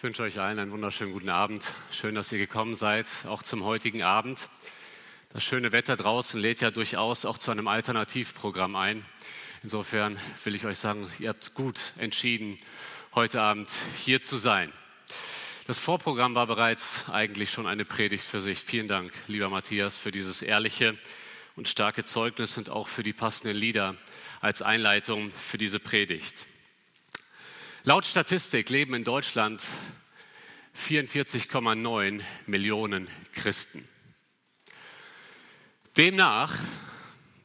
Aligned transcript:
Ich 0.00 0.04
wünsche 0.04 0.22
euch 0.22 0.40
allen 0.40 0.58
einen 0.58 0.72
wunderschönen 0.72 1.12
guten 1.12 1.28
Abend. 1.28 1.74
Schön, 1.92 2.14
dass 2.14 2.32
ihr 2.32 2.38
gekommen 2.38 2.74
seid, 2.74 3.06
auch 3.26 3.42
zum 3.42 3.64
heutigen 3.64 4.02
Abend. 4.02 4.48
Das 5.34 5.44
schöne 5.44 5.72
Wetter 5.72 5.94
draußen 5.94 6.40
lädt 6.40 6.62
ja 6.62 6.70
durchaus 6.70 7.26
auch 7.26 7.36
zu 7.36 7.50
einem 7.50 7.68
Alternativprogramm 7.68 8.76
ein. 8.76 9.04
Insofern 9.62 10.18
will 10.42 10.54
ich 10.54 10.64
euch 10.64 10.78
sagen, 10.78 11.06
ihr 11.18 11.28
habt 11.28 11.52
gut 11.52 11.92
entschieden, 11.98 12.56
heute 13.14 13.42
Abend 13.42 13.70
hier 13.98 14.22
zu 14.22 14.38
sein. 14.38 14.72
Das 15.66 15.78
Vorprogramm 15.78 16.34
war 16.34 16.46
bereits 16.46 17.04
eigentlich 17.10 17.50
schon 17.50 17.66
eine 17.66 17.84
Predigt 17.84 18.24
für 18.24 18.40
sich. 18.40 18.60
Vielen 18.60 18.88
Dank, 18.88 19.12
lieber 19.26 19.50
Matthias, 19.50 19.98
für 19.98 20.12
dieses 20.12 20.40
ehrliche 20.40 20.96
und 21.56 21.68
starke 21.68 22.06
Zeugnis 22.06 22.56
und 22.56 22.70
auch 22.70 22.88
für 22.88 23.02
die 23.02 23.12
passenden 23.12 23.54
Lieder 23.54 23.96
als 24.40 24.62
Einleitung 24.62 25.30
für 25.30 25.58
diese 25.58 25.78
Predigt. 25.78 26.46
Laut 27.84 28.04
Statistik 28.04 28.68
leben 28.68 28.92
in 28.92 29.04
Deutschland 29.04 29.64
44,9 30.76 32.20
Millionen 32.44 33.08
Christen. 33.32 33.88
Demnach, 35.96 36.54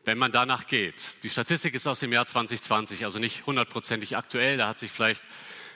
wenn 0.04 0.18
man 0.18 0.34
danach 0.34 0.68
geht, 0.68 1.14
die 1.23 1.30
Statistik 1.30 1.73
ist 1.73 1.88
aus 1.88 2.02
dem 2.02 2.12
Jahr 2.12 2.26
2020, 2.26 3.06
also 3.06 3.18
nicht 3.18 3.45
hundertprozentig 3.45 4.18
aktuell, 4.18 4.58
da 4.58 4.68
hat 4.68 4.78
sich 4.78 4.92
vielleicht 4.92 5.23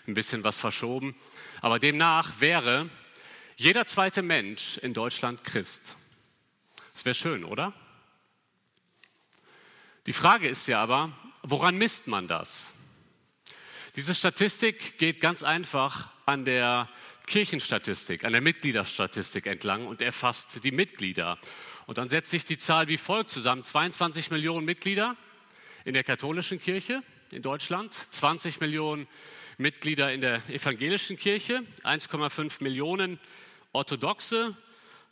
ein 0.08 0.14
bisschen 0.14 0.44
was 0.44 0.58
verschoben, 0.58 1.16
aber 1.62 1.80
demnach 1.80 2.42
wäre 2.42 2.90
jeder 3.56 3.86
zweite 3.86 4.22
Mensch 4.22 4.78
in 4.80 4.94
Deutschland 4.94 5.46
Christ. 5.46 5.96
Das 6.94 7.06
wäre 7.06 7.16
schön, 7.16 7.46
oder? 7.46 7.72
Die 10.06 10.14
Frage 10.14 10.50
ist 10.50 10.68
ja 10.68 10.84
aber, 10.84 11.14
woran 11.44 11.78
misst 11.78 12.08
man 12.08 12.28
das? 12.28 12.74
Diese 13.96 14.14
Statistik 14.14 14.98
geht 14.98 15.20
ganz 15.20 15.42
einfach 15.42 16.10
an 16.26 16.46
der 16.46 16.88
Kirchenstatistik, 17.26 18.24
an 18.24 18.34
der 18.34 18.42
Mitgliederstatistik 18.42 19.48
entlang 19.48 19.88
und 19.88 20.02
erfasst 20.02 20.64
die 20.64 20.72
Mitglieder. 20.72 21.40
Und 21.88 21.98
dann 21.98 22.08
setzt 22.08 22.30
sich 22.30 22.44
die 22.44 22.58
Zahl 22.58 22.88
wie 22.88 22.98
folgt 22.98 23.32
zusammen. 23.32 23.64
22 23.64 24.30
Millionen 24.30 24.66
Mitglieder 24.66 25.16
in 25.86 25.94
der 25.94 26.04
katholischen 26.04 26.60
Kirche 26.60 27.02
in 27.32 27.42
Deutschland, 27.42 27.94
20 27.94 28.60
Millionen 28.60 29.08
Mitglieder 29.58 30.14
in 30.14 30.22
der 30.22 30.42
evangelischen 30.50 31.18
Kirche, 31.18 31.64
1,5 31.84 32.64
Millionen 32.64 33.20
orthodoxe, 33.72 34.56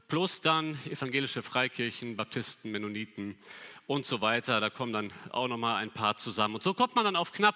plus 0.07 0.41
dann 0.41 0.77
evangelische 0.85 1.43
Freikirchen, 1.43 2.15
Baptisten, 2.15 2.71
Mennoniten 2.71 3.37
und 3.87 4.05
so 4.05 4.21
weiter. 4.21 4.59
Da 4.59 4.69
kommen 4.69 4.93
dann 4.93 5.11
auch 5.31 5.47
noch 5.47 5.57
mal 5.57 5.75
ein 5.77 5.91
paar 5.91 6.17
zusammen. 6.17 6.55
Und 6.55 6.63
so 6.63 6.73
kommt 6.73 6.95
man 6.95 7.05
dann 7.05 7.15
auf 7.15 7.31
knapp 7.31 7.55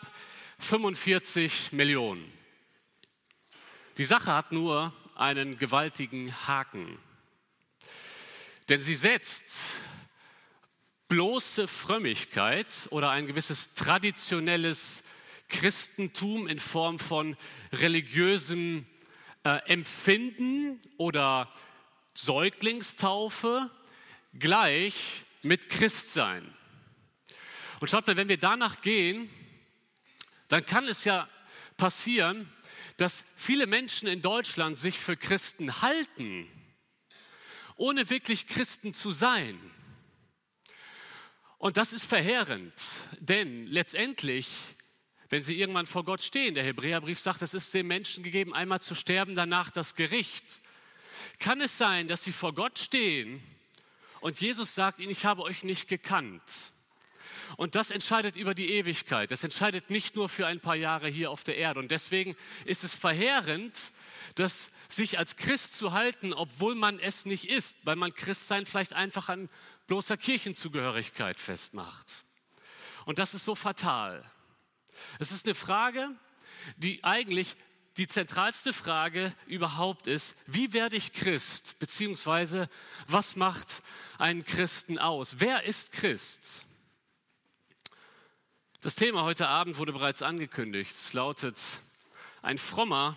45 0.60 1.72
Millionen. 1.72 2.32
Die 3.98 4.04
Sache 4.04 4.34
hat 4.34 4.52
nur 4.52 4.94
einen 5.16 5.58
gewaltigen 5.58 6.34
Haken. 6.48 6.98
Denn 8.70 8.82
sie 8.82 8.96
setzt 8.96 9.84
bloße 11.08 11.68
Frömmigkeit 11.68 12.88
oder 12.92 13.12
ein 13.12 13.28
gewisses 13.28 13.74
traditionelles 13.74 15.04
Christentum 15.50 16.48
in 16.48 16.60
Form 16.60 17.00
von 17.00 17.36
religiösem 17.74 18.86
äh, 19.44 19.60
Empfinden 19.68 20.80
oder 20.98 21.52
Säuglingstaufe 22.14 23.70
gleich 24.38 25.26
mit 25.42 25.70
Christsein. 25.70 26.54
Und 27.80 27.90
schaut 27.90 28.06
mal, 28.08 28.18
wenn 28.18 28.30
wir 28.30 28.38
danach 28.38 28.82
gehen, 28.82 29.30
dann 30.48 30.66
kann 30.66 30.88
es 30.88 31.04
ja 31.04 31.28
passieren, 31.78 32.52
dass 32.98 33.26
viele 33.36 33.66
Menschen 33.66 34.08
in 34.08 34.22
Deutschland 34.22 34.78
sich 34.78 35.00
für 35.00 35.18
Christen 35.18 35.82
halten, 35.82 36.48
ohne 37.76 38.10
wirklich 38.10 38.48
Christen 38.48 38.94
zu 38.94 39.12
sein. 39.12 39.60
Und 41.58 41.78
das 41.78 41.94
ist 41.94 42.06
verheerend, 42.06 42.74
denn 43.20 43.66
letztendlich, 43.68 44.50
wenn 45.30 45.42
sie 45.42 45.60
irgendwann 45.60 45.86
vor 45.86 46.04
Gott 46.04 46.22
stehen, 46.22 46.54
der 46.54 46.64
Hebräerbrief 46.64 47.20
sagt, 47.20 47.42
es 47.42 47.54
ist 47.54 47.74
den 47.74 47.88
Menschen 47.88 48.24
gegeben, 48.24 48.54
einmal 48.54 48.82
zu 48.82 48.94
sterben, 48.94 49.34
danach 49.34 49.72
das 49.72 49.96
Gericht. 49.96 50.61
Kann 51.42 51.60
es 51.60 51.76
sein, 51.76 52.08
dass 52.08 52.24
sie 52.24 52.32
vor 52.32 52.54
Gott 52.54 52.78
stehen 52.78 53.42
und 54.20 54.40
Jesus 54.40 54.76
sagt 54.76 55.00
ihnen, 55.00 55.10
ich 55.10 55.26
habe 55.26 55.42
euch 55.42 55.64
nicht 55.64 55.90
gekannt? 55.90 56.72
Und 57.58 57.74
das 57.74 57.90
entscheidet 57.90 58.36
über 58.36 58.54
die 58.54 58.70
Ewigkeit. 58.70 59.32
Das 59.32 59.44
entscheidet 59.44 59.90
nicht 59.90 60.16
nur 60.16 60.30
für 60.30 60.46
ein 60.46 60.60
paar 60.60 60.76
Jahre 60.76 61.10
hier 61.10 61.32
auf 61.32 61.44
der 61.44 61.58
Erde. 61.58 61.80
Und 61.80 61.90
deswegen 61.90 62.38
ist 62.66 62.84
es 62.84 62.94
verheerend, 62.94 63.92
dass 64.36 64.72
sich 64.88 65.18
als 65.18 65.36
Christ 65.36 65.76
zu 65.78 65.94
halten, 65.94 66.32
obwohl 66.32 66.76
man 66.76 67.00
es 67.00 67.26
nicht 67.26 67.50
ist, 67.50 67.78
weil 67.86 67.96
man 67.96 68.14
Christsein 68.14 68.68
vielleicht 68.68 68.94
einfach 68.94 69.28
an 69.28 69.50
bloßer 69.88 70.18
Kirchenzugehörigkeit 70.18 71.40
festmacht. 71.40 72.08
Und 73.06 73.18
das 73.18 73.34
ist 73.34 73.46
so 73.46 73.56
fatal. 73.56 74.24
Es 75.18 75.32
ist 75.32 75.48
eine 75.48 75.56
Frage, 75.56 76.08
die 76.78 77.04
eigentlich 77.04 77.56
die 77.98 78.08
zentralste 78.08 78.74
Frage 78.74 79.34
überhaupt 79.48 80.08
ist, 80.08 80.38
wie 80.48 80.74
werde 80.74 80.96
ich 80.96 81.14
Christ, 81.14 81.78
beziehungsweise 81.80 82.70
was 83.08 83.36
macht 83.36 83.84
einen 84.18 84.44
Christen 84.44 84.98
aus? 84.98 85.40
Wer 85.40 85.64
ist 85.64 85.92
Christ? 85.92 86.64
Das 88.80 88.96
Thema 88.96 89.24
heute 89.24 89.48
Abend 89.48 89.78
wurde 89.78 89.94
bereits 89.94 90.22
angekündigt. 90.22 90.96
Es 90.96 91.14
lautet, 91.14 91.58
ein 92.42 92.58
Frommer 92.58 93.16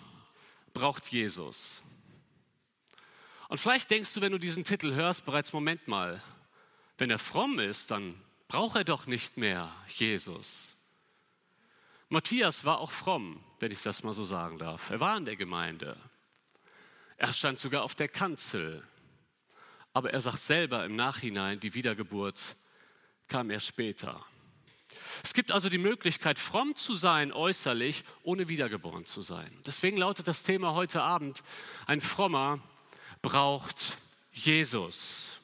braucht 0.73 1.07
Jesus. 1.07 1.81
Und 3.47 3.57
vielleicht 3.59 3.89
denkst 3.89 4.13
du, 4.13 4.21
wenn 4.21 4.31
du 4.31 4.37
diesen 4.37 4.63
Titel 4.63 4.93
hörst, 4.93 5.25
bereits, 5.25 5.53
Moment 5.53 5.87
mal, 5.87 6.21
wenn 6.97 7.09
er 7.09 7.19
fromm 7.19 7.59
ist, 7.59 7.91
dann 7.91 8.19
braucht 8.47 8.75
er 8.75 8.83
doch 8.83 9.07
nicht 9.07 9.37
mehr 9.37 9.73
Jesus. 9.87 10.74
Matthias 12.09 12.65
war 12.65 12.79
auch 12.79 12.91
fromm, 12.91 13.43
wenn 13.59 13.71
ich 13.71 13.81
das 13.81 14.03
mal 14.03 14.13
so 14.13 14.25
sagen 14.25 14.57
darf. 14.57 14.89
Er 14.89 14.99
war 14.99 15.17
in 15.17 15.25
der 15.25 15.35
Gemeinde. 15.35 15.97
Er 17.17 17.33
stand 17.33 17.57
sogar 17.57 17.83
auf 17.83 17.95
der 17.95 18.07
Kanzel. 18.07 18.83
Aber 19.93 20.11
er 20.11 20.21
sagt 20.21 20.41
selber 20.41 20.85
im 20.85 20.95
Nachhinein, 20.95 21.59
die 21.59 21.73
Wiedergeburt 21.73 22.57
kam 23.27 23.49
erst 23.49 23.67
später. 23.67 24.23
Es 25.23 25.33
gibt 25.33 25.51
also 25.51 25.69
die 25.69 25.77
Möglichkeit, 25.77 26.37
fromm 26.37 26.75
zu 26.75 26.95
sein 26.95 27.31
äußerlich, 27.31 28.03
ohne 28.21 28.47
wiedergeboren 28.47 29.05
zu 29.05 29.21
sein. 29.21 29.57
Deswegen 29.65 29.97
lautet 29.97 30.27
das 30.27 30.43
Thema 30.43 30.73
heute 30.73 31.01
Abend, 31.01 31.43
ein 31.87 32.01
frommer 32.01 32.59
braucht 33.21 33.97
Jesus. 34.31 35.34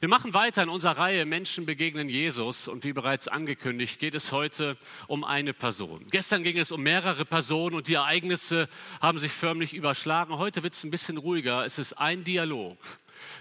Wir 0.00 0.08
machen 0.08 0.32
weiter 0.32 0.62
in 0.62 0.68
unserer 0.68 0.96
Reihe 0.96 1.26
Menschen 1.26 1.66
begegnen 1.66 2.08
Jesus 2.08 2.68
und 2.68 2.84
wie 2.84 2.92
bereits 2.92 3.26
angekündigt 3.26 3.98
geht 3.98 4.14
es 4.14 4.30
heute 4.30 4.76
um 5.08 5.24
eine 5.24 5.52
Person. 5.52 6.06
Gestern 6.12 6.44
ging 6.44 6.56
es 6.56 6.70
um 6.70 6.84
mehrere 6.84 7.24
Personen 7.24 7.74
und 7.74 7.88
die 7.88 7.94
Ereignisse 7.94 8.68
haben 9.00 9.18
sich 9.18 9.32
förmlich 9.32 9.74
überschlagen. 9.74 10.38
Heute 10.38 10.62
wird 10.62 10.74
es 10.74 10.84
ein 10.84 10.92
bisschen 10.92 11.16
ruhiger. 11.16 11.64
Es 11.64 11.80
ist 11.80 11.94
ein 11.94 12.22
Dialog, 12.22 12.78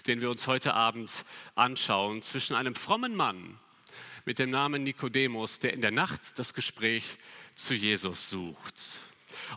den 0.08 0.20
wir 0.20 0.32
uns 0.32 0.48
heute 0.48 0.74
Abend 0.74 1.26
anschauen 1.54 2.24
zwischen 2.24 2.56
einem 2.56 2.74
frommen 2.74 3.16
Mann 3.16 3.60
mit 4.26 4.40
dem 4.40 4.50
Namen 4.50 4.82
Nikodemus, 4.82 5.60
der 5.60 5.74
in 5.74 5.82
der 5.82 5.92
Nacht 5.92 6.40
das 6.40 6.56
Gespräch 6.56 7.04
zu 7.54 7.76
Jesus 7.76 8.32
sucht. 8.32 8.74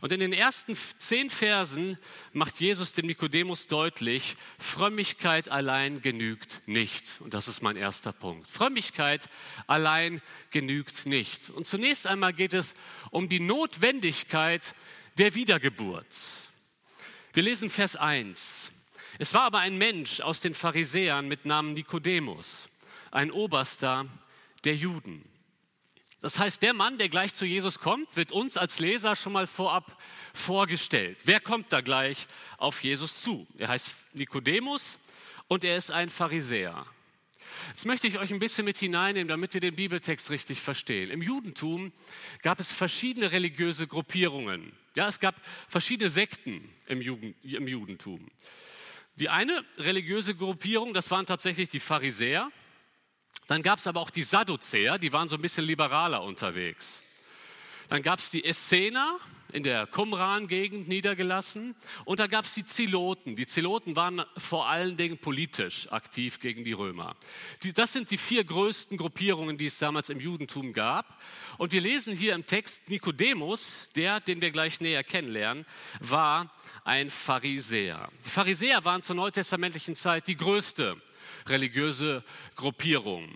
Und 0.01 0.13
in 0.13 0.21
den 0.21 0.33
ersten 0.33 0.77
zehn 0.77 1.31
Versen 1.31 1.99
macht 2.33 2.61
Jesus 2.61 2.93
dem 2.93 3.07
Nikodemus 3.07 3.67
deutlich, 3.67 4.37
Frömmigkeit 4.59 5.49
allein 5.49 6.01
genügt 6.01 6.63
nicht. 6.67 7.17
Und 7.21 7.35
das 7.35 7.49
ist 7.49 7.63
mein 7.63 7.77
erster 7.77 8.13
Punkt. 8.13 8.51
Frömmigkeit 8.51 9.29
allein 9.67 10.23
genügt 10.51 11.07
nicht. 11.07 11.51
Und 11.51 11.67
zunächst 11.67 12.07
einmal 12.07 12.33
geht 12.33 12.53
es 12.53 12.75
um 13.11 13.29
die 13.29 13.41
Notwendigkeit 13.41 14.75
der 15.19 15.35
Wiedergeburt. 15.35 16.07
Wir 17.33 17.43
lesen 17.43 17.71
Vers 17.71 17.97
1. 17.97 18.71
Es 19.19 19.35
war 19.35 19.43
aber 19.43 19.59
ein 19.59 19.77
Mensch 19.77 20.21
aus 20.21 20.41
den 20.41 20.55
Pharisäern 20.55 21.29
mit 21.29 21.45
Namen 21.45 21.75
Nikodemus, 21.75 22.69
ein 23.11 23.31
Oberster 23.31 24.07
der 24.65 24.75
Juden. 24.75 25.25
Das 26.21 26.39
heißt, 26.39 26.61
der 26.63 26.75
Mann, 26.75 26.99
der 26.99 27.09
gleich 27.09 27.33
zu 27.33 27.47
Jesus 27.47 27.79
kommt, 27.79 28.15
wird 28.17 28.31
uns 28.31 28.57
als 28.57 28.79
Leser 28.79 29.17
schon 29.17 29.33
mal 29.33 29.47
vorab 29.47 30.01
vorgestellt. 30.35 31.19
Wer 31.25 31.41
kommt 31.41 31.73
da 31.73 31.81
gleich 31.81 32.27
auf 32.59 32.83
Jesus 32.83 33.23
zu? 33.23 33.47
Er 33.57 33.69
heißt 33.69 34.15
Nikodemus 34.15 34.99
und 35.49 35.65
er 35.65 35.77
ist 35.77 35.91
ein 35.91 36.11
Pharisäer. 36.11 36.87
Jetzt 37.69 37.87
möchte 37.87 38.07
ich 38.07 38.19
euch 38.19 38.33
ein 38.33 38.39
bisschen 38.39 38.65
mit 38.65 38.79
hineinnehmen, 38.79 39.29
damit 39.29 39.55
wir 39.55 39.61
den 39.61 39.75
Bibeltext 39.75 40.31
richtig 40.31 40.61
verstehen. 40.61 41.11
Im 41.11 41.23
Judentum 41.23 41.93
gab 42.43 42.61
es 42.61 42.73
verschiedene 42.73 43.33
religiöse 43.33 43.87
Gruppierungen. 43.87 44.73
Ja, 44.97 45.09
es 45.09 45.21
gab 45.21 45.41
verschiedene 45.69 46.11
Sekten 46.11 46.69
im, 46.87 47.01
Juden, 47.01 47.35
im 47.43 47.67
Judentum. 47.67 48.29
Die 49.17 49.29
eine 49.29 49.65
religiöse 49.79 50.35
Gruppierung, 50.35 50.95
das 50.95 51.11
waren 51.11 51.27
tatsächlich 51.27 51.69
die 51.69 51.81
Pharisäer. 51.81 52.51
Dann 53.51 53.63
gab 53.63 53.81
es 53.81 53.89
aber 53.89 53.99
auch 53.99 54.11
die 54.11 54.23
Sadduzäer, 54.23 54.97
die 54.97 55.13
waren 55.13 55.29
so 55.29 55.35
ein 55.35 55.43
bisschen 55.43 55.65
liberaler 55.65 56.23
unterwegs. 56.23 57.03
Dann 57.89 58.01
gab 58.01 58.21
es 58.21 58.31
die 58.31 58.45
Essener, 58.45 59.19
in 59.53 59.65
der 59.65 59.89
Qumran-Gegend 59.89 60.87
niedergelassen. 60.87 61.75
Und 62.05 62.21
da 62.21 62.29
gab 62.29 62.45
es 62.45 62.55
die 62.55 62.65
Ziloten. 62.65 63.35
Die 63.35 63.49
Ziloten 63.49 63.97
waren 63.97 64.25
vor 64.37 64.69
allen 64.69 64.97
Dingen 64.97 65.19
politisch 65.19 65.91
aktiv 65.91 66.39
gegen 66.39 66.63
die 66.63 66.75
Römer. 66.75 67.17
Die, 67.65 67.73
das 67.73 67.93
sind 67.93 68.13
die 68.13 68.19
vier 68.19 68.45
größten 68.45 68.97
Gruppierungen, 68.97 69.59
die 69.59 69.67
es 69.67 69.79
damals 69.79 70.11
im 70.11 70.21
Judentum 70.21 70.73
gab. 70.73 71.21
Und 71.59 71.73
wir 71.73 71.81
lesen 71.81 72.15
hier 72.15 72.37
im 72.37 72.47
Text, 72.47 72.89
Nikodemus, 72.89 73.89
der, 73.97 74.21
den 74.21 74.41
wir 74.41 74.53
gleich 74.53 74.81
näher 74.81 75.03
kennenlernen, 75.03 75.67
war 75.99 76.55
ein 76.85 77.11
Pharisäer. 77.11 78.13
Die 78.25 78.31
Pharisäer 78.31 78.85
waren 78.85 79.03
zur 79.03 79.17
neutestamentlichen 79.17 79.97
Zeit 79.97 80.29
die 80.29 80.37
größte 80.37 80.97
religiöse 81.51 82.25
Gruppierung. 82.55 83.29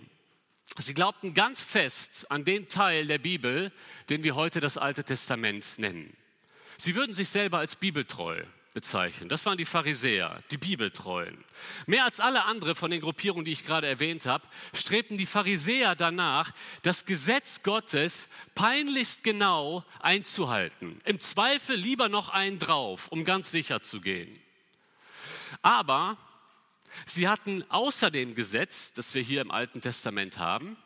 Sie 0.77 0.93
glaubten 0.93 1.33
ganz 1.33 1.61
fest 1.61 2.29
an 2.29 2.43
den 2.43 2.67
Teil 2.67 3.07
der 3.07 3.19
Bibel, 3.19 3.71
den 4.09 4.23
wir 4.23 4.35
heute 4.35 4.59
das 4.59 4.77
Alte 4.77 5.03
Testament 5.03 5.77
nennen. 5.77 6.15
Sie 6.77 6.95
würden 6.95 7.13
sich 7.13 7.29
selber 7.29 7.59
als 7.59 7.75
bibeltreu 7.75 8.43
bezeichnen. 8.73 9.29
Das 9.29 9.45
waren 9.45 9.57
die 9.57 9.65
Pharisäer, 9.65 10.43
die 10.51 10.57
Bibeltreuen. 10.57 11.43
Mehr 11.87 12.03
als 12.03 12.19
alle 12.19 12.43
andere 12.43 12.75
von 12.75 12.91
den 12.91 12.99
Gruppierungen, 12.99 13.45
die 13.45 13.53
ich 13.53 13.65
gerade 13.65 13.87
erwähnt 13.87 14.25
habe, 14.25 14.45
strebten 14.73 15.17
die 15.17 15.25
Pharisäer 15.25 15.95
danach, 15.95 16.51
das 16.81 17.05
Gesetz 17.05 17.63
Gottes 17.63 18.27
peinlichst 18.53 19.23
genau 19.23 19.85
einzuhalten. 20.01 20.99
Im 21.05 21.21
Zweifel 21.21 21.77
lieber 21.77 22.09
noch 22.09 22.29
einen 22.29 22.59
drauf, 22.59 23.07
um 23.07 23.23
ganz 23.23 23.49
sicher 23.49 23.81
zu 23.81 24.01
gehen. 24.01 24.41
Aber 25.61 26.17
Sie 27.05 27.27
hatten 27.27 27.63
außer 27.69 28.11
dem 28.11 28.35
Gesetz, 28.35 28.93
das 28.93 29.13
wir 29.13 29.21
hier 29.21 29.41
im 29.41 29.51
Alten 29.51 29.81
Testament 29.81 30.37
haben, 30.37 30.77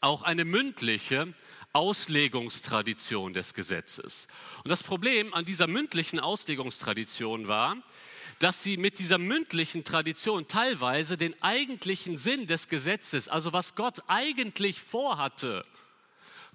auch 0.00 0.22
eine 0.22 0.44
mündliche 0.44 1.32
Auslegungstradition 1.72 3.34
des 3.34 3.54
Gesetzes. 3.54 4.28
Und 4.64 4.70
das 4.70 4.82
Problem 4.82 5.34
an 5.34 5.44
dieser 5.44 5.66
mündlichen 5.66 6.20
Auslegungstradition 6.20 7.48
war, 7.48 7.76
dass 8.38 8.62
sie 8.62 8.76
mit 8.76 8.98
dieser 8.98 9.18
mündlichen 9.18 9.84
Tradition 9.84 10.46
teilweise 10.46 11.16
den 11.16 11.40
eigentlichen 11.42 12.16
Sinn 12.18 12.46
des 12.46 12.68
Gesetzes, 12.68 13.28
also 13.28 13.52
was 13.52 13.74
Gott 13.74 14.02
eigentlich 14.06 14.80
vorhatte, 14.80 15.64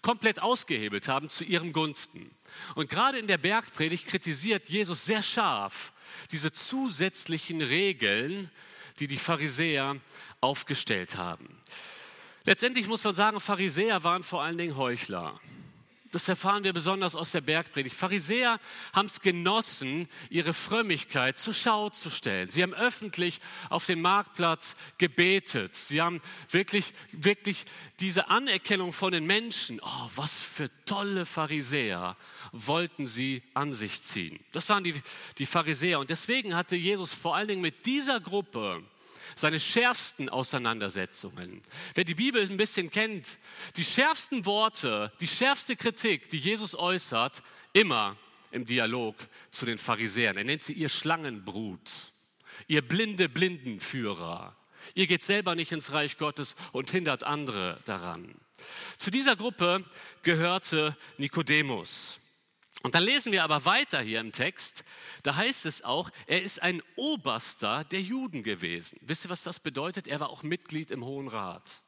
komplett 0.02 0.42
ausgehebelt 0.42 1.08
haben 1.08 1.30
zu 1.30 1.44
ihrem 1.44 1.74
Gunsten. 1.74 2.32
Und 2.76 2.90
gerade 2.90 3.18
in 3.18 3.28
der 3.28 3.38
Bergpredigt 3.38 4.08
kritisiert 4.08 4.70
Jesus 4.70 5.06
sehr 5.06 5.22
scharf 5.22 5.94
diese 6.32 6.52
zusätzlichen 6.52 7.62
Regeln, 7.62 8.52
die 9.00 9.08
die 9.08 9.18
Pharisäer 9.18 9.96
aufgestellt 10.42 11.18
haben. 11.18 11.62
Letztendlich 12.46 12.88
muss 12.88 13.04
man 13.04 13.16
sagen, 13.16 13.40
Pharisäer 13.40 14.04
waren 14.04 14.24
vor 14.24 14.44
allen 14.44 14.58
Dingen 14.58 14.76
Heuchler. 14.76 15.40
Das 16.14 16.28
erfahren 16.30 16.64
wir 16.64 16.74
besonders 16.74 17.16
aus 17.16 17.32
der 17.32 17.42
Bergpredigt. 17.42 17.96
Pharisäer 17.96 18.60
haben 18.94 19.08
es 19.08 19.20
genossen, 19.20 20.08
ihre 20.30 20.54
Frömmigkeit 20.54 21.40
zur 21.40 21.56
Schau 21.56 21.90
zu 21.90 22.12
stellen. 22.12 22.52
Sie 22.52 22.62
haben 22.62 22.76
öffentlich 22.76 23.42
auf 23.72 23.88
dem 23.88 24.00
Marktplatz 24.00 24.76
gebetet. 25.00 25.74
Sie 25.74 26.04
haben 26.04 26.22
wirklich, 26.52 26.94
wirklich 27.14 27.66
diese 28.00 28.30
Anerkennung 28.30 28.94
von 28.94 29.12
den 29.12 29.26
Menschen, 29.26 29.82
oh, 29.82 30.10
was 30.16 30.38
für 30.38 30.70
tolle 30.86 31.26
Pharisäer, 31.26 32.16
wollten 32.52 33.08
sie 33.08 33.42
an 33.56 33.74
sich 33.74 34.04
ziehen. 34.04 34.40
Das 34.52 34.70
waren 34.70 34.84
die, 34.84 35.02
die 35.40 35.48
Pharisäer. 35.48 36.00
Und 36.00 36.12
deswegen 36.12 36.56
hatte 36.56 36.76
Jesus 36.76 37.12
vor 37.12 37.36
allen 37.36 37.48
Dingen 37.48 37.62
mit 37.62 37.88
dieser 37.88 38.20
Gruppe 38.20 38.84
seine 39.36 39.60
schärfsten 39.60 40.30
Auseinandersetzungen. 40.30 41.62
Wer 41.96 42.04
die 42.04 42.16
Bibel 42.16 42.44
ein 42.44 42.58
bisschen 42.58 42.90
kennt, 42.90 43.38
die 43.76 43.86
schärfsten 43.86 44.46
Worte, 44.46 45.12
die 45.20 45.28
schärfste 45.28 45.76
Kritik, 45.76 46.30
die 46.30 46.38
Jesus 46.38 46.76
äußert, 46.76 47.44
immer 47.74 48.18
im 48.52 48.66
Dialog 48.66 49.16
zu 49.50 49.66
den 49.66 49.78
Pharisäern. 49.78 50.38
Er 50.38 50.44
nennt 50.44 50.64
sie 50.64 50.74
ihr 50.74 50.90
Schlangenbrut, 50.90 52.12
ihr 52.68 52.82
blinde 52.82 53.30
Blindenführer. 53.30 54.56
Ihr 54.96 55.08
geht 55.08 55.24
selber 55.24 55.56
nicht 55.56 55.72
ins 55.72 55.92
Reich 55.92 56.18
Gottes 56.18 56.56
und 56.72 56.92
hindert 56.92 57.24
andere 57.24 57.80
daran. 57.86 58.36
Zu 58.98 59.12
dieser 59.12 59.36
Gruppe 59.36 59.84
gehörte 60.22 60.96
Nikodemus. 61.18 62.20
Und 62.84 62.96
dann 62.96 63.04
lesen 63.04 63.32
wir 63.32 63.46
aber 63.46 63.64
weiter 63.64 64.02
hier 64.02 64.20
im 64.20 64.34
Text, 64.34 64.84
da 65.24 65.38
heißt 65.38 65.66
es 65.66 65.84
auch, 65.84 66.10
er 66.28 66.44
ist 66.44 66.62
ein 66.62 66.84
Oberster 66.98 67.86
der 67.86 68.02
Juden 68.02 68.44
gewesen. 68.44 69.00
Wisst 69.02 69.26
ihr, 69.26 69.30
was 69.30 69.44
das 69.44 69.62
bedeutet? 69.62 70.06
Er 70.06 70.20
war 70.20 70.30
auch 70.30 70.44
Mitglied 70.44 70.92
im 70.92 71.06
Hohen 71.06 71.30
Rat. 71.30 71.82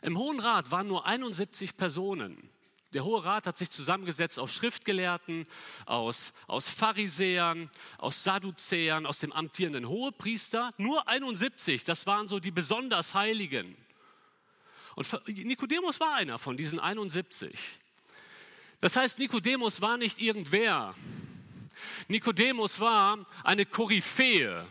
Im 0.00 0.16
Hohen 0.16 0.40
Rat 0.40 0.70
waren 0.70 0.86
nur 0.86 1.04
71 1.04 1.76
Personen. 1.76 2.50
Der 2.94 3.04
Hohe 3.04 3.22
Rat 3.22 3.46
hat 3.46 3.58
sich 3.58 3.68
zusammengesetzt 3.68 4.38
aus 4.38 4.50
Schriftgelehrten, 4.50 5.44
aus, 5.84 6.32
aus 6.46 6.70
Pharisäern, 6.70 7.70
aus 7.98 8.24
Sadduzäern, 8.24 9.04
aus 9.04 9.18
dem 9.18 9.30
amtierenden 9.30 9.86
Hohepriester. 9.86 10.72
Nur 10.78 11.06
71, 11.06 11.84
das 11.84 12.06
waren 12.06 12.28
so 12.28 12.40
die 12.40 12.50
besonders 12.50 13.12
Heiligen. 13.12 13.76
Und 14.94 15.28
Nikodemus 15.28 16.00
war 16.00 16.14
einer 16.14 16.38
von 16.38 16.56
diesen 16.56 16.80
71. 16.80 17.58
Das 18.80 18.96
heißt, 18.96 19.18
Nikodemus 19.18 19.80
war 19.80 19.96
nicht 19.96 20.20
irgendwer. 20.20 20.94
Nikodemus 22.08 22.80
war 22.80 23.26
eine 23.44 23.66
Koryphäe 23.66 24.66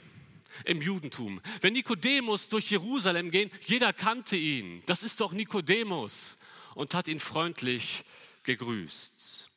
im 0.65 0.81
Judentum. 0.81 1.41
Wenn 1.61 1.73
Nikodemus 1.73 2.49
durch 2.49 2.71
Jerusalem 2.71 3.31
ging, 3.31 3.51
jeder 3.61 3.93
kannte 3.93 4.35
ihn. 4.35 4.81
Das 4.85 5.03
ist 5.03 5.21
doch 5.21 5.33
Nikodemus 5.33 6.37
und 6.73 6.93
hat 6.93 7.07
ihn 7.07 7.19
freundlich 7.19 8.03
gegrüßt. 8.43 9.49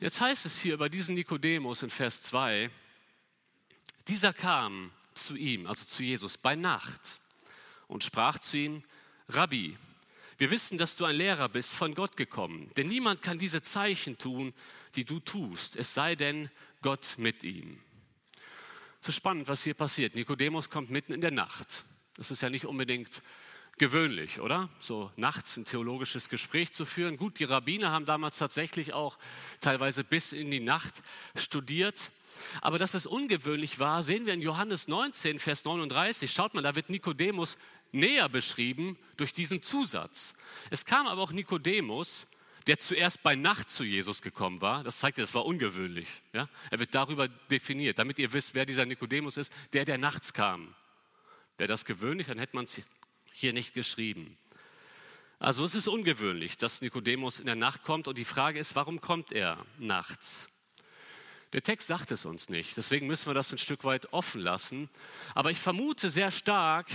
Jetzt 0.00 0.20
heißt 0.20 0.46
es 0.46 0.60
hier 0.60 0.74
über 0.74 0.88
diesen 0.88 1.14
Nikodemus 1.14 1.82
in 1.82 1.90
Vers 1.90 2.22
2, 2.22 2.70
dieser 4.06 4.32
kam 4.32 4.92
zu 5.14 5.34
ihm, 5.34 5.66
also 5.66 5.84
zu 5.84 6.02
Jesus, 6.02 6.38
bei 6.38 6.54
Nacht 6.54 7.20
und 7.88 8.04
sprach 8.04 8.38
zu 8.38 8.56
ihm, 8.56 8.82
Rabbi, 9.28 9.76
wir 10.38 10.50
wissen, 10.50 10.78
dass 10.78 10.96
du 10.96 11.04
ein 11.04 11.16
Lehrer 11.16 11.48
bist, 11.48 11.72
von 11.72 11.94
Gott 11.94 12.16
gekommen. 12.16 12.70
Denn 12.76 12.88
niemand 12.88 13.22
kann 13.22 13.38
diese 13.38 13.60
Zeichen 13.62 14.18
tun, 14.18 14.54
die 14.94 15.04
du 15.04 15.20
tust, 15.20 15.76
es 15.76 15.94
sei 15.94 16.14
denn 16.14 16.50
Gott 16.80 17.16
mit 17.18 17.42
ihm. 17.42 17.80
So 19.00 19.12
spannend, 19.12 19.48
was 19.48 19.64
hier 19.64 19.74
passiert. 19.74 20.14
Nikodemus 20.14 20.70
kommt 20.70 20.90
mitten 20.90 21.12
in 21.12 21.20
der 21.20 21.30
Nacht. 21.30 21.84
Das 22.14 22.30
ist 22.30 22.42
ja 22.42 22.50
nicht 22.50 22.66
unbedingt 22.66 23.22
gewöhnlich, 23.78 24.40
oder? 24.40 24.68
So 24.80 25.10
nachts 25.16 25.56
ein 25.56 25.64
theologisches 25.64 26.28
Gespräch 26.28 26.72
zu 26.72 26.84
führen. 26.84 27.16
Gut, 27.16 27.38
die 27.38 27.44
Rabbiner 27.44 27.90
haben 27.90 28.04
damals 28.04 28.38
tatsächlich 28.38 28.92
auch 28.92 29.18
teilweise 29.60 30.04
bis 30.04 30.32
in 30.32 30.50
die 30.50 30.60
Nacht 30.60 31.02
studiert. 31.36 32.10
Aber 32.60 32.78
dass 32.78 32.94
es 32.94 33.06
ungewöhnlich 33.06 33.78
war, 33.78 34.02
sehen 34.02 34.26
wir 34.26 34.34
in 34.34 34.42
Johannes 34.42 34.88
19, 34.88 35.38
Vers 35.38 35.64
39. 35.64 36.30
Schaut 36.30 36.54
mal, 36.54 36.62
da 36.62 36.74
wird 36.74 36.90
Nikodemus 36.90 37.58
näher 37.92 38.28
beschrieben 38.28 38.98
durch 39.16 39.32
diesen 39.32 39.62
Zusatz. 39.62 40.34
Es 40.70 40.84
kam 40.84 41.06
aber 41.06 41.22
auch 41.22 41.32
Nikodemus, 41.32 42.26
der 42.66 42.78
zuerst 42.78 43.22
bei 43.22 43.34
Nacht 43.34 43.70
zu 43.70 43.82
Jesus 43.82 44.20
gekommen 44.20 44.60
war. 44.60 44.84
Das 44.84 44.98
zeigt, 44.98 45.18
das 45.18 45.34
war 45.34 45.46
ungewöhnlich. 45.46 46.08
Ja? 46.32 46.48
Er 46.70 46.78
wird 46.78 46.94
darüber 46.94 47.26
definiert, 47.28 47.98
damit 47.98 48.18
ihr 48.18 48.32
wisst, 48.32 48.54
wer 48.54 48.66
dieser 48.66 48.84
Nikodemus 48.84 49.38
ist, 49.38 49.52
der, 49.72 49.84
der 49.86 49.96
nachts 49.96 50.34
kam. 50.34 50.74
Wäre 51.56 51.68
das 51.68 51.84
gewöhnlich, 51.84 52.26
dann 52.26 52.38
hätte 52.38 52.54
man 52.54 52.66
es 52.66 52.82
hier 53.32 53.52
nicht 53.52 53.72
geschrieben. 53.72 54.36
Also 55.38 55.64
es 55.64 55.74
ist 55.74 55.88
ungewöhnlich, 55.88 56.58
dass 56.58 56.82
Nikodemus 56.82 57.40
in 57.40 57.46
der 57.46 57.54
Nacht 57.54 57.84
kommt 57.84 58.06
und 58.06 58.18
die 58.18 58.24
Frage 58.24 58.58
ist, 58.58 58.76
warum 58.76 59.00
kommt 59.00 59.32
er 59.32 59.64
nachts? 59.78 60.48
Der 61.54 61.62
Text 61.62 61.86
sagt 61.86 62.10
es 62.10 62.26
uns 62.26 62.50
nicht, 62.50 62.76
deswegen 62.76 63.06
müssen 63.06 63.26
wir 63.26 63.34
das 63.34 63.52
ein 63.52 63.58
Stück 63.58 63.84
weit 63.84 64.12
offen 64.12 64.42
lassen. 64.42 64.90
Aber 65.34 65.50
ich 65.50 65.58
vermute 65.58 66.10
sehr 66.10 66.30
stark, 66.30 66.86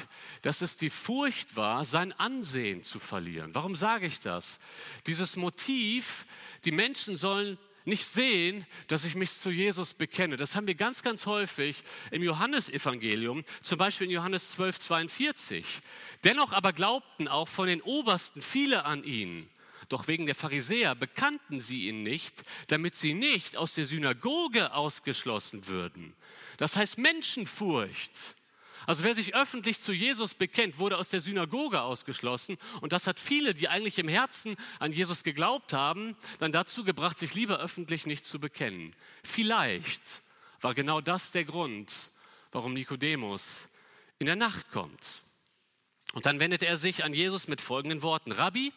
dass 0.43 0.61
es 0.61 0.77
die 0.77 0.91
Furcht 0.91 1.55
war, 1.55 1.85
sein 1.85 2.13
Ansehen 2.13 2.83
zu 2.83 2.99
verlieren. 2.99 3.55
Warum 3.55 3.75
sage 3.75 4.05
ich 4.05 4.19
das? 4.19 4.59
Dieses 5.07 5.35
Motiv, 5.35 6.27
die 6.65 6.71
Menschen 6.71 7.15
sollen 7.15 7.57
nicht 7.85 8.05
sehen, 8.05 8.65
dass 8.87 9.05
ich 9.05 9.15
mich 9.15 9.31
zu 9.31 9.49
Jesus 9.49 9.93
bekenne. 9.93 10.37
Das 10.37 10.55
haben 10.55 10.67
wir 10.67 10.75
ganz, 10.75 11.01
ganz 11.03 11.25
häufig 11.25 11.83
im 12.11 12.23
Johannesevangelium, 12.23 13.43
zum 13.61 13.77
Beispiel 13.77 14.07
in 14.07 14.13
Johannes 14.13 14.51
12, 14.51 14.79
42. 14.79 15.65
Dennoch 16.23 16.53
aber 16.53 16.73
glaubten 16.73 17.27
auch 17.27 17.47
von 17.47 17.67
den 17.67 17.81
Obersten 17.81 18.41
viele 18.41 18.85
an 18.85 19.03
ihn. 19.03 19.49
Doch 19.93 20.07
wegen 20.07 20.25
der 20.25 20.33
Pharisäer 20.33 20.95
bekannten 20.95 21.59
sie 21.59 21.87
ihn 21.87 22.01
nicht, 22.01 22.41
damit 22.65 22.95
sie 22.95 23.13
nicht 23.13 23.55
aus 23.55 23.75
der 23.75 23.85
Synagoge 23.85 24.73
ausgeschlossen 24.73 25.67
würden. 25.67 26.15
Das 26.57 26.75
heißt 26.75 26.97
Menschenfurcht. 26.97 28.33
Also 28.87 29.03
wer 29.03 29.13
sich 29.13 29.35
öffentlich 29.35 29.79
zu 29.81 29.93
Jesus 29.93 30.33
bekennt, 30.33 30.79
wurde 30.79 30.97
aus 30.97 31.11
der 31.11 31.21
Synagoge 31.21 31.83
ausgeschlossen. 31.83 32.57
Und 32.81 32.91
das 32.91 33.05
hat 33.05 33.19
viele, 33.19 33.53
die 33.53 33.69
eigentlich 33.69 33.99
im 33.99 34.07
Herzen 34.07 34.55
an 34.79 34.91
Jesus 34.91 35.23
geglaubt 35.23 35.73
haben, 35.73 36.17
dann 36.39 36.51
dazu 36.51 36.83
gebracht, 36.83 37.19
sich 37.19 37.35
lieber 37.35 37.59
öffentlich 37.59 38.07
nicht 38.07 38.25
zu 38.25 38.39
bekennen. 38.39 38.95
Vielleicht 39.23 40.23
war 40.59 40.73
genau 40.73 41.01
das 41.01 41.31
der 41.31 41.45
Grund, 41.45 41.93
warum 42.51 42.73
Nikodemus 42.73 43.69
in 44.17 44.25
der 44.25 44.37
Nacht 44.37 44.71
kommt. 44.71 45.21
Und 46.13 46.27
dann 46.27 46.39
wendet 46.39 46.63
er 46.63 46.77
sich 46.77 47.03
an 47.03 47.13
Jesus 47.13 47.47
mit 47.47 47.59
folgenden 47.59 48.03
Worten. 48.03 48.31
Rabbi, 48.31 48.71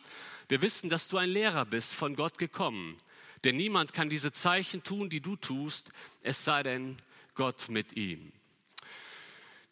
wir 0.49 0.63
wissen, 0.63 0.89
dass 0.89 1.09
du 1.09 1.19
ein 1.19 1.31
Lehrer 1.31 1.65
bist, 1.65 1.95
von 1.95 2.15
Gott 2.17 2.39
gekommen, 2.39 2.97
Denn 3.45 3.57
niemand 3.57 3.93
kann 3.93 4.11
diese 4.11 4.33
Zeichen 4.33 4.83
tun, 4.83 5.09
die 5.09 5.21
du 5.21 5.37
tust, 5.37 5.91
es 6.23 6.45
sei 6.45 6.65
denn 6.65 6.97
Gott 7.37 7.69
mit 7.69 7.97
ihm. 7.97 8.33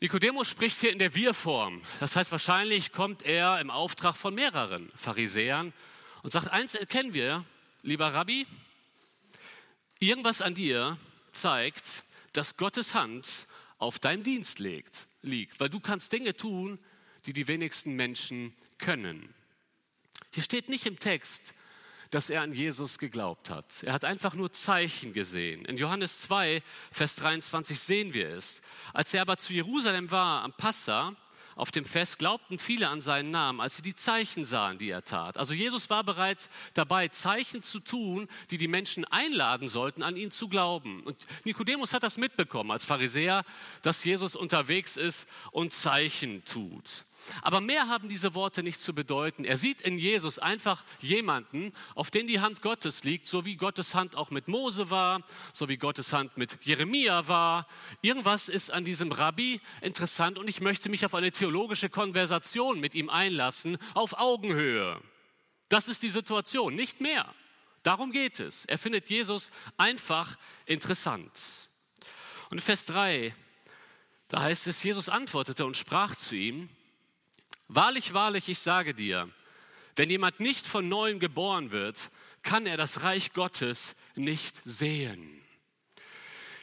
Nikodemus 0.00 0.48
spricht 0.48 0.78
hier 0.78 0.92
in 0.92 0.98
der 0.98 1.14
Wir-Form. 1.14 1.80
Das 1.98 2.14
heißt, 2.14 2.30
wahrscheinlich 2.30 2.92
kommt 2.92 3.22
er 3.22 3.60
im 3.60 3.70
Auftrag 3.70 4.16
von 4.16 4.34
mehreren 4.34 4.92
Pharisäern 4.94 5.72
und 6.22 6.30
sagt, 6.30 6.48
eins 6.48 6.74
erkennen 6.74 7.14
wir, 7.14 7.44
lieber 7.82 8.12
Rabbi, 8.12 8.46
irgendwas 9.98 10.42
an 10.42 10.54
dir 10.54 10.98
zeigt, 11.32 12.04
dass 12.32 12.56
Gottes 12.56 12.94
Hand 12.94 13.46
auf 13.78 13.98
deinem 13.98 14.22
Dienst 14.22 14.58
liegt, 14.58 15.06
liegt, 15.22 15.58
weil 15.58 15.68
du 15.68 15.80
kannst 15.80 16.12
Dinge 16.12 16.36
tun, 16.36 16.78
die 17.26 17.32
die 17.32 17.48
wenigsten 17.48 17.94
Menschen 17.94 18.54
können. 18.78 19.34
Hier 20.34 20.42
steht 20.42 20.68
nicht 20.68 20.84
im 20.86 20.98
Text, 20.98 21.54
dass 22.10 22.28
er 22.28 22.42
an 22.42 22.52
Jesus 22.52 22.98
geglaubt 22.98 23.50
hat. 23.50 23.84
Er 23.84 23.92
hat 23.92 24.04
einfach 24.04 24.34
nur 24.34 24.50
Zeichen 24.50 25.12
gesehen. 25.12 25.64
In 25.64 25.76
Johannes 25.76 26.22
2, 26.22 26.60
Vers 26.90 27.14
23 27.16 27.78
sehen 27.78 28.14
wir 28.14 28.30
es. 28.30 28.60
Als 28.92 29.14
er 29.14 29.22
aber 29.22 29.36
zu 29.36 29.52
Jerusalem 29.52 30.10
war 30.10 30.42
am 30.42 30.52
Passa, 30.52 31.14
auf 31.54 31.70
dem 31.70 31.84
Fest 31.84 32.18
glaubten 32.18 32.58
viele 32.58 32.88
an 32.88 33.00
seinen 33.00 33.30
Namen, 33.30 33.60
als 33.60 33.76
sie 33.76 33.82
die 33.82 33.94
Zeichen 33.94 34.44
sahen, 34.44 34.78
die 34.78 34.90
er 34.90 35.04
tat. 35.04 35.38
Also 35.38 35.54
Jesus 35.54 35.88
war 35.88 36.02
bereits 36.02 36.48
dabei, 36.74 37.06
Zeichen 37.06 37.62
zu 37.62 37.78
tun, 37.78 38.26
die 38.50 38.58
die 38.58 38.66
Menschen 38.66 39.04
einladen 39.04 39.68
sollten, 39.68 40.02
an 40.02 40.16
ihn 40.16 40.32
zu 40.32 40.48
glauben. 40.48 41.04
Und 41.04 41.16
Nikodemus 41.44 41.94
hat 41.94 42.02
das 42.02 42.18
mitbekommen 42.18 42.72
als 42.72 42.84
Pharisäer, 42.84 43.44
dass 43.82 44.02
Jesus 44.02 44.34
unterwegs 44.34 44.96
ist 44.96 45.28
und 45.52 45.72
Zeichen 45.72 46.44
tut. 46.44 47.04
Aber 47.42 47.60
mehr 47.60 47.88
haben 47.88 48.08
diese 48.08 48.34
Worte 48.34 48.62
nicht 48.62 48.80
zu 48.80 48.94
bedeuten. 48.94 49.44
Er 49.44 49.56
sieht 49.56 49.80
in 49.80 49.98
Jesus 49.98 50.38
einfach 50.38 50.84
jemanden, 51.00 51.72
auf 51.94 52.10
den 52.10 52.26
die 52.26 52.40
Hand 52.40 52.62
Gottes 52.62 53.04
liegt, 53.04 53.26
so 53.26 53.44
wie 53.44 53.56
Gottes 53.56 53.94
Hand 53.94 54.16
auch 54.16 54.30
mit 54.30 54.48
Mose 54.48 54.90
war, 54.90 55.22
so 55.52 55.68
wie 55.68 55.76
Gottes 55.76 56.12
Hand 56.12 56.36
mit 56.36 56.58
Jeremia 56.62 57.28
war. 57.28 57.66
Irgendwas 58.02 58.48
ist 58.48 58.70
an 58.70 58.84
diesem 58.84 59.12
Rabbi 59.12 59.60
interessant 59.80 60.38
und 60.38 60.48
ich 60.48 60.60
möchte 60.60 60.88
mich 60.88 61.04
auf 61.04 61.14
eine 61.14 61.32
theologische 61.32 61.88
Konversation 61.88 62.80
mit 62.80 62.94
ihm 62.94 63.10
einlassen, 63.10 63.78
auf 63.94 64.18
Augenhöhe. 64.18 65.00
Das 65.68 65.88
ist 65.88 66.02
die 66.02 66.10
Situation, 66.10 66.74
nicht 66.74 67.00
mehr. 67.00 67.34
Darum 67.82 68.12
geht 68.12 68.40
es. 68.40 68.64
Er 68.64 68.78
findet 68.78 69.10
Jesus 69.10 69.50
einfach 69.76 70.36
interessant. 70.66 71.68
Und 72.50 72.60
Vers 72.60 72.86
3, 72.86 73.34
da 74.28 74.42
heißt 74.42 74.66
es, 74.66 74.82
Jesus 74.82 75.08
antwortete 75.08 75.66
und 75.66 75.76
sprach 75.76 76.16
zu 76.16 76.34
ihm, 76.34 76.70
Wahrlich, 77.68 78.12
wahrlich, 78.12 78.48
ich 78.48 78.58
sage 78.58 78.94
dir, 78.94 79.28
wenn 79.96 80.10
jemand 80.10 80.40
nicht 80.40 80.66
von 80.66 80.88
neuem 80.88 81.18
geboren 81.20 81.70
wird, 81.70 82.10
kann 82.42 82.66
er 82.66 82.76
das 82.76 83.02
Reich 83.02 83.32
Gottes 83.32 83.96
nicht 84.14 84.60
sehen. 84.64 85.40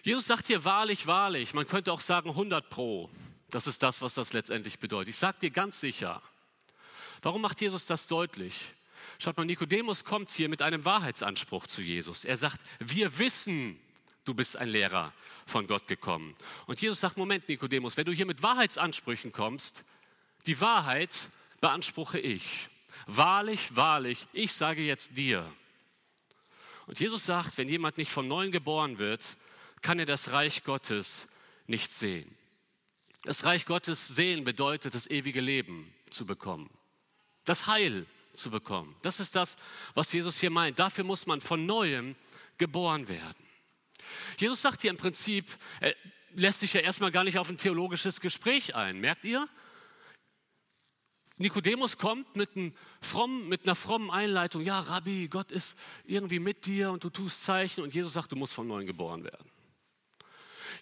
Jesus 0.03 0.25
sagt 0.25 0.47
hier 0.47 0.63
wahrlich, 0.63 1.07
wahrlich. 1.07 1.53
Man 1.53 1.67
könnte 1.67 1.91
auch 1.93 2.01
sagen 2.01 2.29
100 2.29 2.69
pro. 2.69 3.09
Das 3.49 3.67
ist 3.67 3.83
das, 3.83 4.01
was 4.01 4.15
das 4.15 4.33
letztendlich 4.33 4.79
bedeutet. 4.79 5.09
Ich 5.09 5.17
sage 5.17 5.37
dir 5.41 5.51
ganz 5.51 5.79
sicher. 5.79 6.21
Warum 7.21 7.41
macht 7.41 7.61
Jesus 7.61 7.85
das 7.85 8.07
deutlich? 8.07 8.73
Schaut 9.19 9.37
mal, 9.37 9.45
Nikodemus 9.45 10.03
kommt 10.03 10.31
hier 10.31 10.49
mit 10.49 10.61
einem 10.61 10.85
Wahrheitsanspruch 10.85 11.67
zu 11.67 11.81
Jesus. 11.81 12.25
Er 12.25 12.37
sagt, 12.37 12.59
wir 12.79 13.19
wissen, 13.19 13.79
du 14.25 14.33
bist 14.33 14.57
ein 14.57 14.69
Lehrer 14.69 15.13
von 15.45 15.67
Gott 15.67 15.87
gekommen. 15.87 16.35
Und 16.65 16.81
Jesus 16.81 17.01
sagt, 17.01 17.17
Moment, 17.17 17.47
Nikodemus, 17.47 17.97
wenn 17.97 18.05
du 18.05 18.11
hier 18.11 18.25
mit 18.25 18.41
Wahrheitsansprüchen 18.41 19.31
kommst, 19.31 19.83
die 20.47 20.59
Wahrheit 20.61 21.29
beanspruche 21.59 22.19
ich. 22.19 22.69
Wahrlich, 23.07 23.75
wahrlich, 23.75 24.27
ich 24.33 24.53
sage 24.53 24.81
jetzt 24.81 25.17
dir. 25.17 25.51
Und 26.87 26.99
Jesus 26.99 27.25
sagt, 27.25 27.57
wenn 27.57 27.69
jemand 27.69 27.97
nicht 27.97 28.11
von 28.11 28.27
neuem 28.27 28.51
geboren 28.51 28.97
wird, 28.97 29.37
kann 29.81 29.99
er 29.99 30.05
das 30.05 30.31
Reich 30.31 30.63
Gottes 30.63 31.27
nicht 31.67 31.93
sehen. 31.93 32.35
Das 33.23 33.45
Reich 33.45 33.65
Gottes 33.65 34.07
sehen 34.07 34.43
bedeutet, 34.43 34.95
das 34.95 35.07
ewige 35.07 35.41
Leben 35.41 35.93
zu 36.09 36.25
bekommen, 36.25 36.69
das 37.45 37.67
Heil 37.67 38.05
zu 38.33 38.49
bekommen. 38.49 38.95
Das 39.03 39.19
ist 39.19 39.35
das, 39.35 39.57
was 39.93 40.11
Jesus 40.11 40.39
hier 40.39 40.49
meint. 40.49 40.79
Dafür 40.79 41.03
muss 41.03 41.27
man 41.27 41.41
von 41.41 41.65
neuem 41.65 42.15
geboren 42.57 43.07
werden. 43.07 43.45
Jesus 44.37 44.61
sagt 44.61 44.81
hier 44.81 44.89
im 44.89 44.97
Prinzip, 44.97 45.45
er 45.79 45.95
lässt 46.33 46.61
sich 46.61 46.73
ja 46.73 46.81
erstmal 46.81 47.11
gar 47.11 47.23
nicht 47.23 47.37
auf 47.37 47.49
ein 47.49 47.57
theologisches 47.57 48.21
Gespräch 48.21 48.75
ein. 48.75 48.99
Merkt 48.99 49.23
ihr? 49.23 49.47
Nikodemus 51.41 51.97
kommt 51.97 52.35
mit, 52.35 52.49
frommen, 53.01 53.47
mit, 53.47 53.63
einer 53.63 53.75
frommen 53.75 54.09
Einleitung, 54.09 54.61
ja, 54.61 54.79
Rabbi, 54.79 55.27
Gott 55.27 55.51
ist 55.51 55.77
irgendwie 56.05 56.39
mit 56.39 56.65
dir 56.65 56.91
und 56.91 57.03
du 57.03 57.09
tust 57.09 57.43
Zeichen 57.43 57.83
und 57.83 57.93
Jesus 57.93 58.13
sagt, 58.13 58.31
du 58.31 58.35
musst 58.35 58.53
von 58.53 58.67
neuem 58.67 58.85
geboren 58.85 59.23
werden. 59.23 59.49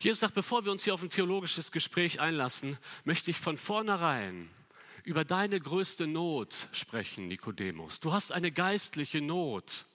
Jesus 0.01 0.21
sagt, 0.21 0.33
bevor 0.33 0.63
wir 0.65 0.71
uns 0.71 0.83
hier 0.83 0.93
auf 0.93 1.03
ein 1.03 1.09
theologisches 1.09 1.71
Gespräch 1.71 2.19
einlassen, 2.19 2.77
möchte 3.03 3.31
ich 3.31 3.37
von 3.37 3.57
vornherein 3.57 4.49
über 5.03 5.25
deine 5.25 5.59
größte 5.59 6.07
Not 6.07 6.67
sprechen, 6.71 7.27
Nikodemus. 7.27 7.99
Du 7.99 8.13
hast 8.13 8.31
eine 8.31 8.51
geistliche 8.51 9.21
Not. 9.21 9.85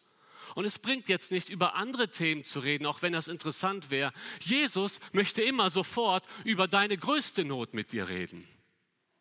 Und 0.55 0.67
es 0.67 0.79
bringt 0.79 1.09
jetzt 1.09 1.33
nicht 1.33 1.49
über 1.49 1.75
andere 1.75 2.11
Themen 2.11 2.45
zu 2.45 2.61
reden, 2.61 2.87
auch 2.87 3.03
wenn 3.03 3.13
das 3.13 3.29
interessant 3.29 3.91
wäre. 3.91 4.13
Jesus 4.41 5.01
möchte 5.13 5.43
immer 5.43 5.71
sofort 5.71 6.27
über 6.45 6.69
deine 6.69 6.97
größte 6.97 7.45
Not 7.45 7.75
mit 7.75 7.93
dir 7.93 8.09
reden. 8.09 8.47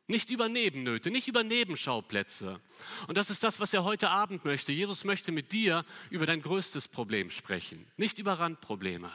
Nicht 0.07 0.29
über 0.29 0.49
Nebennöte, 0.49 1.11
nicht 1.11 1.27
über 1.27 1.43
Nebenschauplätze. 1.43 2.59
Und 3.07 3.17
das 3.17 3.29
ist 3.29 3.43
das, 3.43 3.59
was 3.59 3.73
er 3.73 3.85
heute 3.85 4.09
Abend 4.09 4.43
möchte. 4.43 4.73
Jesus 4.73 5.05
möchte 5.05 5.31
mit 5.31 5.51
dir 5.53 5.85
über 6.09 6.25
dein 6.25 6.41
größtes 6.41 6.89
Problem 6.89 7.29
sprechen, 7.29 7.87
nicht 7.95 8.17
über 8.17 8.33
Randprobleme. 8.33 9.11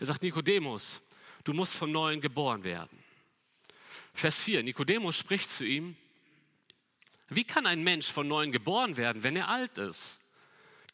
Er 0.00 0.06
sagt, 0.06 0.22
Nikodemus, 0.22 1.00
du 1.44 1.52
musst 1.52 1.76
von 1.76 1.92
neuem 1.92 2.20
geboren 2.20 2.64
werden. 2.64 2.98
Vers 4.12 4.38
4, 4.38 4.64
Nikodemus 4.64 5.16
spricht 5.16 5.48
zu 5.48 5.64
ihm, 5.64 5.96
wie 7.28 7.44
kann 7.44 7.66
ein 7.66 7.82
Mensch 7.82 8.10
von 8.10 8.28
neuem 8.28 8.52
geboren 8.52 8.96
werden, 8.96 9.22
wenn 9.22 9.36
er 9.36 9.48
alt 9.48 9.78
ist? 9.78 10.18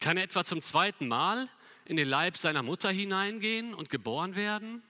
Kann 0.01 0.17
er 0.17 0.25
etwa 0.25 0.45
zum 0.45 0.63
zweiten 0.63 1.09
Mal 1.09 1.49
in 1.87 1.97
den 1.97 2.09
Leib 2.09 2.37
seiner 2.37 2.63
Mutter 2.63 2.91
hineingehen 2.91 3.75
und 3.75 3.89
geboren 3.89 4.37
werden? 4.37 4.83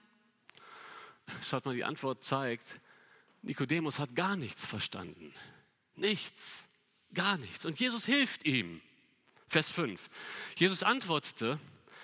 Schaut 1.41 1.65
mal, 1.65 1.73
die 1.73 1.85
Antwort 1.85 2.23
zeigt, 2.23 2.79
Nikodemus 3.41 3.99
hat 3.99 4.15
gar 4.15 4.35
nichts 4.35 4.65
verstanden. 4.65 5.33
Nichts, 5.95 6.65
gar 7.13 7.37
nichts. 7.37 7.65
Und 7.65 7.79
Jesus 7.79 8.05
hilft 8.05 8.45
ihm. 8.45 8.81
Vers 9.47 9.69
5. 9.69 10.09
Jesus 10.55 10.83
antwortete, 10.83 11.59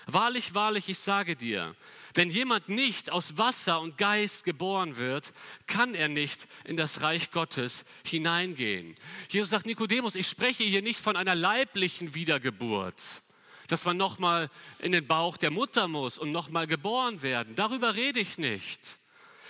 Wahrlich, 0.08 0.54
wahrlich, 0.54 0.88
ich 0.88 1.00
sage 1.00 1.36
dir, 1.36 1.76
wenn 2.14 2.30
jemand 2.30 2.70
nicht 2.70 3.10
aus 3.10 3.40
Wasser 3.40 3.82
und 3.82 3.98
Geist 3.98 4.44
geboren 4.44 4.98
wird, 4.98 5.34
kann 5.66 5.96
er 5.96 6.10
nicht 6.10 6.48
in 6.64 6.78
das 6.78 7.02
Reich 7.02 7.32
Gottes 7.32 7.86
hineingehen. 8.06 8.94
Jesus 9.30 9.50
sagt, 9.50 9.66
Nikodemus, 9.66 10.14
ich 10.14 10.28
spreche 10.28 10.64
hier 10.64 10.84
nicht 10.84 11.00
von 11.00 11.18
einer 11.18 11.34
leiblichen 11.34 12.14
Wiedergeburt, 12.14 13.24
dass 13.68 13.84
man 13.84 13.98
nochmal 13.98 14.52
in 14.78 14.92
den 14.92 15.08
Bauch 15.08 15.38
der 15.38 15.50
Mutter 15.50 15.88
muss 15.88 16.20
und 16.20 16.32
nochmal 16.32 16.68
geboren 16.68 17.24
werden. 17.24 17.56
Darüber 17.56 17.96
rede 17.96 18.20
ich 18.20 18.38
nicht. 18.38 19.00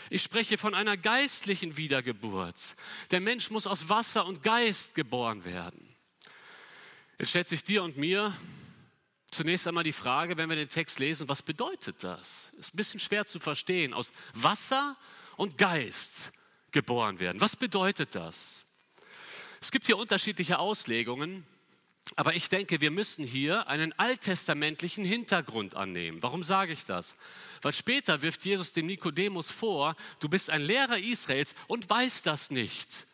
Ich 0.10 0.22
spreche 0.22 0.58
von 0.58 0.74
einer 0.74 0.98
geistlichen 0.98 1.78
Wiedergeburt. 1.78 2.76
Der 3.12 3.20
Mensch 3.20 3.50
muss 3.50 3.68
aus 3.68 3.90
Wasser 3.90 4.26
und 4.26 4.44
Geist 4.44 4.96
geboren 4.96 5.44
werden. 5.46 5.96
Jetzt 7.18 7.30
stellt 7.30 7.48
sich 7.48 7.64
dir 7.64 7.84
und 7.84 7.98
mir 7.98 8.36
zunächst 9.32 9.68
einmal 9.68 9.84
die 9.84 9.92
Frage, 9.92 10.38
wenn 10.38 10.50
wir 10.50 10.56
den 10.56 10.70
Text 10.70 11.00
lesen, 11.00 11.28
was 11.28 11.42
bedeutet 11.42 12.04
das? 12.04 12.54
Ist 12.58 12.74
ein 12.74 12.78
bisschen 12.78 13.00
schwer 13.00 13.26
zu 13.26 13.40
verstehen. 13.40 13.94
Aus 13.94 14.12
Wasser 14.34 14.96
und 15.38 15.58
Geist 15.58 16.32
geboren 16.72 17.20
werden. 17.20 17.42
Was 17.42 17.56
bedeutet 17.56 18.16
das? 18.16 18.64
Es 19.62 19.72
gibt 19.72 19.88
hier 19.88 19.98
unterschiedliche 19.98 20.60
Auslegungen. 20.60 21.46
Aber 22.16 22.36
ich 22.36 22.50
denke, 22.50 22.82
wir 22.82 22.92
müssen 22.92 23.26
hier 23.26 23.68
einen 23.68 23.92
alttestamentlichen 23.94 25.04
Hintergrund 25.04 25.76
annehmen. 25.76 26.22
Warum 26.22 26.44
sage 26.44 26.72
ich 26.72 26.86
das? 26.86 27.16
Weil 27.62 27.74
später 27.74 28.22
wirft 28.22 28.46
Jesus 28.46 28.74
dem 28.74 28.86
Nikodemus 28.86 29.50
vor, 29.52 29.96
du 30.20 30.30
bist 30.30 30.50
ein 30.50 30.62
Lehrer 30.62 31.00
Israels 31.00 31.56
und 31.68 31.90
weißt 31.90 32.26
das 32.28 32.52
nicht. 32.52 33.08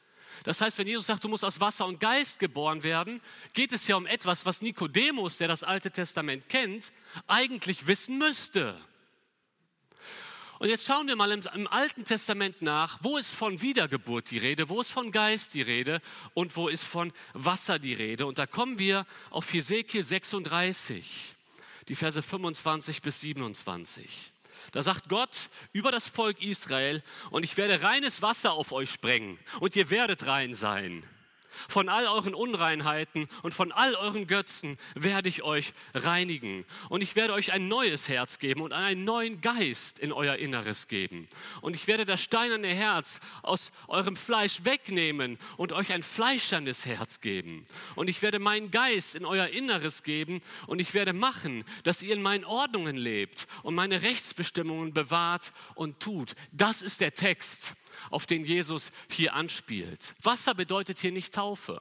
Das 0.44 0.60
heißt, 0.60 0.78
wenn 0.78 0.88
Jesus 0.88 1.06
sagt, 1.06 1.24
du 1.24 1.30
musst 1.30 1.46
aus 1.46 1.60
Wasser 1.60 1.86
und 1.86 2.00
Geist 2.00 2.40
geboren 2.40 2.84
werden, 2.84 3.22
geht 3.54 3.72
es 3.72 3.88
ja 3.88 3.96
um 3.96 4.06
etwas, 4.08 4.46
was 4.46 4.62
Nikodemus, 4.62 5.38
der 5.38 5.48
das 5.48 5.64
Alte 5.64 5.92
Testament 5.92 6.50
kennt, 6.50 6.92
eigentlich 7.28 7.88
wissen 7.88 8.18
müsste. 8.18 8.76
Und 10.62 10.70
jetzt 10.70 10.86
schauen 10.86 11.08
wir 11.08 11.16
mal 11.16 11.32
im, 11.32 11.42
im, 11.56 11.66
Alten 11.66 12.06
Testament 12.06 12.62
nach, 12.62 13.00
wo 13.02 13.18
ist 13.18 13.34
von 13.34 13.64
Wiedergeburt 13.64 14.30
die 14.30 14.38
Rede, 14.38 14.70
wo 14.70 14.80
ist 14.80 14.92
von 14.92 15.12
Geist 15.12 15.56
die 15.56 15.64
Rede 15.64 16.04
und 16.36 16.56
wo 16.56 16.68
ist 16.68 16.84
von 16.84 17.12
Wasser 17.34 17.80
die 17.80 17.96
Rede. 17.96 18.28
Und 18.28 18.38
da 18.38 18.46
kommen 18.46 18.78
wir 18.78 19.08
auf 19.32 19.52
Hesekiel 19.52 20.04
36, 20.04 21.34
die 21.88 21.96
Verse 21.96 22.22
25 22.22 23.02
bis 23.02 23.22
27. 23.22 24.08
Da 24.72 24.84
sagt 24.84 25.10
Gott 25.10 25.50
über 25.74 25.90
das 25.90 26.08
Volk 26.08 26.40
Israel, 26.44 27.02
und 27.32 27.42
ich 27.42 27.58
werde 27.58 27.82
reines 27.82 28.22
Wasser 28.22 28.54
auf 28.54 28.72
euch 28.72 28.92
sprengen, 28.92 29.40
und 29.62 29.76
ihr 29.76 29.90
werdet 29.90 30.28
rein 30.28 30.54
sein. 30.54 31.04
Von 31.70 31.90
all 31.90 32.08
euren 32.08 32.34
Unreinheiten 32.34 33.28
und 33.44 33.54
von 33.54 33.72
all 33.72 33.96
euren 33.96 34.28
Götzen 34.28 34.78
werde 34.96 35.30
ich 35.30 35.44
euch 35.44 35.74
reinigen. 35.94 36.66
Und 36.90 37.02
ich 37.02 37.16
werde 37.16 37.34
euch 37.34 37.52
ein 37.52 37.68
neues 37.68 38.10
Herz 38.10 38.40
geben 38.40 38.62
und 38.62 38.74
einen 38.74 39.04
neuen 39.04 39.42
Geist 39.42 40.00
in 40.00 40.12
euer 40.12 40.36
Inneres 40.36 40.88
geben. 40.88 41.28
Und 41.62 41.76
ich 41.76 41.88
werde 41.88 42.06
das 42.06 42.22
steinerne 42.22 42.68
Herz 42.68 43.20
aus 43.42 43.72
eurem 43.88 44.16
Fleisch 44.16 44.64
wegnehmen 44.64 45.38
und 45.58 45.74
euch 45.74 45.92
ein 45.92 46.04
fleischernes 46.04 46.86
Herz 46.86 47.22
geben. 47.22 47.66
Und 47.96 48.10
ich 48.10 48.22
werde 48.22 48.40
meinen 48.40 48.72
Geist 48.72 49.16
in 49.16 49.26
euer 49.26 49.48
Inneres 49.48 50.04
geben 50.04 50.42
und 50.68 50.80
ich 50.80 50.94
werde 50.94 51.14
machen, 51.14 51.66
dass 51.84 52.02
ihr 52.02 52.14
in 52.14 52.22
meinen 52.22 52.46
Ordnungen 52.46 52.98
lebt 52.98 53.48
und 53.64 53.76
meine 53.76 54.02
Rechtsbestimmungen 54.02 54.94
bewahrt 54.94 55.54
und 55.76 56.00
tut. 56.00 56.36
Das 56.52 56.82
ist 56.82 57.02
der 57.02 57.14
Text 57.16 57.76
auf 58.10 58.26
den 58.26 58.46
Jesus 58.46 58.92
hier 59.10 59.34
anspielt. 59.34 60.16
Wasser 60.22 60.56
bedeutet 60.56 61.00
hier 61.00 61.12
nicht 61.12 61.34
Taufe. 61.34 61.80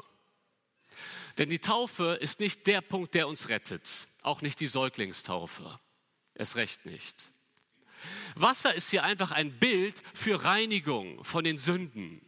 Denn 1.39 1.49
die 1.49 1.59
Taufe 1.59 2.19
ist 2.21 2.41
nicht 2.41 2.67
der 2.67 2.81
Punkt, 2.81 3.15
der 3.15 3.29
uns 3.29 3.49
rettet. 3.49 4.09
Auch 4.23 4.43
nicht 4.43 4.61
die 4.61 4.67
Säuglingstaufe. 4.67 5.79
Es 6.35 6.57
recht 6.57 6.85
nicht. 6.87 7.31
Wasser 8.35 8.75
ist 8.75 8.91
hier 8.91 9.05
einfach 9.05 9.31
ein 9.33 9.59
Bild 9.59 10.03
für 10.15 10.45
Reinigung 10.45 11.23
von 11.25 11.45
den 11.45 11.59
Sünden. 11.59 12.21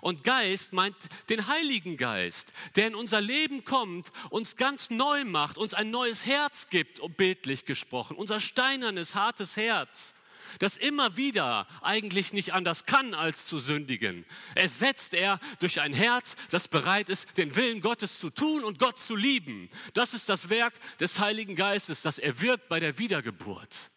Und 0.00 0.24
Geist 0.24 0.72
meint 0.72 0.96
den 1.28 1.48
Heiligen 1.48 1.96
Geist, 1.96 2.52
der 2.76 2.88
in 2.88 2.94
unser 2.94 3.20
Leben 3.20 3.64
kommt, 3.64 4.10
uns 4.30 4.56
ganz 4.56 4.90
neu 4.90 5.24
macht, 5.24 5.58
uns 5.58 5.74
ein 5.74 5.90
neues 5.90 6.24
Herz 6.24 6.68
gibt, 6.68 7.00
bildlich 7.16 7.66
gesprochen, 7.66 8.16
unser 8.16 8.40
steinernes, 8.40 9.14
hartes 9.14 9.56
Herz 9.56 10.15
das 10.58 10.76
immer 10.76 11.16
wieder 11.16 11.66
eigentlich 11.82 12.32
nicht 12.32 12.52
anders 12.52 12.84
kann, 12.84 13.14
als 13.14 13.46
zu 13.46 13.58
sündigen, 13.58 14.24
ersetzt 14.54 15.14
er 15.14 15.38
durch 15.58 15.80
ein 15.80 15.92
Herz, 15.92 16.36
das 16.50 16.68
bereit 16.68 17.08
ist, 17.08 17.36
den 17.36 17.56
Willen 17.56 17.80
Gottes 17.80 18.18
zu 18.18 18.30
tun 18.30 18.64
und 18.64 18.78
Gott 18.78 18.98
zu 18.98 19.16
lieben. 19.16 19.68
Das 19.94 20.14
ist 20.14 20.28
das 20.28 20.50
Werk 20.50 20.74
des 21.00 21.20
Heiligen 21.20 21.56
Geistes, 21.56 22.02
das 22.02 22.18
er 22.18 22.40
wirkt 22.40 22.68
bei 22.68 22.80
der 22.80 22.98
Wiedergeburt. 22.98 23.90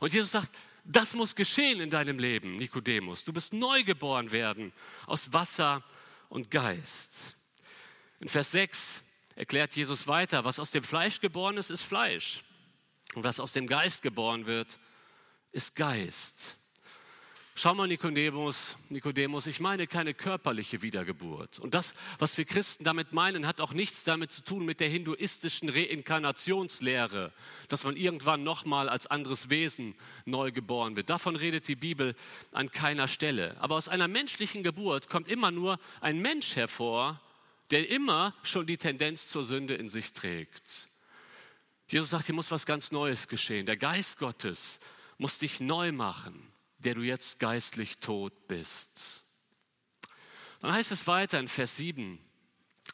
Und 0.00 0.12
Jesus 0.12 0.32
sagt, 0.32 0.50
das 0.84 1.14
muss 1.14 1.34
geschehen 1.34 1.80
in 1.80 1.90
deinem 1.90 2.18
Leben, 2.18 2.56
Nikodemus. 2.56 3.24
Du 3.24 3.32
bist 3.32 3.52
neu 3.52 3.82
geboren 3.82 4.30
werden 4.30 4.72
aus 5.06 5.32
Wasser 5.32 5.82
und 6.28 6.50
Geist. 6.50 7.34
In 8.20 8.28
Vers 8.28 8.52
6 8.52 9.02
erklärt 9.34 9.74
Jesus 9.74 10.06
weiter, 10.06 10.44
was 10.44 10.60
aus 10.60 10.70
dem 10.70 10.84
Fleisch 10.84 11.20
geboren 11.20 11.56
ist, 11.56 11.70
ist 11.70 11.82
Fleisch. 11.82 12.44
Und 13.14 13.24
was 13.24 13.40
aus 13.40 13.52
dem 13.52 13.66
Geist 13.66 14.02
geboren 14.02 14.46
wird, 14.46 14.78
ist 15.52 15.76
Geist. 15.76 16.58
Schau 17.58 17.72
mal, 17.72 17.88
Nikodemus, 17.88 18.76
Nikodemus, 18.90 19.46
ich 19.46 19.60
meine 19.60 19.86
keine 19.86 20.12
körperliche 20.12 20.82
Wiedergeburt. 20.82 21.58
Und 21.58 21.72
das, 21.72 21.94
was 22.18 22.36
wir 22.36 22.44
Christen 22.44 22.84
damit 22.84 23.14
meinen, 23.14 23.46
hat 23.46 23.62
auch 23.62 23.72
nichts 23.72 24.04
damit 24.04 24.30
zu 24.30 24.42
tun 24.44 24.66
mit 24.66 24.78
der 24.78 24.90
hinduistischen 24.90 25.70
Reinkarnationslehre, 25.70 27.32
dass 27.68 27.84
man 27.84 27.96
irgendwann 27.96 28.44
nochmal 28.44 28.90
als 28.90 29.06
anderes 29.06 29.48
Wesen 29.48 29.94
neu 30.26 30.52
geboren 30.52 30.96
wird. 30.96 31.08
Davon 31.08 31.34
redet 31.34 31.66
die 31.66 31.76
Bibel 31.76 32.14
an 32.52 32.70
keiner 32.70 33.08
Stelle. 33.08 33.56
Aber 33.58 33.76
aus 33.76 33.88
einer 33.88 34.06
menschlichen 34.06 34.62
Geburt 34.62 35.08
kommt 35.08 35.26
immer 35.26 35.50
nur 35.50 35.80
ein 36.02 36.20
Mensch 36.20 36.56
hervor, 36.56 37.22
der 37.70 37.88
immer 37.88 38.34
schon 38.42 38.66
die 38.66 38.76
Tendenz 38.76 39.28
zur 39.28 39.46
Sünde 39.46 39.76
in 39.76 39.88
sich 39.88 40.12
trägt. 40.12 40.88
Jesus 41.88 42.10
sagt, 42.10 42.26
hier 42.26 42.34
muss 42.34 42.50
was 42.50 42.66
ganz 42.66 42.92
Neues 42.92 43.28
geschehen. 43.28 43.64
Der 43.64 43.78
Geist 43.78 44.18
Gottes 44.18 44.78
muss 45.18 45.38
dich 45.38 45.60
neu 45.60 45.92
machen, 45.92 46.52
der 46.78 46.94
du 46.94 47.02
jetzt 47.02 47.40
geistlich 47.40 47.98
tot 47.98 48.48
bist. 48.48 49.24
Dann 50.60 50.72
heißt 50.72 50.92
es 50.92 51.06
weiter 51.06 51.38
in 51.38 51.48
Vers 51.48 51.76
7, 51.76 52.18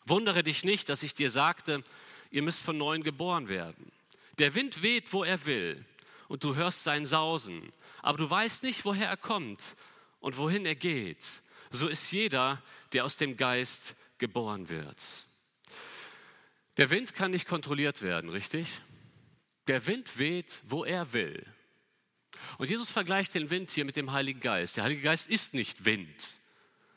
wundere 0.05 0.43
dich 0.43 0.65
nicht, 0.65 0.89
dass 0.89 1.03
ich 1.03 1.15
dir 1.15 1.31
sagte, 1.31 1.83
ihr 2.31 2.43
müsst 2.43 2.63
von 2.63 2.77
neuem 2.77 3.03
geboren 3.03 3.49
werden. 3.49 3.93
Der 4.39 4.55
Wind 4.55 4.83
weht, 4.83 5.13
wo 5.13 5.25
er 5.25 5.45
will, 5.47 5.85
und 6.29 6.45
du 6.45 6.55
hörst 6.55 6.83
sein 6.83 7.05
Sausen, 7.05 7.71
aber 8.01 8.19
du 8.19 8.29
weißt 8.29 8.63
nicht, 8.63 8.85
woher 8.85 9.09
er 9.09 9.17
kommt 9.17 9.77
und 10.21 10.39
wohin 10.39 10.65
er 10.65 10.75
geht. 10.75 11.43
So 11.71 11.89
ist 11.89 12.11
jeder, 12.11 12.63
der 12.93 13.05
aus 13.05 13.17
dem 13.17 13.37
Geist 13.37 13.97
geboren 14.19 14.69
wird. 14.69 14.99
Der 16.79 16.91
Wind 16.91 17.15
kann 17.15 17.33
nicht 17.33 17.47
kontrolliert 17.47 18.01
werden, 18.03 18.31
richtig? 18.31 18.81
Der 19.67 19.87
Wind 19.87 20.19
weht, 20.19 20.63
wo 20.67 20.85
er 20.85 21.13
will. 21.13 21.45
Und 22.59 22.71
Jesus 22.71 22.91
vergleicht 22.91 23.35
den 23.35 23.51
Wind 23.51 23.71
hier 23.71 23.85
mit 23.85 23.97
dem 23.97 24.13
Heiligen 24.13 24.41
Geist. 24.41 24.77
Der 24.77 24.85
Heilige 24.85 25.03
Geist 25.03 25.29
ist 25.29 25.55
nicht 25.55 25.85
Wind, 25.85 26.39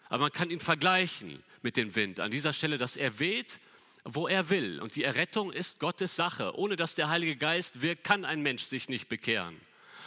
aber 0.09 0.23
man 0.23 0.31
kann 0.31 0.49
ihn 0.49 0.59
vergleichen 0.59 1.43
mit 1.61 1.77
dem 1.77 1.95
Wind. 1.95 2.19
An 2.19 2.31
dieser 2.31 2.53
Stelle, 2.53 2.77
dass 2.77 2.95
er 2.95 3.19
weht, 3.19 3.59
wo 4.05 4.27
er 4.27 4.49
will. 4.49 4.79
Und 4.79 4.95
die 4.95 5.03
Errettung 5.03 5.51
ist 5.51 5.79
Gottes 5.79 6.15
Sache. 6.15 6.55
Ohne 6.57 6.75
dass 6.75 6.95
der 6.95 7.09
Heilige 7.09 7.35
Geist 7.35 7.81
wirkt, 7.81 8.03
kann 8.03 8.23
ein 8.23 8.41
Mensch 8.41 8.63
sich 8.63 8.87
nicht 8.87 9.09
bekehren. 9.09 9.59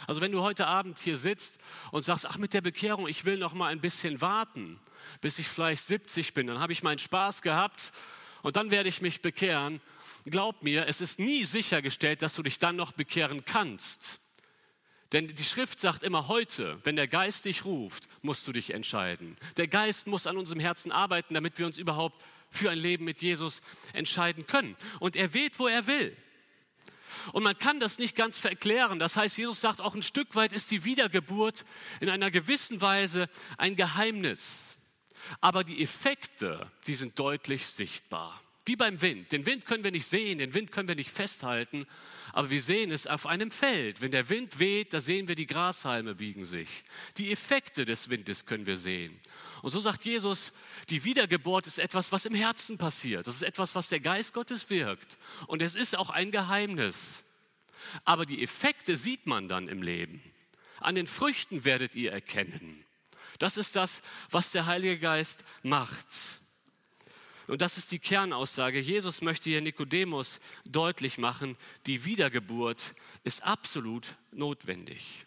Also 0.07 0.21
wenn 0.21 0.31
du 0.31 0.41
heute 0.41 0.65
Abend 0.65 0.97
hier 0.99 1.17
sitzt 1.17 1.59
und 1.91 2.03
sagst, 2.03 2.25
ach 2.25 2.37
mit 2.37 2.53
der 2.53 2.61
Bekehrung, 2.61 3.07
ich 3.07 3.25
will 3.25 3.37
noch 3.37 3.53
mal 3.53 3.67
ein 3.67 3.81
bisschen 3.81 4.21
warten, 4.21 4.79
bis 5.21 5.39
ich 5.39 5.47
vielleicht 5.47 5.83
70 5.83 6.33
bin, 6.33 6.47
dann 6.47 6.59
habe 6.59 6.71
ich 6.71 6.83
meinen 6.83 6.99
Spaß 6.99 7.41
gehabt 7.41 7.91
und 8.41 8.55
dann 8.55 8.71
werde 8.71 8.87
ich 8.87 9.01
mich 9.01 9.21
bekehren. 9.21 9.81
Glaub 10.25 10.63
mir, 10.63 10.87
es 10.87 11.01
ist 11.01 11.19
nie 11.19 11.43
sichergestellt, 11.43 12.21
dass 12.21 12.35
du 12.35 12.43
dich 12.43 12.59
dann 12.59 12.77
noch 12.77 12.93
bekehren 12.93 13.43
kannst. 13.43 14.19
Denn 15.11 15.27
die 15.27 15.43
Schrift 15.43 15.79
sagt 15.79 16.03
immer 16.03 16.27
heute, 16.27 16.79
wenn 16.83 16.95
der 16.95 17.07
Geist 17.07 17.45
dich 17.45 17.65
ruft, 17.65 18.07
musst 18.21 18.47
du 18.47 18.51
dich 18.51 18.73
entscheiden. 18.73 19.37
Der 19.57 19.67
Geist 19.67 20.05
muss 20.07 20.27
an 20.27 20.37
unserem 20.37 20.59
Herzen 20.59 20.91
arbeiten, 20.91 21.33
damit 21.33 21.57
wir 21.57 21.65
uns 21.65 21.79
überhaupt 21.79 22.23
für 22.51 22.69
ein 22.69 22.77
Leben 22.77 23.05
mit 23.05 23.21
Jesus 23.21 23.61
entscheiden 23.93 24.45
können. 24.45 24.75
Und 24.99 25.15
er 25.15 25.33
weht, 25.33 25.57
wo 25.59 25.67
er 25.67 25.87
will. 25.87 26.15
Und 27.33 27.43
man 27.43 27.57
kann 27.57 27.79
das 27.79 27.99
nicht 27.99 28.15
ganz 28.15 28.37
verklären. 28.37 28.99
Das 28.99 29.15
heißt, 29.15 29.37
Jesus 29.37 29.61
sagt, 29.61 29.81
auch 29.81 29.95
ein 29.95 30.03
Stück 30.03 30.35
weit 30.35 30.53
ist 30.53 30.71
die 30.71 30.83
Wiedergeburt 30.83 31.65
in 31.99 32.09
einer 32.09 32.31
gewissen 32.31 32.81
Weise 32.81 33.29
ein 33.57 33.75
Geheimnis. 33.75 34.77
Aber 35.41 35.63
die 35.63 35.81
Effekte, 35.83 36.71
die 36.87 36.95
sind 36.95 37.19
deutlich 37.19 37.67
sichtbar. 37.67 38.41
Wie 38.69 38.75
beim 38.75 39.01
Wind. 39.01 39.31
Den 39.31 39.47
Wind 39.47 39.65
können 39.65 39.83
wir 39.83 39.89
nicht 39.89 40.05
sehen, 40.05 40.37
den 40.37 40.53
Wind 40.53 40.71
können 40.71 40.87
wir 40.87 40.93
nicht 40.93 41.09
festhalten, 41.09 41.87
aber 42.33 42.51
wir 42.51 42.61
sehen 42.61 42.91
es 42.91 43.07
auf 43.07 43.25
einem 43.25 43.49
Feld. 43.49 43.99
Wenn 43.99 44.11
der 44.11 44.29
Wind 44.29 44.59
weht, 44.59 44.93
da 44.93 45.01
sehen 45.01 45.27
wir 45.27 45.33
die 45.33 45.47
Grashalme 45.47 46.13
biegen 46.13 46.45
sich. 46.45 46.69
Die 47.17 47.31
Effekte 47.31 47.83
des 47.83 48.11
Windes 48.11 48.45
können 48.45 48.67
wir 48.67 48.77
sehen. 48.77 49.19
Und 49.63 49.71
so 49.71 49.79
sagt 49.79 50.05
Jesus, 50.05 50.53
die 50.91 51.03
Wiedergeburt 51.03 51.65
ist 51.65 51.79
etwas, 51.79 52.11
was 52.11 52.27
im 52.27 52.35
Herzen 52.35 52.77
passiert. 52.77 53.25
Das 53.25 53.37
ist 53.37 53.41
etwas, 53.41 53.73
was 53.73 53.89
der 53.89 54.01
Geist 54.01 54.35
Gottes 54.35 54.69
wirkt. 54.69 55.17
Und 55.47 55.63
es 55.63 55.73
ist 55.73 55.97
auch 55.97 56.11
ein 56.11 56.29
Geheimnis. 56.29 57.23
Aber 58.05 58.27
die 58.27 58.43
Effekte 58.43 58.97
sieht 58.97 59.25
man 59.25 59.47
dann 59.47 59.67
im 59.67 59.81
Leben. 59.81 60.21
An 60.79 60.93
den 60.93 61.07
Früchten 61.07 61.65
werdet 61.65 61.95
ihr 61.95 62.11
erkennen. 62.11 62.85
Das 63.39 63.57
ist 63.57 63.75
das, 63.75 64.03
was 64.29 64.51
der 64.51 64.67
Heilige 64.67 64.99
Geist 64.99 65.43
macht. 65.63 66.38
Und 67.49 67.61
das 67.61 67.77
ist 67.77 67.91
die 67.91 67.97
Kernaussage. 67.97 68.79
Jesus 68.79 69.21
möchte 69.21 69.49
hier 69.49 69.61
Nikodemus 69.61 70.39
deutlich 70.69 71.17
machen, 71.17 71.57
die 71.87 72.05
Wiedergeburt 72.05 72.93
ist 73.23 73.43
absolut 73.43 74.15
notwendig. 74.31 75.25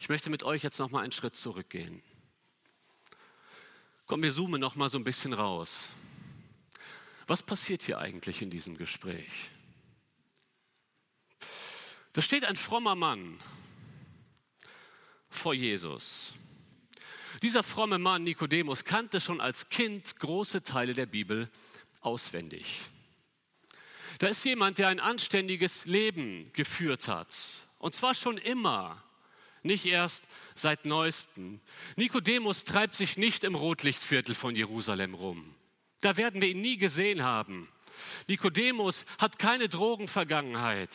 Ich 0.00 0.08
möchte 0.08 0.28
mit 0.28 0.42
euch 0.42 0.64
jetzt 0.64 0.80
noch 0.80 0.90
mal 0.90 1.02
einen 1.02 1.12
Schritt 1.12 1.36
zurückgehen. 1.36 2.02
Komm, 4.06 4.24
wir 4.24 4.32
zoomen 4.32 4.60
noch 4.60 4.74
mal 4.74 4.90
so 4.90 4.98
ein 4.98 5.04
bisschen 5.04 5.34
raus. 5.34 5.88
Was 7.28 7.44
passiert 7.44 7.82
hier 7.82 7.98
eigentlich 7.98 8.42
in 8.42 8.50
diesem 8.50 8.76
Gespräch? 8.76 9.50
Da 12.12 12.22
steht 12.22 12.44
ein 12.44 12.56
frommer 12.56 12.96
Mann 12.96 13.38
vor 15.28 15.54
Jesus. 15.54 16.32
Dieser 17.42 17.62
fromme 17.62 17.98
Mann 17.98 18.24
Nikodemus 18.24 18.84
kannte 18.84 19.20
schon 19.20 19.40
als 19.40 19.68
Kind 19.70 20.18
große 20.18 20.62
Teile 20.62 20.94
der 20.94 21.06
Bibel 21.06 21.50
auswendig. 22.00 22.82
Da 24.18 24.28
ist 24.28 24.44
jemand, 24.44 24.76
der 24.76 24.88
ein 24.88 25.00
anständiges 25.00 25.86
Leben 25.86 26.50
geführt 26.52 27.08
hat. 27.08 27.34
Und 27.78 27.94
zwar 27.94 28.14
schon 28.14 28.36
immer, 28.36 29.02
nicht 29.62 29.86
erst 29.86 30.26
seit 30.54 30.84
neuestem. 30.84 31.58
Nikodemus 31.96 32.64
treibt 32.64 32.94
sich 32.94 33.16
nicht 33.16 33.44
im 33.44 33.54
Rotlichtviertel 33.54 34.34
von 34.34 34.54
Jerusalem 34.54 35.14
rum. 35.14 35.54
Da 36.02 36.18
werden 36.18 36.42
wir 36.42 36.48
ihn 36.48 36.60
nie 36.60 36.76
gesehen 36.76 37.22
haben. 37.22 37.68
Nikodemus 38.28 39.06
hat 39.18 39.38
keine 39.38 39.68
Drogenvergangenheit. 39.68 40.90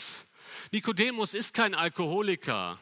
Nikodemus 0.72 1.34
ist 1.34 1.56
kein 1.56 1.74
Alkoholiker. 1.74 2.80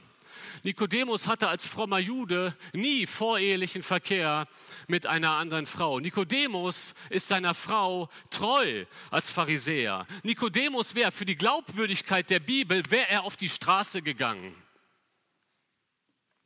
Nikodemus 0.62 1.28
hatte 1.28 1.48
als 1.48 1.66
frommer 1.66 2.00
Jude 2.00 2.56
nie 2.74 3.08
vorehelichen 3.08 3.82
Verkehr 3.82 4.48
mit 4.88 5.06
einer 5.06 5.32
anderen 5.32 5.66
Frau. 5.66 6.00
Nikodemus 6.00 6.94
ist 7.10 7.28
seiner 7.28 7.54
Frau 7.54 8.10
treu 8.30 8.86
als 9.10 9.30
Pharisäer. 9.30 10.06
Nikodemus 10.24 10.96
wäre 10.96 11.12
für 11.12 11.26
die 11.26 11.36
Glaubwürdigkeit 11.36 12.30
der 12.30 12.40
Bibel, 12.40 12.84
wäre 12.90 13.10
er 13.10 13.24
auf 13.24 13.36
die 13.36 13.50
Straße 13.50 14.02
gegangen. 14.02 14.56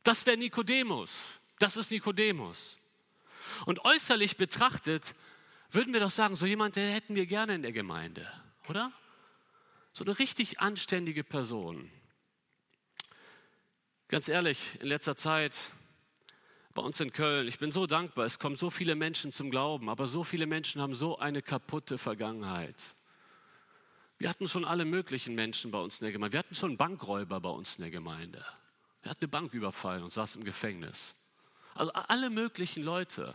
Das 0.02 0.24
wäre 0.26 0.36
Nikodemus. 0.36 1.24
Das 1.58 1.76
ist 1.76 1.90
Nikodemus. 1.90 2.78
Und 3.66 3.84
äußerlich 3.84 4.36
betrachtet 4.36 5.14
würden 5.70 5.92
wir 5.92 6.00
doch 6.00 6.10
sagen, 6.10 6.34
so 6.34 6.46
jemand, 6.46 6.76
der 6.76 6.92
hätten 6.92 7.14
wir 7.14 7.26
gerne 7.26 7.54
in 7.54 7.62
der 7.62 7.72
Gemeinde, 7.72 8.26
oder? 8.68 8.92
So 9.92 10.04
eine 10.04 10.18
richtig 10.18 10.60
anständige 10.60 11.24
Person. 11.24 11.90
Ganz 14.10 14.28
ehrlich, 14.28 14.80
in 14.80 14.86
letzter 14.86 15.16
Zeit 15.16 15.54
bei 16.72 16.80
uns 16.80 16.98
in 16.98 17.12
Köln, 17.12 17.46
ich 17.46 17.58
bin 17.58 17.70
so 17.70 17.86
dankbar, 17.86 18.24
es 18.24 18.38
kommen 18.38 18.56
so 18.56 18.70
viele 18.70 18.94
Menschen 18.94 19.32
zum 19.32 19.50
Glauben, 19.50 19.90
aber 19.90 20.08
so 20.08 20.24
viele 20.24 20.46
Menschen 20.46 20.80
haben 20.80 20.94
so 20.94 21.18
eine 21.18 21.42
kaputte 21.42 21.98
Vergangenheit. 21.98 22.94
Wir 24.16 24.30
hatten 24.30 24.48
schon 24.48 24.64
alle 24.64 24.86
möglichen 24.86 25.34
Menschen 25.34 25.70
bei 25.70 25.78
uns 25.78 26.00
in 26.00 26.06
der 26.06 26.12
Gemeinde. 26.12 26.32
Wir 26.32 26.38
hatten 26.38 26.54
schon 26.54 26.78
Bankräuber 26.78 27.38
bei 27.38 27.50
uns 27.50 27.76
in 27.76 27.82
der 27.82 27.90
Gemeinde. 27.90 28.42
Er 29.02 29.10
hat 29.10 29.18
eine 29.20 29.28
Bank 29.28 29.52
überfallen 29.52 30.02
und 30.02 30.12
saß 30.12 30.36
im 30.36 30.44
Gefängnis. 30.44 31.14
Also 31.74 31.92
alle 31.92 32.30
möglichen 32.30 32.82
Leute. 32.82 33.34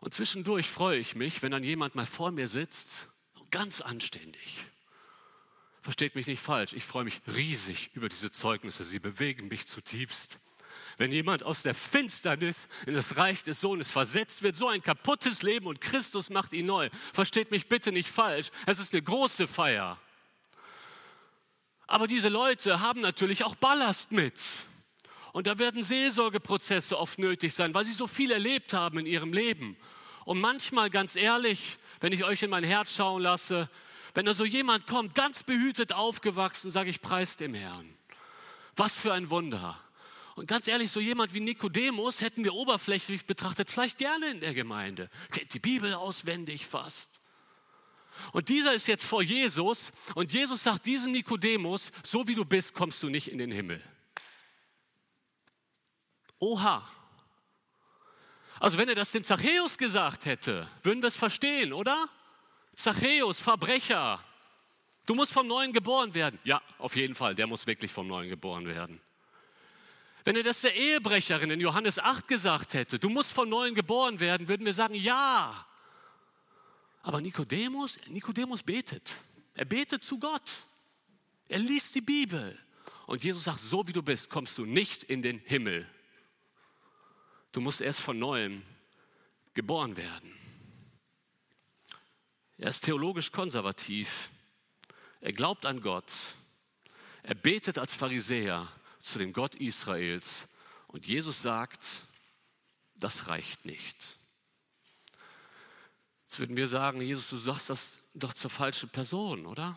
Und 0.00 0.12
zwischendurch 0.12 0.68
freue 0.68 0.98
ich 0.98 1.16
mich, 1.16 1.40
wenn 1.42 1.52
dann 1.52 1.64
jemand 1.64 1.94
mal 1.94 2.04
vor 2.04 2.32
mir 2.32 2.48
sitzt, 2.48 3.08
ganz 3.50 3.80
anständig. 3.80 4.58
Versteht 5.82 6.14
mich 6.14 6.28
nicht 6.28 6.40
falsch, 6.40 6.74
ich 6.74 6.84
freue 6.84 7.04
mich 7.04 7.20
riesig 7.26 7.90
über 7.94 8.08
diese 8.08 8.30
Zeugnisse, 8.30 8.84
sie 8.84 9.00
bewegen 9.00 9.48
mich 9.48 9.66
zutiefst. 9.66 10.38
Wenn 10.96 11.10
jemand 11.10 11.42
aus 11.42 11.62
der 11.62 11.74
Finsternis 11.74 12.68
in 12.86 12.94
das 12.94 13.16
Reich 13.16 13.42
des 13.42 13.60
Sohnes 13.60 13.90
versetzt 13.90 14.44
wird, 14.44 14.54
so 14.54 14.68
ein 14.68 14.82
kaputtes 14.82 15.42
Leben 15.42 15.66
und 15.66 15.80
Christus 15.80 16.30
macht 16.30 16.52
ihn 16.52 16.66
neu. 16.66 16.88
Versteht 17.12 17.50
mich 17.50 17.68
bitte 17.68 17.90
nicht 17.90 18.08
falsch, 18.08 18.50
es 18.66 18.78
ist 18.78 18.92
eine 18.92 19.02
große 19.02 19.48
Feier. 19.48 19.98
Aber 21.88 22.06
diese 22.06 22.28
Leute 22.28 22.80
haben 22.80 23.00
natürlich 23.00 23.42
auch 23.42 23.56
Ballast 23.56 24.12
mit. 24.12 24.40
Und 25.32 25.46
da 25.46 25.58
werden 25.58 25.82
Seelsorgeprozesse 25.82 26.98
oft 26.98 27.18
nötig 27.18 27.54
sein, 27.54 27.74
weil 27.74 27.84
sie 27.84 27.92
so 27.92 28.06
viel 28.06 28.30
erlebt 28.30 28.72
haben 28.72 28.98
in 28.98 29.06
ihrem 29.06 29.32
Leben. 29.32 29.76
Und 30.24 30.40
manchmal, 30.40 30.90
ganz 30.90 31.16
ehrlich, 31.16 31.78
wenn 32.00 32.12
ich 32.12 32.24
euch 32.24 32.42
in 32.42 32.50
mein 32.50 32.64
Herz 32.64 32.94
schauen 32.94 33.22
lasse, 33.22 33.68
wenn 34.14 34.26
da 34.26 34.34
so 34.34 34.44
jemand 34.44 34.86
kommt, 34.86 35.14
ganz 35.14 35.42
behütet 35.42 35.92
aufgewachsen, 35.92 36.70
sage 36.70 36.90
ich, 36.90 37.00
preis 37.00 37.36
dem 37.36 37.54
Herrn. 37.54 37.94
Was 38.76 38.96
für 38.96 39.12
ein 39.12 39.30
Wunder. 39.30 39.78
Und 40.34 40.48
ganz 40.48 40.66
ehrlich, 40.66 40.90
so 40.90 41.00
jemand 41.00 41.34
wie 41.34 41.40
Nikodemus 41.40 42.20
hätten 42.20 42.44
wir 42.44 42.54
oberflächlich 42.54 43.26
betrachtet 43.26 43.70
vielleicht 43.70 43.98
gerne 43.98 44.30
in 44.30 44.40
der 44.40 44.54
Gemeinde. 44.54 45.10
Kennt 45.30 45.52
die 45.52 45.58
Bibel 45.58 45.92
auswendig 45.94 46.66
fast. 46.66 47.20
Und 48.32 48.48
dieser 48.48 48.74
ist 48.74 48.86
jetzt 48.86 49.04
vor 49.04 49.22
Jesus 49.22 49.92
und 50.14 50.32
Jesus 50.32 50.62
sagt 50.62 50.86
diesem 50.86 51.12
Nikodemus, 51.12 51.92
so 52.02 52.26
wie 52.28 52.34
du 52.34 52.44
bist, 52.44 52.74
kommst 52.74 53.02
du 53.02 53.08
nicht 53.08 53.30
in 53.30 53.38
den 53.38 53.50
Himmel. 53.50 53.82
Oha. 56.38 56.88
Also 58.60 58.78
wenn 58.78 58.88
er 58.88 58.94
das 58.94 59.12
dem 59.12 59.24
Zachäus 59.24 59.78
gesagt 59.78 60.26
hätte, 60.26 60.68
würden 60.82 61.02
wir 61.02 61.08
es 61.08 61.16
verstehen, 61.16 61.72
oder? 61.72 62.08
Zachäus, 62.74 63.40
Verbrecher, 63.40 64.22
du 65.06 65.14
musst 65.14 65.32
vom 65.32 65.46
Neuen 65.46 65.72
geboren 65.72 66.14
werden. 66.14 66.38
Ja, 66.44 66.62
auf 66.78 66.96
jeden 66.96 67.14
Fall, 67.14 67.34
der 67.34 67.46
muss 67.46 67.66
wirklich 67.66 67.92
vom 67.92 68.06
Neuen 68.06 68.28
geboren 68.28 68.66
werden. 68.66 69.00
Wenn 70.24 70.36
er 70.36 70.42
das 70.42 70.60
der 70.60 70.74
Ehebrecherin 70.74 71.50
in 71.50 71.60
Johannes 71.60 71.98
8 71.98 72.28
gesagt 72.28 72.74
hätte, 72.74 72.98
du 72.98 73.08
musst 73.08 73.32
von 73.32 73.48
Neuem 73.48 73.74
geboren 73.74 74.20
werden, 74.20 74.46
würden 74.48 74.64
wir 74.64 74.74
sagen, 74.74 74.94
ja. 74.94 75.66
Aber 77.02 77.20
Nikodemus, 77.20 77.98
Nikodemus 78.06 78.62
betet. 78.62 79.16
Er 79.54 79.64
betet 79.64 80.04
zu 80.04 80.18
Gott. 80.18 80.64
Er 81.48 81.58
liest 81.58 81.94
die 81.96 82.00
Bibel. 82.00 82.56
Und 83.06 83.24
Jesus 83.24 83.44
sagt, 83.44 83.60
so 83.60 83.86
wie 83.88 83.92
du 83.92 84.02
bist, 84.02 84.30
kommst 84.30 84.56
du 84.58 84.64
nicht 84.64 85.02
in 85.02 85.22
den 85.22 85.38
Himmel. 85.40 85.88
Du 87.50 87.60
musst 87.60 87.80
erst 87.80 88.00
von 88.00 88.18
neuem 88.18 88.62
geboren 89.54 89.96
werden. 89.96 90.41
Er 92.62 92.68
ist 92.68 92.84
theologisch 92.84 93.32
konservativ. 93.32 94.30
Er 95.20 95.32
glaubt 95.32 95.66
an 95.66 95.80
Gott. 95.80 96.12
Er 97.24 97.34
betet 97.34 97.76
als 97.76 97.92
Pharisäer 97.92 98.68
zu 99.00 99.18
dem 99.18 99.32
Gott 99.32 99.56
Israels. 99.56 100.46
Und 100.86 101.04
Jesus 101.04 101.42
sagt, 101.42 102.04
das 102.94 103.26
reicht 103.26 103.64
nicht. 103.64 104.16
Jetzt 106.22 106.38
würden 106.38 106.54
wir 106.54 106.68
sagen, 106.68 107.00
Jesus, 107.00 107.30
du 107.30 107.36
sagst 107.36 107.68
das 107.68 107.98
doch 108.14 108.32
zur 108.32 108.48
falschen 108.48 108.90
Person, 108.90 109.44
oder? 109.44 109.76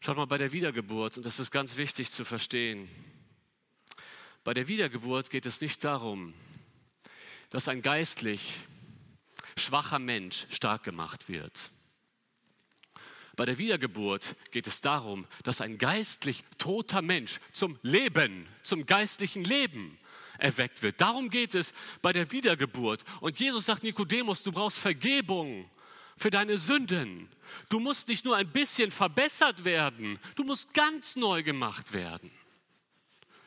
Schaut 0.00 0.16
mal 0.16 0.26
bei 0.26 0.38
der 0.38 0.50
Wiedergeburt, 0.50 1.16
und 1.16 1.24
das 1.24 1.38
ist 1.38 1.52
ganz 1.52 1.76
wichtig 1.76 2.10
zu 2.10 2.24
verstehen, 2.24 2.90
bei 4.42 4.52
der 4.52 4.66
Wiedergeburt 4.66 5.30
geht 5.30 5.46
es 5.46 5.60
nicht 5.60 5.84
darum, 5.84 6.34
dass 7.50 7.68
ein 7.68 7.82
geistlich 7.82 8.58
schwacher 9.58 9.98
Mensch 9.98 10.46
stark 10.50 10.84
gemacht 10.84 11.28
wird. 11.28 11.70
Bei 13.36 13.44
der 13.44 13.58
Wiedergeburt 13.58 14.34
geht 14.50 14.66
es 14.66 14.80
darum, 14.80 15.26
dass 15.44 15.60
ein 15.60 15.78
geistlich 15.78 16.42
toter 16.58 17.02
Mensch 17.02 17.38
zum 17.52 17.78
Leben, 17.82 18.48
zum 18.62 18.84
geistlichen 18.84 19.44
Leben 19.44 19.96
erweckt 20.38 20.82
wird. 20.82 21.00
Darum 21.00 21.30
geht 21.30 21.54
es 21.54 21.72
bei 22.02 22.12
der 22.12 22.32
Wiedergeburt. 22.32 23.04
Und 23.20 23.38
Jesus 23.38 23.66
sagt 23.66 23.84
Nikodemus, 23.84 24.42
du 24.42 24.50
brauchst 24.50 24.78
Vergebung 24.78 25.70
für 26.16 26.30
deine 26.30 26.58
Sünden. 26.58 27.28
Du 27.68 27.78
musst 27.80 28.08
nicht 28.08 28.24
nur 28.24 28.36
ein 28.36 28.50
bisschen 28.50 28.90
verbessert 28.90 29.64
werden, 29.64 30.18
du 30.34 30.44
musst 30.44 30.74
ganz 30.74 31.16
neu 31.16 31.42
gemacht 31.42 31.92
werden. 31.92 32.30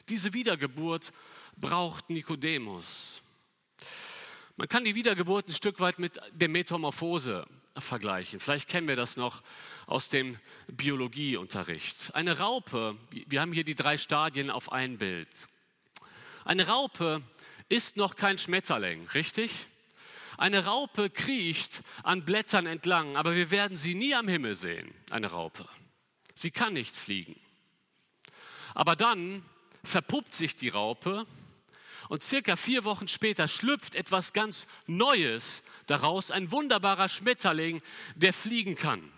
Diese 0.08 0.34
Wiedergeburt 0.34 1.12
braucht 1.58 2.10
Nikodemus. 2.10 3.21
Man 4.58 4.68
kann 4.68 4.84
die 4.84 4.96
Wiedergeburt 4.96 5.48
ein 5.48 5.54
Stück 5.54 5.80
weit 5.80 6.00
mit 6.00 6.20
der 6.34 6.50
Metamorphose 6.50 7.46
vergleichen. 7.78 8.40
Vielleicht 8.40 8.70
kennen 8.70 8.88
wir 8.88 8.96
das 8.96 9.18
noch 9.18 9.42
aus 9.88 10.10
dem 10.10 10.38
Biologieunterricht. 10.68 12.14
Eine 12.14 12.38
Raupe, 12.38 12.98
wir 13.12 13.42
haben 13.42 13.54
hier 13.54 13.64
die 13.64 13.76
drei 13.76 13.98
Stadien 13.98 14.50
auf 14.50 14.72
ein 14.72 14.98
Bild. 14.98 15.30
Eine 16.44 16.68
Raupe 16.68 17.22
ist 17.70 17.98
noch 17.98 18.16
kein 18.16 18.38
Schmetterling, 18.38 19.08
richtig? 19.10 19.52
Eine 20.38 20.66
Raupe 20.66 21.10
kriecht 21.10 21.84
an 22.04 22.26
Blättern 22.26 22.66
entlang, 22.66 23.16
aber 23.16 23.36
wir 23.36 23.52
werden 23.52 23.78
sie 23.78 23.96
nie 23.96 24.16
am 24.16 24.28
Himmel 24.28 24.56
sehen, 24.56 24.94
eine 25.10 25.28
Raupe. 25.28 25.66
Sie 26.34 26.52
kann 26.52 26.74
nicht 26.74 26.96
fliegen. 26.96 27.40
Aber 28.74 28.96
dann 28.96 29.46
verpuppt 29.84 30.34
sich 30.34 30.56
die 30.56 30.70
Raupe 30.70 31.26
und 32.12 32.22
circa 32.22 32.58
vier 32.58 32.84
Wochen 32.84 33.08
später 33.08 33.48
schlüpft 33.48 33.96
etwas 33.96 34.34
ganz 34.34 34.68
Neues 34.86 35.64
daraus, 35.86 36.30
ein 36.30 36.52
wunderbarer 36.52 37.08
Schmetterling, 37.08 37.82
der 38.16 38.34
fliegen 38.34 38.76
kann. 38.76 39.10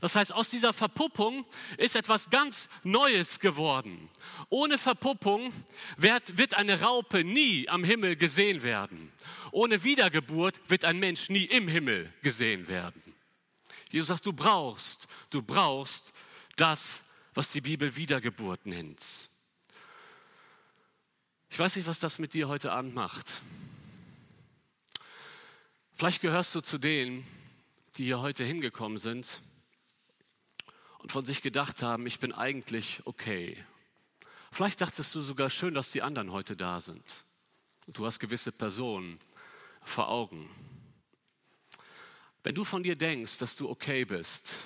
Das 0.00 0.16
heißt, 0.16 0.34
aus 0.34 0.50
dieser 0.50 0.72
Verpuppung 0.72 1.46
ist 1.78 1.94
etwas 1.94 2.30
ganz 2.30 2.68
Neues 2.82 3.38
geworden. 3.38 4.10
Ohne 4.48 4.78
Verpuppung 4.78 5.52
wird, 5.96 6.54
eine 6.54 6.80
Raupe 6.80 7.22
nie 7.22 7.68
am 7.68 7.84
Himmel 7.84 8.16
gesehen 8.16 8.64
werden. 8.64 9.12
Ohne 9.52 9.84
Wiedergeburt 9.84 10.60
wird 10.68 10.84
ein 10.84 10.98
Mensch 10.98 11.28
nie 11.28 11.44
im 11.44 11.68
Himmel 11.68 12.12
gesehen 12.22 12.66
werden. 12.66 13.14
Jesus 13.92 14.08
sagt, 14.08 14.26
du 14.26 14.32
brauchst, 14.32 15.06
du 15.30 15.40
brauchst 15.40 16.12
das, 16.56 17.04
was 17.32 17.52
die 17.52 17.60
Bibel 17.60 17.94
Wiedergeburt 17.94 18.66
nennt. 18.66 19.30
Ich 21.54 21.60
weiß 21.60 21.76
nicht, 21.76 21.86
was 21.86 22.00
das 22.00 22.18
mit 22.18 22.34
dir 22.34 22.48
heute 22.48 22.72
Abend 22.72 22.96
macht. 22.96 23.30
Vielleicht 25.92 26.20
gehörst 26.20 26.52
du 26.56 26.60
zu 26.60 26.78
denen, 26.78 27.24
die 27.94 28.02
hier 28.02 28.18
heute 28.18 28.42
hingekommen 28.42 28.98
sind 28.98 29.40
und 30.98 31.12
von 31.12 31.24
sich 31.24 31.42
gedacht 31.42 31.80
haben, 31.80 32.08
ich 32.08 32.18
bin 32.18 32.32
eigentlich 32.32 33.02
okay. 33.04 33.56
Vielleicht 34.50 34.80
dachtest 34.80 35.14
du 35.14 35.20
sogar 35.20 35.48
schön, 35.48 35.74
dass 35.74 35.92
die 35.92 36.02
anderen 36.02 36.32
heute 36.32 36.56
da 36.56 36.80
sind. 36.80 37.22
Du 37.86 38.04
hast 38.04 38.18
gewisse 38.18 38.50
Personen 38.50 39.20
vor 39.80 40.08
Augen. 40.08 40.50
Wenn 42.42 42.56
du 42.56 42.64
von 42.64 42.82
dir 42.82 42.96
denkst, 42.96 43.38
dass 43.38 43.54
du 43.54 43.70
okay 43.70 44.04
bist, 44.04 44.58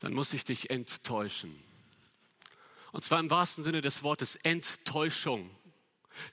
dann 0.00 0.12
muss 0.12 0.34
ich 0.34 0.44
dich 0.44 0.68
enttäuschen. 0.68 1.58
Und 2.92 3.04
zwar 3.04 3.20
im 3.20 3.30
wahrsten 3.30 3.64
Sinne 3.64 3.80
des 3.80 4.02
Wortes 4.02 4.36
Enttäuschung. 4.36 5.50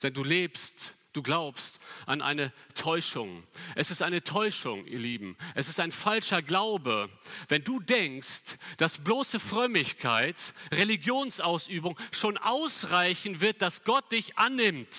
Denn 0.02 0.14
du 0.14 0.24
lebst, 0.24 0.96
du 1.14 1.22
glaubst 1.22 1.80
an 2.06 2.22
eine 2.22 2.52
Täuschung. 2.74 3.44
Es 3.76 3.92
ist 3.92 4.02
eine 4.02 4.24
Täuschung, 4.24 4.86
ihr 4.86 5.00
Lieben. 5.00 5.38
Es 5.54 5.70
ist 5.70 5.80
ein 5.80 5.92
falscher 5.92 6.42
Glaube, 6.42 7.10
wenn 7.50 7.64
du 7.64 7.80
denkst, 7.80 8.58
dass 8.78 9.04
bloße 9.04 9.40
Frömmigkeit, 9.40 10.54
Religionsausübung 10.72 12.00
schon 12.12 12.38
ausreichen 12.38 13.42
wird, 13.42 13.62
dass 13.62 13.84
Gott 13.84 14.12
dich 14.12 14.38
annimmt. 14.38 14.96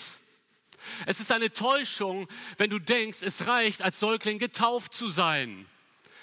Es 1.06 1.20
ist 1.20 1.32
eine 1.32 1.52
Täuschung, 1.52 2.28
wenn 2.58 2.70
du 2.70 2.78
denkst, 2.78 3.22
es 3.22 3.46
reicht, 3.46 3.82
als 3.82 3.98
Säugling 3.98 4.38
getauft 4.38 4.94
zu 4.94 5.08
sein. 5.08 5.66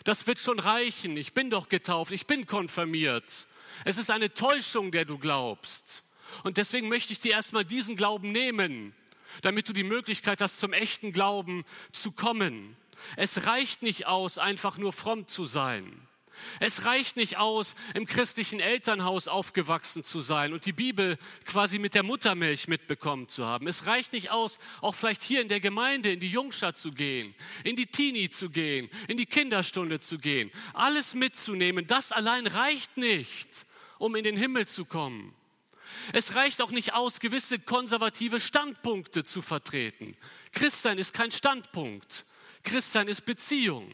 Das 0.05 0.27
wird 0.27 0.39
schon 0.39 0.59
reichen. 0.59 1.17
Ich 1.17 1.33
bin 1.33 1.49
doch 1.49 1.69
getauft, 1.69 2.11
ich 2.11 2.27
bin 2.27 2.45
konfirmiert. 2.45 3.47
Es 3.85 3.97
ist 3.97 4.09
eine 4.09 4.33
Täuschung, 4.33 4.91
der 4.91 5.05
du 5.05 5.17
glaubst. 5.17 6.03
Und 6.43 6.57
deswegen 6.57 6.89
möchte 6.89 7.13
ich 7.13 7.19
dir 7.19 7.33
erstmal 7.33 7.65
diesen 7.65 7.95
Glauben 7.95 8.31
nehmen, 8.31 8.93
damit 9.41 9.69
du 9.69 9.73
die 9.73 9.83
Möglichkeit 9.83 10.41
hast, 10.41 10.59
zum 10.59 10.73
echten 10.73 11.11
Glauben 11.11 11.65
zu 11.91 12.11
kommen. 12.11 12.75
Es 13.15 13.45
reicht 13.45 13.81
nicht 13.81 14.07
aus, 14.07 14.37
einfach 14.37 14.77
nur 14.77 14.93
fromm 14.93 15.27
zu 15.27 15.45
sein. 15.45 16.07
Es 16.59 16.85
reicht 16.85 17.15
nicht 17.15 17.37
aus, 17.37 17.75
im 17.93 18.05
christlichen 18.05 18.59
Elternhaus 18.59 19.27
aufgewachsen 19.27 20.03
zu 20.03 20.21
sein 20.21 20.53
und 20.53 20.65
die 20.65 20.73
Bibel 20.73 21.17
quasi 21.45 21.79
mit 21.79 21.93
der 21.93 22.03
Muttermilch 22.03 22.67
mitbekommen 22.67 23.29
zu 23.29 23.45
haben. 23.45 23.67
Es 23.67 23.85
reicht 23.85 24.13
nicht 24.13 24.31
aus, 24.31 24.59
auch 24.81 24.95
vielleicht 24.95 25.21
hier 25.21 25.41
in 25.41 25.47
der 25.47 25.59
Gemeinde 25.59 26.11
in 26.11 26.19
die 26.19 26.29
Jungstadt 26.29 26.77
zu 26.77 26.91
gehen, 26.91 27.33
in 27.63 27.75
die 27.75 27.87
Teenie 27.87 28.29
zu 28.29 28.49
gehen, 28.49 28.89
in 29.07 29.17
die 29.17 29.25
Kinderstunde 29.25 29.99
zu 29.99 30.17
gehen. 30.17 30.51
Alles 30.73 31.15
mitzunehmen, 31.15 31.87
das 31.87 32.11
allein 32.11 32.47
reicht 32.47 32.97
nicht, 32.97 33.65
um 33.97 34.15
in 34.15 34.23
den 34.23 34.37
Himmel 34.37 34.67
zu 34.67 34.85
kommen. 34.85 35.33
Es 36.11 36.35
reicht 36.35 36.61
auch 36.61 36.71
nicht 36.71 36.93
aus, 36.93 37.19
gewisse 37.19 37.59
konservative 37.59 38.39
Standpunkte 38.39 39.23
zu 39.23 39.41
vertreten. 39.41 40.17
Christsein 40.51 40.97
ist 40.97 41.13
kein 41.13 41.31
Standpunkt. 41.31 42.25
Christsein 42.63 43.07
ist 43.07 43.25
Beziehung. 43.25 43.93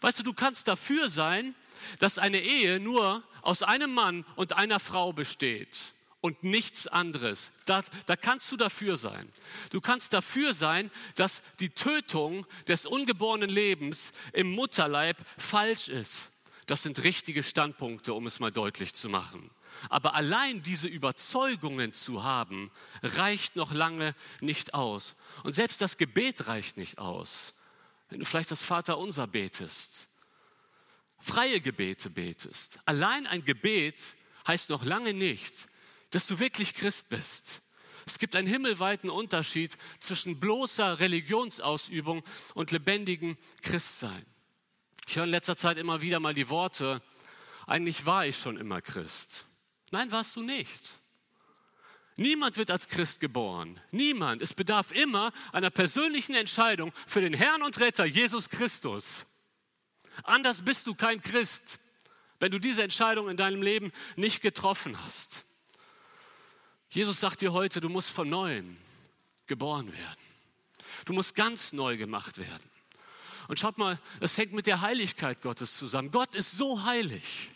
Weißt 0.00 0.18
du, 0.18 0.22
du 0.22 0.32
kannst 0.32 0.68
dafür 0.68 1.08
sein, 1.08 1.54
dass 1.98 2.18
eine 2.18 2.40
Ehe 2.40 2.80
nur 2.80 3.22
aus 3.42 3.62
einem 3.62 3.92
Mann 3.92 4.24
und 4.36 4.52
einer 4.54 4.80
Frau 4.80 5.12
besteht 5.12 5.94
und 6.20 6.42
nichts 6.44 6.86
anderes. 6.86 7.52
Da, 7.64 7.82
da 8.06 8.16
kannst 8.16 8.50
du 8.52 8.56
dafür 8.56 8.96
sein. 8.96 9.30
Du 9.70 9.80
kannst 9.80 10.12
dafür 10.12 10.54
sein, 10.54 10.90
dass 11.14 11.42
die 11.60 11.70
Tötung 11.70 12.46
des 12.68 12.86
ungeborenen 12.86 13.50
Lebens 13.50 14.12
im 14.32 14.50
Mutterleib 14.50 15.16
falsch 15.38 15.88
ist. 15.88 16.30
Das 16.66 16.82
sind 16.82 17.02
richtige 17.02 17.42
Standpunkte, 17.42 18.14
um 18.14 18.26
es 18.26 18.38
mal 18.38 18.52
deutlich 18.52 18.94
zu 18.94 19.08
machen. 19.08 19.50
Aber 19.88 20.14
allein 20.14 20.62
diese 20.62 20.88
Überzeugungen 20.88 21.92
zu 21.92 22.22
haben, 22.22 22.70
reicht 23.02 23.56
noch 23.56 23.72
lange 23.72 24.14
nicht 24.40 24.74
aus. 24.74 25.14
Und 25.42 25.54
selbst 25.54 25.80
das 25.80 25.96
Gebet 25.96 26.46
reicht 26.48 26.76
nicht 26.76 26.98
aus. 26.98 27.54
Wenn 28.10 28.20
du 28.20 28.26
vielleicht 28.26 28.50
das 28.50 28.62
Vaterunser 28.62 29.26
betest, 29.26 30.08
freie 31.20 31.60
Gebete 31.60 32.10
betest. 32.10 32.80
Allein 32.86 33.26
ein 33.26 33.44
Gebet 33.44 34.16
heißt 34.46 34.70
noch 34.70 34.84
lange 34.84 35.14
nicht, 35.14 35.68
dass 36.10 36.26
du 36.26 36.38
wirklich 36.38 36.74
Christ 36.74 37.08
bist. 37.08 37.62
Es 38.06 38.18
gibt 38.18 38.34
einen 38.34 38.48
himmelweiten 38.48 39.10
Unterschied 39.10 39.76
zwischen 39.98 40.40
bloßer 40.40 40.98
Religionsausübung 40.98 42.24
und 42.54 42.72
lebendigem 42.72 43.36
Christsein. 43.62 44.24
Ich 45.06 45.16
höre 45.16 45.24
in 45.24 45.30
letzter 45.30 45.56
Zeit 45.56 45.76
immer 45.76 46.00
wieder 46.00 46.18
mal 46.18 46.34
die 46.34 46.48
Worte, 46.48 47.02
eigentlich 47.66 48.06
war 48.06 48.26
ich 48.26 48.36
schon 48.36 48.56
immer 48.56 48.80
Christ. 48.80 49.46
Nein, 49.92 50.10
warst 50.10 50.34
du 50.36 50.42
nicht. 50.42 51.00
Niemand 52.16 52.56
wird 52.56 52.70
als 52.70 52.88
Christ 52.88 53.20
geboren. 53.20 53.80
Niemand. 53.92 54.42
Es 54.42 54.54
bedarf 54.54 54.90
immer 54.90 55.32
einer 55.52 55.70
persönlichen 55.70 56.34
Entscheidung 56.34 56.92
für 57.06 57.20
den 57.20 57.32
Herrn 57.32 57.62
und 57.62 57.78
Retter 57.80 58.04
Jesus 58.04 58.48
Christus. 58.48 59.24
Anders 60.24 60.62
bist 60.62 60.86
du 60.86 60.94
kein 60.94 61.20
Christ, 61.20 61.78
wenn 62.38 62.50
du 62.50 62.58
diese 62.58 62.82
Entscheidung 62.82 63.28
in 63.28 63.36
deinem 63.36 63.62
Leben 63.62 63.92
nicht 64.16 64.40
getroffen 64.40 65.02
hast. 65.04 65.44
Jesus 66.88 67.20
sagt 67.20 67.40
dir 67.40 67.52
heute, 67.52 67.80
du 67.80 67.88
musst 67.88 68.10
von 68.10 68.28
neuem 68.28 68.76
geboren 69.46 69.92
werden. 69.92 70.20
Du 71.04 71.12
musst 71.12 71.34
ganz 71.34 71.72
neu 71.72 71.96
gemacht 71.96 72.38
werden. 72.38 72.68
Und 73.48 73.58
schaut 73.58 73.78
mal, 73.78 73.98
das 74.20 74.38
hängt 74.38 74.52
mit 74.52 74.66
der 74.66 74.80
Heiligkeit 74.80 75.40
Gottes 75.40 75.76
zusammen. 75.76 76.10
Gott 76.10 76.34
ist 76.34 76.52
so 76.52 76.84
heilig, 76.84 77.50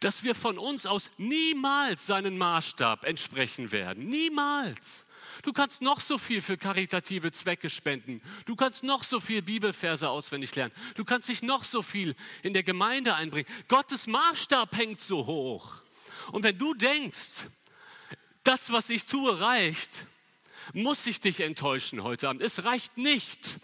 dass 0.00 0.22
wir 0.22 0.34
von 0.34 0.58
uns 0.58 0.86
aus 0.86 1.10
niemals 1.18 2.06
seinen 2.06 2.38
Maßstab 2.38 3.04
entsprechen 3.04 3.72
werden. 3.72 4.08
Niemals. 4.08 5.06
Du 5.42 5.52
kannst 5.52 5.82
noch 5.82 6.00
so 6.00 6.18
viel 6.18 6.42
für 6.42 6.56
karitative 6.56 7.30
Zwecke 7.30 7.70
spenden. 7.70 8.20
Du 8.44 8.56
kannst 8.56 8.82
noch 8.82 9.04
so 9.04 9.20
viel 9.20 9.42
Bibelverse 9.42 10.08
auswendig 10.08 10.54
lernen. 10.54 10.72
Du 10.94 11.04
kannst 11.04 11.28
dich 11.28 11.42
noch 11.42 11.64
so 11.64 11.82
viel 11.82 12.16
in 12.42 12.52
der 12.52 12.62
Gemeinde 12.62 13.14
einbringen. 13.14 13.48
Gottes 13.68 14.06
Maßstab 14.06 14.76
hängt 14.76 15.00
so 15.00 15.26
hoch. 15.26 15.82
Und 16.32 16.42
wenn 16.42 16.58
du 16.58 16.74
denkst, 16.74 17.46
das, 18.44 18.72
was 18.72 18.90
ich 18.90 19.06
tue, 19.06 19.40
reicht, 19.40 19.90
muss 20.72 21.06
ich 21.06 21.20
dich 21.20 21.40
enttäuschen 21.40 22.02
heute 22.02 22.28
Abend. 22.28 22.42
Es 22.42 22.64
reicht 22.64 22.96
nicht, 22.98 23.60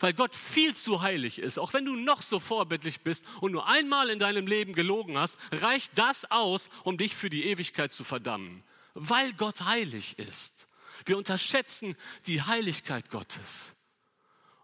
weil 0.00 0.12
Gott 0.12 0.34
viel 0.34 0.74
zu 0.74 1.02
heilig 1.02 1.38
ist. 1.38 1.58
Auch 1.58 1.72
wenn 1.72 1.84
du 1.84 1.96
noch 1.96 2.22
so 2.22 2.38
vorbildlich 2.38 3.00
bist 3.00 3.24
und 3.40 3.52
nur 3.52 3.66
einmal 3.66 4.10
in 4.10 4.18
deinem 4.18 4.46
Leben 4.46 4.74
gelogen 4.74 5.18
hast, 5.18 5.36
reicht 5.50 5.92
das 5.96 6.30
aus, 6.30 6.70
um 6.84 6.96
dich 6.96 7.14
für 7.14 7.30
die 7.30 7.46
Ewigkeit 7.46 7.92
zu 7.92 8.04
verdammen, 8.04 8.62
weil 8.94 9.32
Gott 9.34 9.62
heilig 9.62 10.18
ist. 10.18 10.68
Wir 11.04 11.16
unterschätzen 11.16 11.96
die 12.26 12.42
Heiligkeit 12.42 13.10
Gottes. 13.10 13.74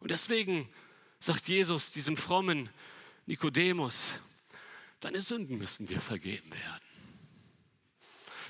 Und 0.01 0.11
deswegen 0.11 0.69
sagt 1.19 1.49
Jesus 1.49 1.91
diesem 1.91 2.17
frommen 2.17 2.69
Nikodemus, 3.27 4.21
deine 5.01 5.23
Sünden 5.23 5.59
müssen 5.59 5.87
dir 5.87 6.01
vergeben 6.01 6.53
werden. 6.53 6.85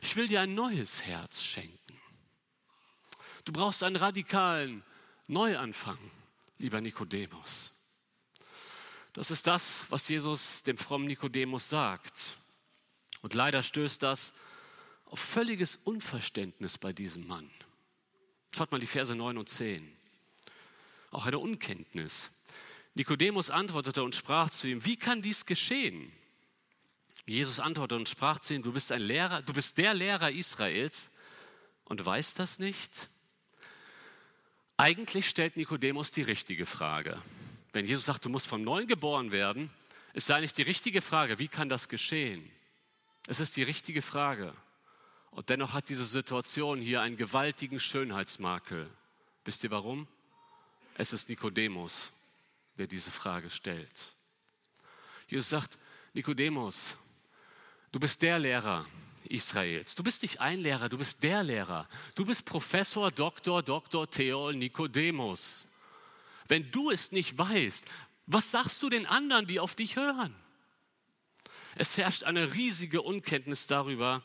Ich 0.01 0.16
will 0.16 0.29
dir 0.29 0.40
ein 0.40 0.55
neues 0.55 1.05
Herz 1.05 1.42
schenken. 1.42 1.79
Du 3.44 3.53
brauchst 3.53 3.83
einen 3.83 3.97
radikalen 3.97 4.83
Neuanfang, 5.27 5.99
lieber 6.59 6.81
Nikodemus. 6.81 7.70
Das 9.12 9.31
ist 9.31 9.47
das, 9.47 9.85
was 9.90 10.09
Jesus 10.09 10.62
dem 10.62 10.77
frommen 10.77 11.07
Nikodemus 11.07 11.68
sagt. 11.68 12.38
Und 13.23 13.35
leider 13.35 13.62
stößt 13.62 14.03
das 14.03 14.33
auf 15.05 15.20
völliges 15.20 15.77
Unverständnis 15.77 16.79
bei 16.79 16.92
diesem 16.92 17.27
Mann. 17.27 17.51
Schaut 18.55 18.71
mal 18.71 18.79
die 18.79 18.87
Verse 18.87 19.12
9 19.12 19.37
und 19.37 19.49
10. 19.49 19.90
Auch 21.11 21.27
eine 21.27 21.40
Unkenntnis. 21.40 22.31
Nikodemus 22.95 23.51
antwortete 23.51 24.05
und 24.05 24.14
sprach 24.14 24.49
zu 24.49 24.69
ihm, 24.69 24.85
wie 24.85 24.97
kann 24.97 25.23
dies 25.23 25.45
geschehen? 25.45 26.12
Jesus 27.27 27.59
antwortete 27.59 27.97
und 27.97 28.09
sprach 28.09 28.38
zu 28.38 28.55
ihm, 28.55 28.62
du 28.62 28.73
bist 28.73 28.93
ein 28.93 29.01
Lehrer, 29.01 29.43
du 29.43 29.53
bist 29.53 29.77
der 29.77 29.93
Lehrer 29.93 30.31
Israels 30.31 31.11
und 31.85 32.05
weißt 32.05 32.38
das 32.38 32.61
nicht? 32.61 33.09
Eigentlich 34.77 35.29
stellt 35.29 35.57
Nikodemus 35.57 36.12
die 36.12 36.23
richtige 36.23 36.67
Frage. 36.67 37.21
Wenn 37.73 37.87
Jesus 37.87 38.05
sagt, 38.05 38.25
du 38.25 38.29
musst 38.29 38.47
vom 38.47 38.62
Neuen 38.62 38.87
geboren 38.87 39.33
werden, 39.33 39.69
ist 40.12 40.31
eigentlich 40.31 40.53
die 40.53 40.62
richtige 40.62 41.03
Frage, 41.03 41.40
wie 41.40 41.49
kann 41.49 41.69
das 41.69 41.88
geschehen? 41.88 42.49
Es 43.27 43.40
ist 43.40 43.57
die 43.57 43.64
richtige 43.64 44.03
Frage. 44.03 44.55
Und 45.35 45.51
dennoch 45.51 45.73
hat 45.73 45.88
diese 45.88 46.05
Situation 46.05 46.81
hier 46.81 47.03
einen 47.03 47.16
gewaltigen 47.16 47.81
Schönheitsmakel. 47.81 48.88
Wisst 49.44 49.64
ihr 49.64 49.70
warum? 49.70 50.07
Es 50.97 51.12
ist 51.12 51.29
Nikodemus, 51.29 52.12
der 52.79 52.87
diese 52.87 53.11
Frage 53.11 53.51
stellt. 53.51 54.14
Jesus 55.27 55.49
sagt, 55.49 55.77
Nikodemus, 56.12 56.97
du 57.90 57.99
bist 57.99 58.23
der 58.23 58.38
Lehrer 58.38 58.87
Israels. 59.25 59.97
Du 59.97 60.05
bist 60.05 60.23
nicht 60.23 60.40
ein 60.40 60.61
Lehrer, 60.61 60.88
du 60.88 60.99
bist 60.99 61.23
der 61.23 61.42
Lehrer. 61.42 61.88
Du 62.14 62.25
bist 62.25 62.44
Professor, 62.44 63.11
Doktor, 63.11 63.62
Doktor 63.62 64.09
Theol 64.09 64.55
Nikodemus. 64.55 65.66
Wenn 66.47 66.70
du 66.70 66.90
es 66.90 67.11
nicht 67.11 67.37
weißt, 67.37 67.87
was 68.27 68.53
sagst 68.53 68.81
du 68.83 68.88
den 68.88 69.07
anderen, 69.07 69.47
die 69.47 69.59
auf 69.59 69.75
dich 69.75 69.97
hören? 69.97 70.35
Es 71.75 71.97
herrscht 71.97 72.23
eine 72.23 72.55
riesige 72.55 73.03
Unkenntnis 73.03 73.66
darüber, 73.66 74.23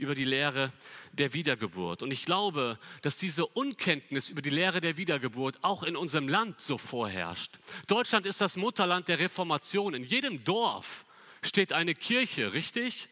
über 0.00 0.14
die 0.14 0.24
Lehre 0.24 0.72
der 1.12 1.32
Wiedergeburt. 1.34 2.02
Und 2.02 2.10
ich 2.10 2.24
glaube, 2.24 2.78
dass 3.02 3.18
diese 3.18 3.46
Unkenntnis 3.46 4.28
über 4.28 4.42
die 4.42 4.50
Lehre 4.50 4.80
der 4.80 4.96
Wiedergeburt 4.96 5.58
auch 5.62 5.82
in 5.82 5.96
unserem 5.96 6.28
Land 6.28 6.60
so 6.60 6.78
vorherrscht. 6.78 7.58
Deutschland 7.86 8.26
ist 8.26 8.40
das 8.40 8.56
Mutterland 8.56 9.08
der 9.08 9.18
Reformation. 9.18 9.94
In 9.94 10.02
jedem 10.02 10.42
Dorf 10.44 11.04
steht 11.42 11.72
eine 11.72 11.94
Kirche, 11.94 12.52
richtig? 12.52 13.08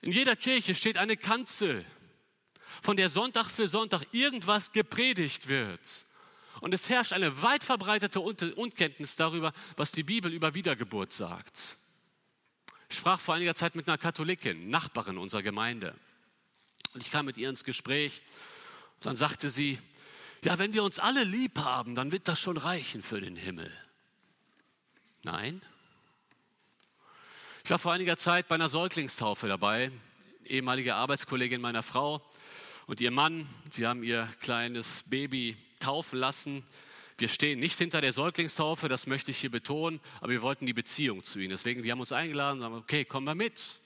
In 0.00 0.10
jeder 0.10 0.34
Kirche 0.34 0.74
steht 0.74 0.96
eine 0.96 1.16
Kanzel, 1.16 1.84
von 2.82 2.96
der 2.96 3.08
Sonntag 3.08 3.48
für 3.48 3.68
Sonntag 3.68 4.04
irgendwas 4.12 4.72
gepredigt 4.72 5.48
wird. 5.48 6.06
Und 6.60 6.74
es 6.74 6.88
herrscht 6.88 7.12
eine 7.12 7.42
weit 7.42 7.64
verbreitete 7.64 8.20
Unkenntnis 8.20 9.16
darüber, 9.16 9.52
was 9.76 9.92
die 9.92 10.02
Bibel 10.02 10.32
über 10.32 10.54
Wiedergeburt 10.54 11.12
sagt. 11.12 11.78
Ich 12.92 12.98
sprach 12.98 13.18
vor 13.18 13.36
einiger 13.36 13.54
Zeit 13.54 13.74
mit 13.74 13.88
einer 13.88 13.96
Katholikin, 13.96 14.68
Nachbarin 14.68 15.16
unserer 15.16 15.42
Gemeinde. 15.42 15.94
Und 16.92 17.02
ich 17.02 17.10
kam 17.10 17.24
mit 17.24 17.38
ihr 17.38 17.48
ins 17.48 17.64
Gespräch. 17.64 18.20
Und 18.96 19.06
dann 19.06 19.16
sagte 19.16 19.48
sie, 19.48 19.78
ja, 20.44 20.58
wenn 20.58 20.74
wir 20.74 20.84
uns 20.84 20.98
alle 20.98 21.24
lieb 21.24 21.58
haben, 21.58 21.94
dann 21.94 22.12
wird 22.12 22.28
das 22.28 22.38
schon 22.38 22.58
reichen 22.58 23.02
für 23.02 23.22
den 23.22 23.34
Himmel. 23.34 23.72
Nein. 25.22 25.62
Ich 27.64 27.70
war 27.70 27.78
vor 27.78 27.94
einiger 27.94 28.18
Zeit 28.18 28.48
bei 28.48 28.56
einer 28.56 28.68
Säuglingstaufe 28.68 29.48
dabei, 29.48 29.90
ehemalige 30.44 30.94
Arbeitskollegin 30.94 31.62
meiner 31.62 31.82
Frau 31.82 32.20
und 32.86 33.00
ihr 33.00 33.10
Mann. 33.10 33.48
Sie 33.70 33.86
haben 33.86 34.02
ihr 34.02 34.28
kleines 34.42 35.04
Baby 35.06 35.56
taufen 35.80 36.18
lassen 36.18 36.62
wir 37.22 37.28
stehen 37.28 37.60
nicht 37.60 37.78
hinter 37.78 38.00
der 38.00 38.12
Säuglingstaufe, 38.12 38.88
das 38.88 39.06
möchte 39.06 39.30
ich 39.30 39.38
hier 39.38 39.50
betonen, 39.52 40.00
aber 40.20 40.32
wir 40.32 40.42
wollten 40.42 40.66
die 40.66 40.72
Beziehung 40.72 41.22
zu 41.22 41.38
ihnen. 41.38 41.50
Deswegen, 41.50 41.84
die 41.84 41.92
haben 41.92 42.00
uns 42.00 42.10
eingeladen 42.10 42.56
und 42.56 42.62
sagen, 42.62 42.74
okay, 42.74 43.04
kommen 43.04 43.28
wir 43.28 43.36
mit. 43.36 43.78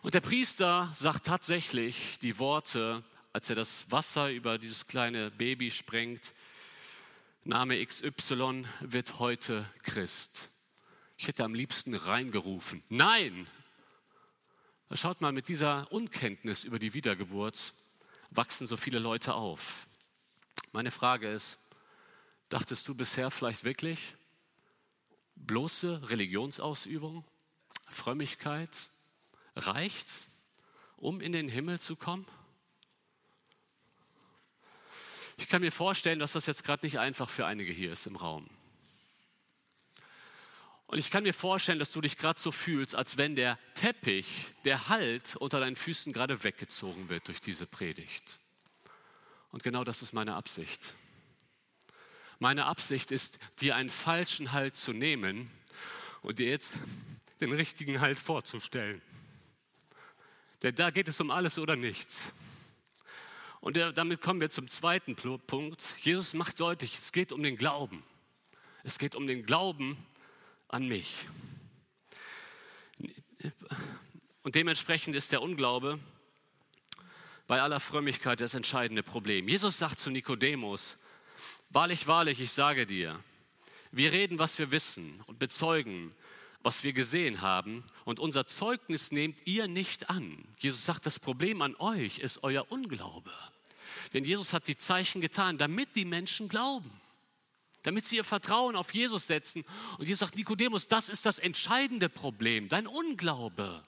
Und 0.00 0.14
der 0.14 0.20
Priester 0.20 0.92
sagt 0.94 1.26
tatsächlich 1.26 2.20
die 2.22 2.38
Worte, 2.38 3.02
als 3.32 3.50
er 3.50 3.56
das 3.56 3.90
Wasser 3.90 4.30
über 4.30 4.56
dieses 4.56 4.86
kleine 4.86 5.32
Baby 5.32 5.72
sprengt, 5.72 6.32
Name 7.42 7.84
XY 7.84 8.66
wird 8.82 9.18
heute 9.18 9.68
Christ. 9.82 10.48
Ich 11.18 11.26
hätte 11.26 11.42
am 11.42 11.54
liebsten 11.56 11.96
reingerufen. 11.96 12.84
Nein! 12.88 13.48
Schaut 14.92 15.20
mal, 15.20 15.32
mit 15.32 15.48
dieser 15.48 15.90
Unkenntnis 15.90 16.62
über 16.62 16.78
die 16.78 16.94
Wiedergeburt 16.94 17.74
wachsen 18.30 18.68
so 18.68 18.76
viele 18.76 19.00
Leute 19.00 19.34
auf. 19.34 19.88
Meine 20.70 20.92
Frage 20.92 21.28
ist, 21.28 21.58
dachtest 22.50 22.86
du 22.88 22.94
bisher 22.94 23.30
vielleicht 23.30 23.64
wirklich, 23.64 24.14
bloße 25.36 26.10
Religionsausübung, 26.10 27.24
Frömmigkeit 27.88 28.90
reicht, 29.56 30.06
um 30.96 31.20
in 31.20 31.32
den 31.32 31.48
Himmel 31.48 31.80
zu 31.80 31.96
kommen? 31.96 32.26
Ich 35.38 35.48
kann 35.48 35.62
mir 35.62 35.72
vorstellen, 35.72 36.18
dass 36.18 36.32
das 36.32 36.44
jetzt 36.44 36.64
gerade 36.64 36.84
nicht 36.84 36.98
einfach 36.98 37.30
für 37.30 37.46
einige 37.46 37.72
hier 37.72 37.92
ist 37.92 38.06
im 38.06 38.16
Raum. 38.16 38.50
Und 40.86 40.98
ich 40.98 41.10
kann 41.10 41.22
mir 41.22 41.32
vorstellen, 41.32 41.78
dass 41.78 41.92
du 41.92 42.00
dich 42.00 42.18
gerade 42.18 42.38
so 42.38 42.50
fühlst, 42.50 42.96
als 42.96 43.16
wenn 43.16 43.36
der 43.36 43.58
Teppich, 43.74 44.26
der 44.64 44.88
Halt 44.88 45.36
unter 45.36 45.60
deinen 45.60 45.76
Füßen 45.76 46.12
gerade 46.12 46.42
weggezogen 46.42 47.08
wird 47.08 47.28
durch 47.28 47.40
diese 47.40 47.64
Predigt. 47.64 48.40
Und 49.52 49.62
genau 49.62 49.84
das 49.84 50.02
ist 50.02 50.12
meine 50.12 50.34
Absicht. 50.34 50.94
Meine 52.40 52.64
Absicht 52.64 53.10
ist, 53.10 53.38
dir 53.60 53.76
einen 53.76 53.90
falschen 53.90 54.52
Halt 54.52 54.74
zu 54.74 54.94
nehmen 54.94 55.50
und 56.22 56.38
dir 56.38 56.48
jetzt 56.48 56.72
den 57.40 57.52
richtigen 57.52 58.00
Halt 58.00 58.18
vorzustellen. 58.18 59.00
Denn 60.62 60.74
da 60.74 60.90
geht 60.90 61.06
es 61.06 61.20
um 61.20 61.30
alles 61.30 61.58
oder 61.58 61.76
nichts. 61.76 62.32
Und 63.60 63.76
damit 63.76 64.22
kommen 64.22 64.40
wir 64.40 64.48
zum 64.48 64.68
zweiten 64.68 65.16
Punkt. 65.16 65.94
Jesus 66.00 66.32
macht 66.32 66.60
deutlich, 66.60 66.94
es 66.94 67.12
geht 67.12 67.30
um 67.30 67.42
den 67.42 67.58
Glauben. 67.58 68.02
Es 68.84 68.98
geht 68.98 69.14
um 69.14 69.26
den 69.26 69.44
Glauben 69.44 69.98
an 70.68 70.88
mich. 70.88 71.14
Und 74.42 74.54
dementsprechend 74.54 75.14
ist 75.14 75.32
der 75.32 75.42
Unglaube 75.42 75.98
bei 77.46 77.60
aller 77.60 77.80
Frömmigkeit 77.80 78.40
das 78.40 78.54
entscheidende 78.54 79.02
Problem. 79.02 79.46
Jesus 79.46 79.76
sagt 79.76 80.00
zu 80.00 80.10
Nikodemus, 80.10 80.96
Wahrlich, 81.72 82.08
wahrlich, 82.08 82.40
ich 82.40 82.50
sage 82.50 82.84
dir, 82.84 83.22
wir 83.92 84.10
reden, 84.10 84.40
was 84.40 84.58
wir 84.58 84.72
wissen 84.72 85.20
und 85.26 85.38
bezeugen, 85.38 86.12
was 86.64 86.82
wir 86.82 86.92
gesehen 86.92 87.42
haben 87.42 87.84
und 88.04 88.18
unser 88.18 88.44
Zeugnis 88.44 89.12
nehmt 89.12 89.46
ihr 89.46 89.68
nicht 89.68 90.10
an. 90.10 90.44
Jesus 90.58 90.84
sagt, 90.84 91.06
das 91.06 91.20
Problem 91.20 91.62
an 91.62 91.76
euch 91.76 92.18
ist 92.18 92.42
euer 92.42 92.66
Unglaube. 92.70 93.32
Denn 94.12 94.24
Jesus 94.24 94.52
hat 94.52 94.66
die 94.66 94.76
Zeichen 94.76 95.20
getan, 95.20 95.58
damit 95.58 95.94
die 95.94 96.04
Menschen 96.04 96.48
glauben, 96.48 96.90
damit 97.84 98.04
sie 98.04 98.16
ihr 98.16 98.24
Vertrauen 98.24 98.74
auf 98.74 98.92
Jesus 98.92 99.28
setzen. 99.28 99.64
Und 99.98 100.08
Jesus 100.08 100.20
sagt, 100.20 100.34
Nikodemus, 100.34 100.88
das 100.88 101.08
ist 101.08 101.24
das 101.24 101.38
entscheidende 101.38 102.08
Problem, 102.08 102.68
dein 102.68 102.88
Unglaube. 102.88 103.84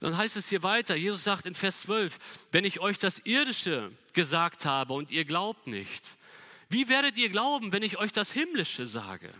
Dann 0.00 0.16
heißt 0.16 0.36
es 0.36 0.48
hier 0.48 0.62
weiter, 0.62 0.94
Jesus 0.94 1.24
sagt 1.24 1.46
in 1.46 1.54
Vers 1.54 1.82
12, 1.82 2.18
wenn 2.52 2.64
ich 2.64 2.80
euch 2.80 2.98
das 2.98 3.20
Irdische 3.20 3.90
gesagt 4.12 4.64
habe 4.64 4.92
und 4.92 5.10
ihr 5.10 5.24
glaubt 5.24 5.66
nicht, 5.66 6.16
wie 6.68 6.88
werdet 6.88 7.16
ihr 7.16 7.28
glauben, 7.28 7.72
wenn 7.72 7.82
ich 7.82 7.98
euch 7.98 8.12
das 8.12 8.32
Himmlische 8.32 8.86
sage? 8.86 9.32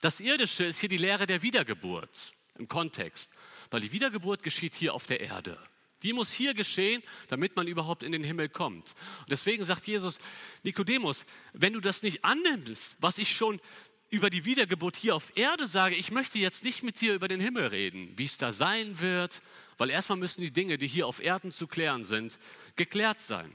Das 0.00 0.20
Irdische 0.20 0.64
ist 0.64 0.80
hier 0.80 0.88
die 0.88 0.96
Lehre 0.96 1.26
der 1.26 1.42
Wiedergeburt 1.42 2.32
im 2.58 2.68
Kontext, 2.68 3.30
weil 3.70 3.80
die 3.80 3.92
Wiedergeburt 3.92 4.42
geschieht 4.42 4.74
hier 4.74 4.94
auf 4.94 5.06
der 5.06 5.20
Erde. 5.20 5.58
Die 6.02 6.12
muss 6.12 6.32
hier 6.32 6.54
geschehen, 6.54 7.02
damit 7.28 7.54
man 7.54 7.68
überhaupt 7.68 8.02
in 8.02 8.10
den 8.10 8.24
Himmel 8.24 8.48
kommt. 8.48 8.94
Und 9.20 9.30
deswegen 9.30 9.62
sagt 9.62 9.86
Jesus, 9.86 10.18
Nikodemus, 10.64 11.26
wenn 11.52 11.72
du 11.72 11.80
das 11.80 12.02
nicht 12.02 12.24
annimmst, 12.24 12.96
was 12.98 13.18
ich 13.18 13.34
schon 13.34 13.60
über 14.12 14.28
die 14.28 14.44
Wiedergeburt 14.44 14.94
hier 14.94 15.16
auf 15.16 15.32
Erde 15.36 15.66
sage, 15.66 15.94
ich 15.94 16.10
möchte 16.10 16.38
jetzt 16.38 16.64
nicht 16.64 16.82
mit 16.82 17.00
dir 17.00 17.14
über 17.14 17.28
den 17.28 17.40
Himmel 17.40 17.68
reden, 17.68 18.12
wie 18.16 18.26
es 18.26 18.36
da 18.36 18.52
sein 18.52 19.00
wird, 19.00 19.40
weil 19.78 19.88
erstmal 19.88 20.18
müssen 20.18 20.42
die 20.42 20.52
Dinge, 20.52 20.76
die 20.76 20.86
hier 20.86 21.06
auf 21.06 21.18
Erden 21.18 21.50
zu 21.50 21.66
klären 21.66 22.04
sind, 22.04 22.38
geklärt 22.76 23.20
sein. 23.20 23.50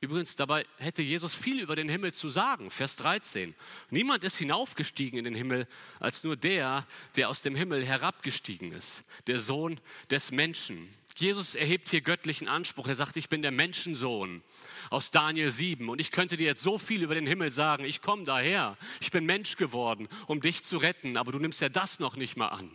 Übrigens, 0.00 0.36
dabei 0.36 0.64
hätte 0.76 1.02
Jesus 1.02 1.34
viel 1.34 1.60
über 1.60 1.74
den 1.74 1.88
Himmel 1.88 2.12
zu 2.12 2.28
sagen. 2.28 2.70
Vers 2.70 2.94
13. 2.94 3.56
Niemand 3.90 4.22
ist 4.22 4.36
hinaufgestiegen 4.36 5.18
in 5.18 5.24
den 5.24 5.34
Himmel 5.34 5.66
als 5.98 6.22
nur 6.22 6.36
der, 6.36 6.86
der 7.16 7.28
aus 7.28 7.42
dem 7.42 7.56
Himmel 7.56 7.84
herabgestiegen 7.84 8.70
ist, 8.70 9.02
der 9.26 9.40
Sohn 9.40 9.80
des 10.10 10.30
Menschen. 10.30 10.88
Jesus 11.20 11.56
erhebt 11.56 11.88
hier 11.88 12.00
göttlichen 12.00 12.48
Anspruch. 12.48 12.86
Er 12.86 12.94
sagt, 12.94 13.16
ich 13.16 13.28
bin 13.28 13.42
der 13.42 13.50
Menschensohn 13.50 14.42
aus 14.88 15.10
Daniel 15.10 15.50
7 15.50 15.88
und 15.88 16.00
ich 16.00 16.12
könnte 16.12 16.36
dir 16.36 16.46
jetzt 16.46 16.62
so 16.62 16.78
viel 16.78 17.02
über 17.02 17.14
den 17.14 17.26
Himmel 17.26 17.50
sagen. 17.50 17.84
Ich 17.84 18.00
komme 18.00 18.24
daher. 18.24 18.76
Ich 19.00 19.10
bin 19.10 19.26
Mensch 19.26 19.56
geworden, 19.56 20.08
um 20.26 20.40
dich 20.40 20.62
zu 20.62 20.76
retten, 20.76 21.16
aber 21.16 21.32
du 21.32 21.38
nimmst 21.38 21.60
ja 21.60 21.68
das 21.68 21.98
noch 21.98 22.16
nicht 22.16 22.36
mal 22.36 22.48
an. 22.48 22.70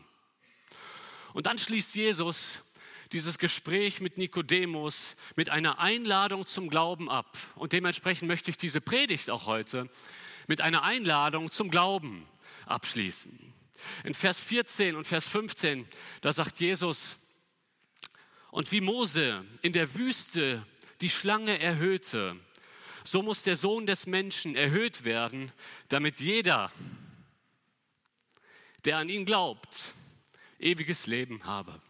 Und 1.34 1.46
dann 1.46 1.58
schließt 1.58 1.96
Jesus 1.96 2.64
dieses 3.14 3.38
Gespräch 3.38 4.02
mit 4.02 4.18
Nikodemus 4.18 5.16
mit 5.36 5.50
einer 5.50 5.80
Einladung 5.80 6.46
zum 6.46 6.70
Glauben 6.70 7.10
ab. 7.10 7.38
Und 7.56 7.72
dementsprechend 7.72 8.28
möchte 8.28 8.52
ich 8.52 8.58
diese 8.58 8.82
Predigt 8.82 9.30
auch 9.30 9.46
heute 9.46 9.90
mit 10.48 10.60
einer 10.60 10.84
Einladung 10.84 11.50
zum 11.50 11.72
Glauben 11.72 12.28
abschließen. 12.66 13.54
In 14.04 14.14
Vers 14.14 14.42
14 14.42 14.96
und 14.96 15.06
Vers 15.06 15.28
15, 15.28 15.88
da 16.22 16.34
sagt 16.34 16.60
Jesus, 16.60 17.18
und 18.54 18.72
wie 18.72 18.82
Mose 18.82 19.44
in 19.64 19.74
der 19.74 19.96
Wüste 19.96 20.64
die 21.02 21.10
Schlange 21.10 21.58
erhöhte, 21.58 22.40
so 23.04 23.24
muss 23.24 23.42
der 23.42 23.58
Sohn 23.58 23.88
des 23.88 24.06
Menschen 24.06 24.56
erhöht 24.56 25.06
werden, 25.06 25.52
damit 25.90 26.20
jeder, 26.20 26.72
der 28.86 29.00
an 29.00 29.10
ihn 29.10 29.26
glaubt, 29.26 29.96
ewiges 30.60 31.08
Leben 31.08 31.46
habe. 31.46 31.82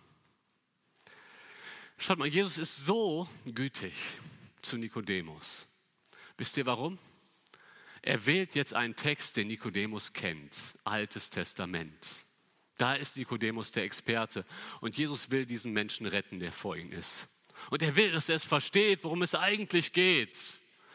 Schaut 1.98 2.18
mal, 2.18 2.30
Jesus 2.30 2.58
ist 2.58 2.86
so 2.86 3.28
gütig 3.54 3.94
zu 4.62 4.78
Nikodemus. 4.78 5.68
Wisst 6.38 6.56
ihr 6.56 6.66
warum? 6.66 6.98
Er 8.02 8.26
wählt 8.26 8.56
jetzt 8.56 8.74
einen 8.74 8.96
Text, 8.96 9.36
den 9.36 9.50
Nikodemus 9.50 10.14
kennt, 10.14 10.78
Altes 10.86 11.30
Testament. 11.30 12.23
Da 12.84 12.96
ist 12.96 13.16
Nikodemus 13.16 13.72
der 13.72 13.86
Experte 13.86 14.44
und 14.82 14.98
Jesus 14.98 15.32
will 15.32 15.46
diesen 15.46 15.72
Menschen 15.72 16.06
retten, 16.06 16.42
der 16.42 16.52
vor 16.52 16.76
ihm 16.76 16.92
ist. 16.92 17.30
Und 17.70 17.82
er 17.82 17.96
will, 17.96 18.12
dass 18.12 18.28
er 18.28 18.36
es 18.36 18.44
versteht, 18.44 19.06
worum 19.06 19.22
es 19.22 19.36
eigentlich 19.36 19.94
geht. 19.94 20.36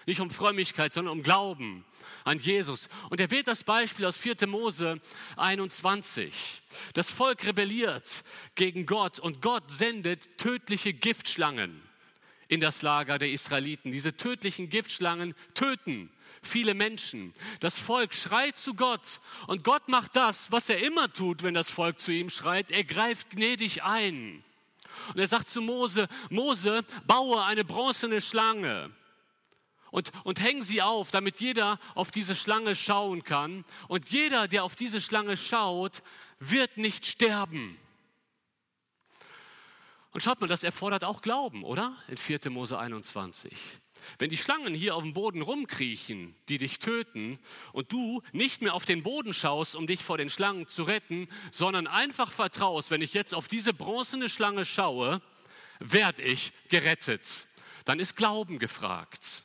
Nicht 0.04 0.20
um 0.20 0.30
Frömmigkeit, 0.30 0.92
sondern 0.92 1.12
um 1.12 1.22
Glauben 1.22 1.86
an 2.24 2.40
Jesus. 2.40 2.90
Und 3.08 3.20
er 3.20 3.30
wählt 3.30 3.46
das 3.46 3.64
Beispiel 3.64 4.04
aus 4.04 4.18
4. 4.18 4.46
Mose 4.48 5.00
21. 5.36 6.60
Das 6.92 7.10
Volk 7.10 7.46
rebelliert 7.46 8.22
gegen 8.54 8.84
Gott 8.84 9.18
und 9.18 9.40
Gott 9.40 9.70
sendet 9.70 10.36
tödliche 10.36 10.92
Giftschlangen 10.92 11.80
in 12.48 12.60
das 12.60 12.82
Lager 12.82 13.18
der 13.18 13.30
Israeliten. 13.30 13.92
Diese 13.92 14.14
tödlichen 14.14 14.68
Giftschlangen 14.68 15.34
töten 15.54 16.10
viele 16.42 16.74
Menschen. 16.74 17.32
Das 17.60 17.78
Volk 17.78 18.14
schreit 18.14 18.56
zu 18.56 18.74
Gott 18.74 19.20
und 19.46 19.64
Gott 19.64 19.88
macht 19.88 20.16
das, 20.16 20.52
was 20.52 20.68
er 20.68 20.78
immer 20.78 21.12
tut, 21.12 21.42
wenn 21.42 21.54
das 21.54 21.70
Volk 21.70 21.98
zu 22.00 22.12
ihm 22.12 22.30
schreit. 22.30 22.70
Er 22.70 22.84
greift 22.84 23.30
gnädig 23.30 23.82
ein. 23.82 24.44
Und 25.14 25.20
er 25.20 25.28
sagt 25.28 25.48
zu 25.48 25.60
Mose, 25.60 26.08
Mose, 26.30 26.84
baue 27.06 27.42
eine 27.44 27.64
bronzene 27.64 28.20
Schlange 28.20 28.90
und, 29.90 30.10
und 30.24 30.40
häng 30.40 30.62
sie 30.62 30.82
auf, 30.82 31.10
damit 31.10 31.40
jeder 31.40 31.78
auf 31.94 32.10
diese 32.10 32.36
Schlange 32.36 32.74
schauen 32.74 33.22
kann. 33.22 33.64
Und 33.88 34.10
jeder, 34.10 34.48
der 34.48 34.64
auf 34.64 34.76
diese 34.76 35.00
Schlange 35.00 35.36
schaut, 35.36 36.02
wird 36.38 36.76
nicht 36.76 37.06
sterben. 37.06 37.78
Und 40.12 40.22
schaut 40.22 40.40
mal, 40.40 40.46
das 40.46 40.64
erfordert 40.64 41.04
auch 41.04 41.22
Glauben, 41.22 41.64
oder? 41.64 41.96
In 42.08 42.16
4. 42.16 42.50
Mose 42.50 42.78
21. 42.78 43.54
Wenn 44.18 44.30
die 44.30 44.36
Schlangen 44.36 44.74
hier 44.74 44.94
auf 44.94 45.02
dem 45.02 45.14
Boden 45.14 45.42
rumkriechen, 45.42 46.34
die 46.48 46.58
dich 46.58 46.78
töten, 46.78 47.38
und 47.72 47.92
du 47.92 48.22
nicht 48.32 48.62
mehr 48.62 48.74
auf 48.74 48.84
den 48.84 49.02
Boden 49.02 49.32
schaust, 49.32 49.76
um 49.76 49.86
dich 49.86 50.02
vor 50.02 50.18
den 50.18 50.30
Schlangen 50.30 50.66
zu 50.66 50.84
retten, 50.84 51.28
sondern 51.52 51.86
einfach 51.86 52.30
vertraust, 52.32 52.90
wenn 52.90 53.02
ich 53.02 53.14
jetzt 53.14 53.34
auf 53.34 53.48
diese 53.48 53.74
bronzene 53.74 54.28
Schlange 54.28 54.64
schaue, 54.64 55.20
werde 55.80 56.22
ich 56.22 56.52
gerettet. 56.68 57.46
Dann 57.84 58.00
ist 58.00 58.16
Glauben 58.16 58.58
gefragt. 58.58 59.42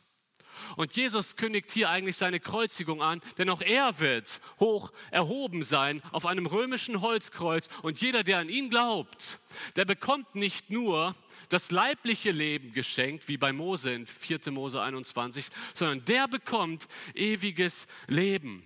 Und 0.75 0.95
Jesus 0.95 1.35
kündigt 1.35 1.71
hier 1.71 1.89
eigentlich 1.89 2.17
seine 2.17 2.39
Kreuzigung 2.39 3.01
an, 3.01 3.21
denn 3.37 3.49
auch 3.49 3.61
er 3.61 3.99
wird 3.99 4.41
hoch 4.59 4.91
erhoben 5.11 5.63
sein 5.63 6.01
auf 6.11 6.25
einem 6.25 6.45
römischen 6.45 7.01
Holzkreuz. 7.01 7.69
Und 7.81 8.01
jeder, 8.01 8.23
der 8.23 8.39
an 8.39 8.49
ihn 8.49 8.69
glaubt, 8.69 9.39
der 9.75 9.85
bekommt 9.85 10.35
nicht 10.35 10.69
nur 10.69 11.15
das 11.53 11.71
leibliche 11.71 12.31
Leben 12.31 12.73
geschenkt, 12.73 13.27
wie 13.27 13.37
bei 13.37 13.53
Mose 13.53 13.93
in 13.93 14.07
4. 14.07 14.51
Mose 14.51 14.81
21, 14.81 15.47
sondern 15.73 16.03
der 16.05 16.27
bekommt 16.27 16.87
ewiges 17.13 17.87
Leben. 18.07 18.63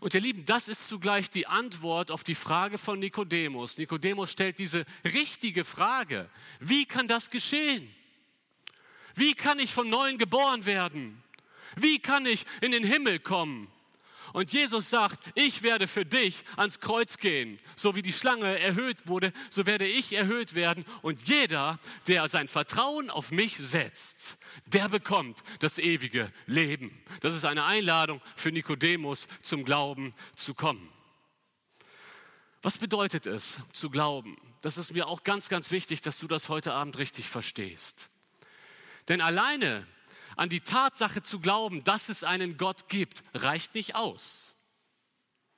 Und 0.00 0.14
ihr 0.14 0.20
Lieben, 0.20 0.44
das 0.46 0.68
ist 0.68 0.86
zugleich 0.88 1.30
die 1.30 1.46
Antwort 1.46 2.10
auf 2.10 2.24
die 2.24 2.34
Frage 2.34 2.78
von 2.78 2.98
Nikodemus. 2.98 3.76
Nikodemus 3.76 4.32
stellt 4.32 4.58
diese 4.58 4.84
richtige 5.04 5.64
Frage. 5.64 6.30
Wie 6.60 6.86
kann 6.86 7.08
das 7.08 7.30
geschehen? 7.30 7.92
Wie 9.14 9.34
kann 9.34 9.58
ich 9.58 9.72
vom 9.72 9.90
Neuen 9.90 10.16
geboren 10.16 10.64
werden? 10.64 11.22
Wie 11.76 11.98
kann 11.98 12.24
ich 12.26 12.46
in 12.60 12.72
den 12.72 12.84
Himmel 12.84 13.18
kommen? 13.18 13.68
Und 14.32 14.52
Jesus 14.52 14.90
sagt, 14.90 15.18
ich 15.34 15.62
werde 15.62 15.86
für 15.86 16.04
dich 16.04 16.44
ans 16.56 16.80
Kreuz 16.80 17.18
gehen. 17.18 17.58
So 17.76 17.94
wie 17.94 18.02
die 18.02 18.12
Schlange 18.12 18.58
erhöht 18.58 19.06
wurde, 19.06 19.32
so 19.50 19.66
werde 19.66 19.86
ich 19.86 20.12
erhöht 20.12 20.54
werden. 20.54 20.84
Und 21.02 21.28
jeder, 21.28 21.78
der 22.06 22.28
sein 22.28 22.48
Vertrauen 22.48 23.10
auf 23.10 23.30
mich 23.30 23.56
setzt, 23.58 24.38
der 24.66 24.88
bekommt 24.88 25.42
das 25.60 25.78
ewige 25.78 26.32
Leben. 26.46 27.02
Das 27.20 27.34
ist 27.34 27.44
eine 27.44 27.64
Einladung 27.64 28.20
für 28.36 28.52
Nikodemus, 28.52 29.28
zum 29.42 29.64
Glauben 29.64 30.14
zu 30.34 30.54
kommen. 30.54 30.88
Was 32.62 32.78
bedeutet 32.78 33.26
es, 33.26 33.60
zu 33.72 33.90
glauben? 33.90 34.36
Das 34.60 34.78
ist 34.78 34.92
mir 34.92 35.08
auch 35.08 35.24
ganz, 35.24 35.48
ganz 35.48 35.72
wichtig, 35.72 36.00
dass 36.00 36.18
du 36.18 36.28
das 36.28 36.48
heute 36.48 36.72
Abend 36.72 36.96
richtig 36.98 37.28
verstehst. 37.28 38.08
Denn 39.08 39.20
alleine 39.20 39.86
an 40.36 40.48
die 40.48 40.60
Tatsache 40.60 41.22
zu 41.22 41.40
glauben, 41.40 41.84
dass 41.84 42.08
es 42.08 42.24
einen 42.24 42.56
Gott 42.56 42.88
gibt, 42.88 43.22
reicht 43.34 43.74
nicht 43.74 43.94
aus. 43.94 44.54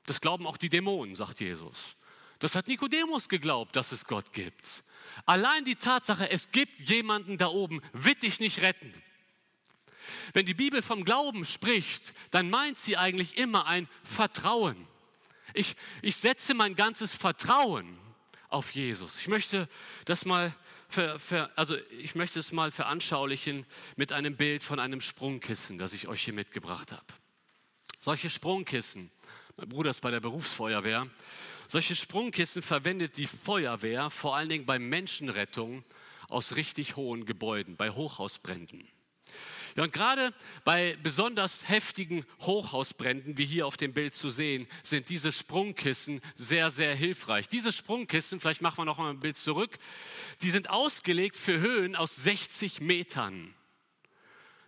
Das 0.07 0.20
glauben 0.20 0.47
auch 0.47 0.57
die 0.57 0.68
Dämonen, 0.68 1.14
sagt 1.14 1.41
Jesus. 1.41 1.97
Das 2.39 2.57
hat 2.57 2.68
Nikodemus 2.68 3.29
geglaubt, 3.29 3.77
dass 3.77 3.93
es 3.93 4.05
Gott 4.05 4.33
gibt. 4.33 4.85
Allein 5.27 5.64
die 5.64 5.77
Tatsache, 5.77 6.31
es 6.31 6.51
gibt 6.51 6.81
jemanden 6.81 7.39
da 7.39 7.47
oben, 7.47 7.81
wird 7.93 8.22
dich 8.22 8.41
nicht 8.41 8.61
retten. 8.61 8.93
Wenn 10.33 10.45
die 10.45 10.55
Bibel 10.55 10.83
vom 10.83 11.05
Glauben 11.05 11.45
spricht, 11.45 12.14
dann 12.31 12.51
meint 12.51 12.77
sie 12.77 12.97
eigentlich 12.97 13.39
immer 13.39 13.66
ein 13.66 13.89
Vertrauen. 14.03 14.77
Ich, 15.55 15.77
ich 16.03 16.16
setze 16.16 16.53
mein 16.55 16.75
ganzes 16.75 17.14
Vertrauen 17.14 17.99
auf 18.55 18.70
Jesus. 18.70 19.20
Ich 19.20 19.28
möchte 19.28 19.68
das 20.05 20.24
mal 20.24 20.55
für, 20.88 21.18
für, 21.18 21.50
also 21.57 21.76
ich 21.98 22.14
möchte 22.14 22.38
es 22.38 22.52
mal 22.52 22.70
veranschaulichen 22.70 23.66
mit 23.96 24.12
einem 24.12 24.36
Bild 24.36 24.62
von 24.62 24.78
einem 24.78 25.00
Sprungkissen, 25.00 25.76
das 25.76 25.92
ich 25.92 26.07
euch 26.07 26.22
hier 26.22 26.34
mitgebracht 26.34 26.92
habe. 26.92 27.05
Solche 28.00 28.30
Sprungkissen, 28.30 29.11
mein 29.57 29.68
Bruder 29.68 29.90
ist 29.90 30.00
bei 30.00 30.12
der 30.12 30.20
Berufsfeuerwehr, 30.20 31.09
solche 31.66 31.96
Sprungkissen 31.96 32.62
verwendet 32.62 33.16
die 33.16 33.26
Feuerwehr 33.26 34.09
vor 34.11 34.36
allen 34.36 34.48
Dingen 34.48 34.66
bei 34.66 34.78
Menschenrettung 34.78 35.82
aus 36.28 36.55
richtig 36.55 36.94
hohen 36.96 37.26
Gebäuden, 37.26 37.76
bei 37.76 37.90
Hochhausbränden. 37.90 38.86
Ja, 39.77 39.83
und 39.83 39.93
gerade 39.93 40.33
bei 40.62 40.97
besonders 41.03 41.68
heftigen 41.68 42.25
Hochhausbränden, 42.41 43.39
wie 43.39 43.45
hier 43.45 43.66
auf 43.66 43.77
dem 43.77 43.93
Bild 43.93 44.14
zu 44.14 44.31
sehen, 44.31 44.68
sind 44.85 45.09
diese 45.09 45.33
Sprungkissen 45.33 46.20
sehr, 46.37 46.70
sehr 46.70 46.95
hilfreich. 46.95 47.49
Diese 47.49 47.72
Sprungkissen, 47.72 48.39
vielleicht 48.39 48.62
machen 48.62 48.79
wir 48.79 48.85
noch 48.85 48.99
mal 48.99 49.11
ein 49.11 49.18
Bild 49.18 49.37
zurück, 49.37 49.79
die 50.43 50.51
sind 50.51 50.70
ausgelegt 50.70 51.37
für 51.37 51.59
Höhen 51.59 51.97
aus 51.97 52.14
60 52.16 52.81
Metern. 52.81 53.53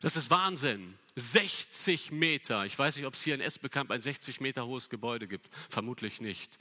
Das 0.01 0.17
ist 0.17 0.31
Wahnsinn. 0.31 0.99
60 1.15 2.11
Meter. 2.11 2.67
Ich 2.67 2.79
weiß 2.79 2.97
nicht, 2.97 3.07
ob 3.07 3.15
es 3.15 3.23
hier 3.23 3.35
in 3.35 3.41
Esbekamp 3.41 3.91
ein 3.91 4.01
60 4.01 4.41
Meter 4.41 4.67
hohes 4.67 4.91
Gebäude 4.91 5.27
gibt. 5.27 5.49
Vermutlich 5.71 6.21
nicht. 6.21 6.59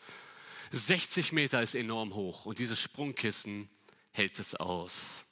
60 0.71 1.31
Meter 1.31 1.61
ist 1.61 1.75
enorm 1.75 2.13
hoch 2.13 2.45
und 2.45 2.59
dieses 2.59 2.79
Sprungkissen 2.79 3.69
hält 4.11 4.39
es 4.39 4.55
aus. 4.55 5.25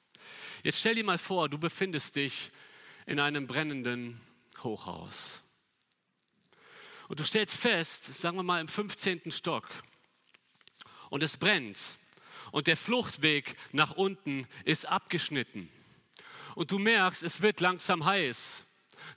Jetzt 0.63 0.79
stell 0.79 0.95
dir 0.95 1.03
mal 1.03 1.17
vor, 1.17 1.47
du 1.47 1.57
befindest 1.57 2.15
dich 2.15 2.51
in 3.05 3.19
einem 3.19 3.47
brennenden 3.47 4.19
Hochhaus. 4.63 5.41
Und 7.07 7.19
du 7.19 7.23
stellst 7.23 7.57
fest, 7.57 8.05
sagen 8.05 8.37
wir 8.37 8.43
mal 8.43 8.61
im 8.61 8.67
15. 8.67 9.31
Stock, 9.31 9.69
und 11.09 11.21
es 11.21 11.37
brennt 11.37 11.79
und 12.51 12.67
der 12.67 12.77
Fluchtweg 12.77 13.55
nach 13.71 13.91
unten 13.91 14.47
ist 14.65 14.87
abgeschnitten. 14.87 15.69
Und 16.55 16.71
du 16.71 16.79
merkst, 16.79 17.23
es 17.23 17.41
wird 17.41 17.59
langsam 17.59 18.05
heiß. 18.05 18.63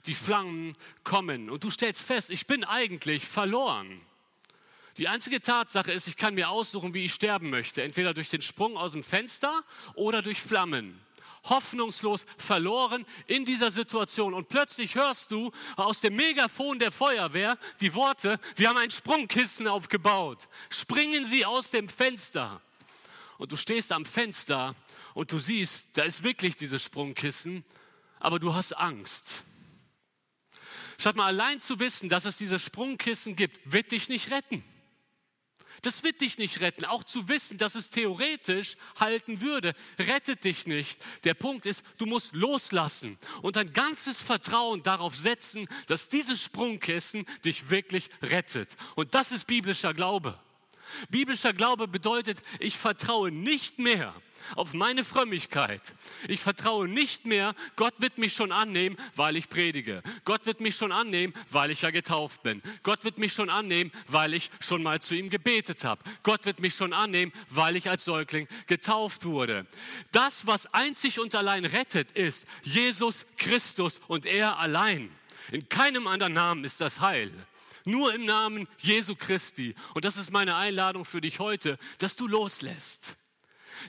Die 0.05 0.15
Flammen 0.15 0.75
kommen 1.03 1.49
und 1.49 1.63
du 1.63 1.71
stellst 1.71 2.03
fest, 2.03 2.29
ich 2.29 2.45
bin 2.45 2.63
eigentlich 2.63 3.25
verloren. 3.25 4.01
Die 4.97 5.07
einzige 5.07 5.41
Tatsache 5.41 5.91
ist, 5.91 6.07
ich 6.07 6.17
kann 6.17 6.33
mir 6.33 6.49
aussuchen, 6.49 6.93
wie 6.93 7.05
ich 7.05 7.13
sterben 7.13 7.49
möchte. 7.49 7.83
Entweder 7.83 8.13
durch 8.13 8.29
den 8.29 8.41
Sprung 8.41 8.77
aus 8.77 8.93
dem 8.93 9.03
Fenster 9.03 9.63
oder 9.93 10.21
durch 10.21 10.41
Flammen 10.41 10.99
hoffnungslos 11.43 12.25
verloren 12.37 13.05
in 13.27 13.45
dieser 13.45 13.71
Situation. 13.71 14.33
Und 14.33 14.49
plötzlich 14.49 14.95
hörst 14.95 15.31
du 15.31 15.51
aus 15.75 16.01
dem 16.01 16.15
Megafon 16.15 16.79
der 16.79 16.91
Feuerwehr 16.91 17.57
die 17.81 17.93
Worte, 17.93 18.39
wir 18.55 18.69
haben 18.69 18.77
ein 18.77 18.91
Sprungkissen 18.91 19.67
aufgebaut. 19.67 20.47
Springen 20.69 21.25
Sie 21.25 21.45
aus 21.45 21.71
dem 21.71 21.89
Fenster. 21.89 22.61
Und 23.37 23.51
du 23.51 23.57
stehst 23.57 23.91
am 23.91 24.05
Fenster 24.05 24.75
und 25.13 25.31
du 25.31 25.39
siehst, 25.39 25.89
da 25.93 26.03
ist 26.03 26.23
wirklich 26.23 26.55
dieses 26.55 26.83
Sprungkissen, 26.83 27.63
aber 28.19 28.39
du 28.39 28.53
hast 28.53 28.73
Angst. 28.73 29.43
Statt 30.97 31.15
mal 31.15 31.27
allein 31.27 31.59
zu 31.59 31.79
wissen, 31.79 32.09
dass 32.09 32.25
es 32.25 32.37
dieses 32.37 32.63
Sprungkissen 32.63 33.35
gibt, 33.35 33.59
wird 33.71 33.91
dich 33.91 34.09
nicht 34.09 34.31
retten. 34.31 34.63
Das 35.81 36.03
wird 36.03 36.21
dich 36.21 36.37
nicht 36.37 36.61
retten. 36.61 36.85
Auch 36.85 37.03
zu 37.03 37.29
wissen, 37.29 37.57
dass 37.57 37.75
es 37.75 37.89
theoretisch 37.89 38.75
halten 38.99 39.41
würde, 39.41 39.73
rettet 39.99 40.43
dich 40.43 40.67
nicht. 40.67 40.99
Der 41.23 41.33
Punkt 41.33 41.65
ist, 41.65 41.83
du 41.97 42.05
musst 42.05 42.33
loslassen 42.33 43.17
und 43.41 43.55
dein 43.55 43.73
ganzes 43.73 44.21
Vertrauen 44.21 44.83
darauf 44.83 45.15
setzen, 45.15 45.67
dass 45.87 46.09
dieses 46.09 46.43
Sprungkissen 46.43 47.25
dich 47.45 47.69
wirklich 47.69 48.09
rettet. 48.21 48.77
Und 48.95 49.15
das 49.15 49.31
ist 49.31 49.47
biblischer 49.47 49.93
Glaube. 49.93 50.39
Biblischer 51.09 51.53
Glaube 51.53 51.87
bedeutet, 51.87 52.41
ich 52.59 52.77
vertraue 52.77 53.31
nicht 53.31 53.79
mehr 53.79 54.13
auf 54.55 54.73
meine 54.73 55.03
Frömmigkeit. 55.03 55.93
Ich 56.27 56.39
vertraue 56.39 56.87
nicht 56.87 57.25
mehr, 57.25 57.55
Gott 57.75 57.95
wird 57.97 58.17
mich 58.17 58.33
schon 58.33 58.51
annehmen, 58.51 58.97
weil 59.15 59.35
ich 59.35 59.49
predige. 59.49 60.01
Gott 60.25 60.45
wird 60.45 60.61
mich 60.61 60.75
schon 60.75 60.91
annehmen, 60.91 61.33
weil 61.49 61.71
ich 61.71 61.81
ja 61.81 61.91
getauft 61.91 62.43
bin. 62.43 62.61
Gott 62.83 63.03
wird 63.03 63.17
mich 63.17 63.33
schon 63.33 63.49
annehmen, 63.49 63.91
weil 64.07 64.33
ich 64.33 64.49
schon 64.59 64.83
mal 64.83 65.01
zu 65.01 65.15
ihm 65.15 65.29
gebetet 65.29 65.83
habe. 65.83 66.03
Gott 66.23 66.45
wird 66.45 66.59
mich 66.59 66.75
schon 66.75 66.93
annehmen, 66.93 67.31
weil 67.49 67.75
ich 67.75 67.89
als 67.89 68.05
Säugling 68.05 68.47
getauft 68.67 69.25
wurde. 69.25 69.65
Das, 70.11 70.47
was 70.47 70.73
einzig 70.73 71.19
und 71.19 71.35
allein 71.35 71.65
rettet, 71.65 72.11
ist 72.13 72.47
Jesus 72.63 73.25
Christus 73.37 73.99
und 74.07 74.25
er 74.25 74.59
allein. 74.59 75.09
In 75.51 75.67
keinem 75.69 76.07
anderen 76.07 76.33
Namen 76.33 76.63
ist 76.63 76.81
das 76.81 76.99
Heil. 77.01 77.31
Nur 77.87 78.13
im 78.13 78.25
Namen 78.25 78.67
Jesu 78.79 79.15
Christi. 79.15 79.73
Und 79.93 80.03
das 80.03 80.17
ist 80.17 80.29
meine 80.29 80.57
Einladung 80.57 81.05
für 81.05 81.21
dich 81.21 81.39
heute, 81.39 81.79
dass 81.99 82.17
du 82.17 82.27
loslässt. 82.27 83.15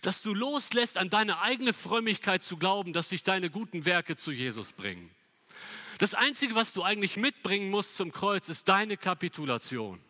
Dass 0.02 0.22
du 0.22 0.34
loslässt, 0.34 0.98
an 0.98 1.10
deine 1.10 1.40
eigene 1.40 1.72
Frömmigkeit 1.72 2.44
zu 2.44 2.58
glauben, 2.58 2.92
dass 2.92 3.08
sich 3.08 3.24
deine 3.24 3.50
guten 3.50 3.84
Werke 3.84 4.16
zu 4.16 4.30
Jesus 4.30 4.72
bringen. 4.72 5.10
Das 5.98 6.14
Einzige, 6.14 6.54
was 6.54 6.74
du 6.74 6.84
eigentlich 6.84 7.16
mitbringen 7.16 7.70
musst 7.70 7.96
zum 7.96 8.12
Kreuz, 8.12 8.48
ist 8.48 8.68
deine 8.68 8.96
Kapitulation. 8.96 10.00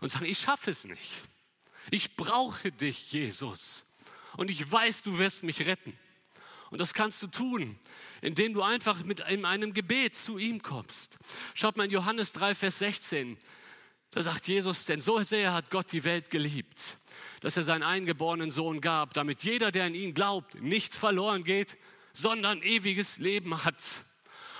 Und 0.00 0.08
sagen, 0.08 0.26
ich 0.26 0.38
schaffe 0.38 0.70
es 0.70 0.84
nicht. 0.84 1.24
Ich 1.90 2.14
brauche 2.14 2.70
dich, 2.70 3.10
Jesus. 3.10 3.86
Und 4.36 4.52
ich 4.52 4.70
weiß, 4.70 5.02
du 5.02 5.18
wirst 5.18 5.42
mich 5.42 5.66
retten. 5.66 5.98
Und 6.70 6.80
das 6.80 6.94
kannst 6.94 7.22
du 7.22 7.28
tun, 7.28 7.78
indem 8.22 8.54
du 8.54 8.62
einfach 8.62 9.04
mit 9.04 9.22
einem 9.22 9.72
Gebet 9.72 10.14
zu 10.14 10.38
ihm 10.38 10.62
kommst. 10.62 11.16
Schaut 11.54 11.76
mal 11.76 11.84
in 11.84 11.90
Johannes 11.90 12.32
3, 12.32 12.54
Vers 12.54 12.78
16. 12.78 13.38
Da 14.10 14.22
sagt 14.22 14.48
Jesus, 14.48 14.86
denn 14.86 15.00
so 15.00 15.22
sehr 15.22 15.52
hat 15.52 15.70
Gott 15.70 15.92
die 15.92 16.04
Welt 16.04 16.30
geliebt, 16.30 16.96
dass 17.40 17.56
er 17.56 17.62
seinen 17.62 17.82
eingeborenen 17.82 18.50
Sohn 18.50 18.80
gab, 18.80 19.14
damit 19.14 19.44
jeder, 19.44 19.70
der 19.70 19.84
an 19.84 19.94
ihn 19.94 20.14
glaubt, 20.14 20.60
nicht 20.62 20.94
verloren 20.94 21.44
geht, 21.44 21.76
sondern 22.12 22.62
ewiges 22.62 23.18
Leben 23.18 23.64
hat. 23.64 23.76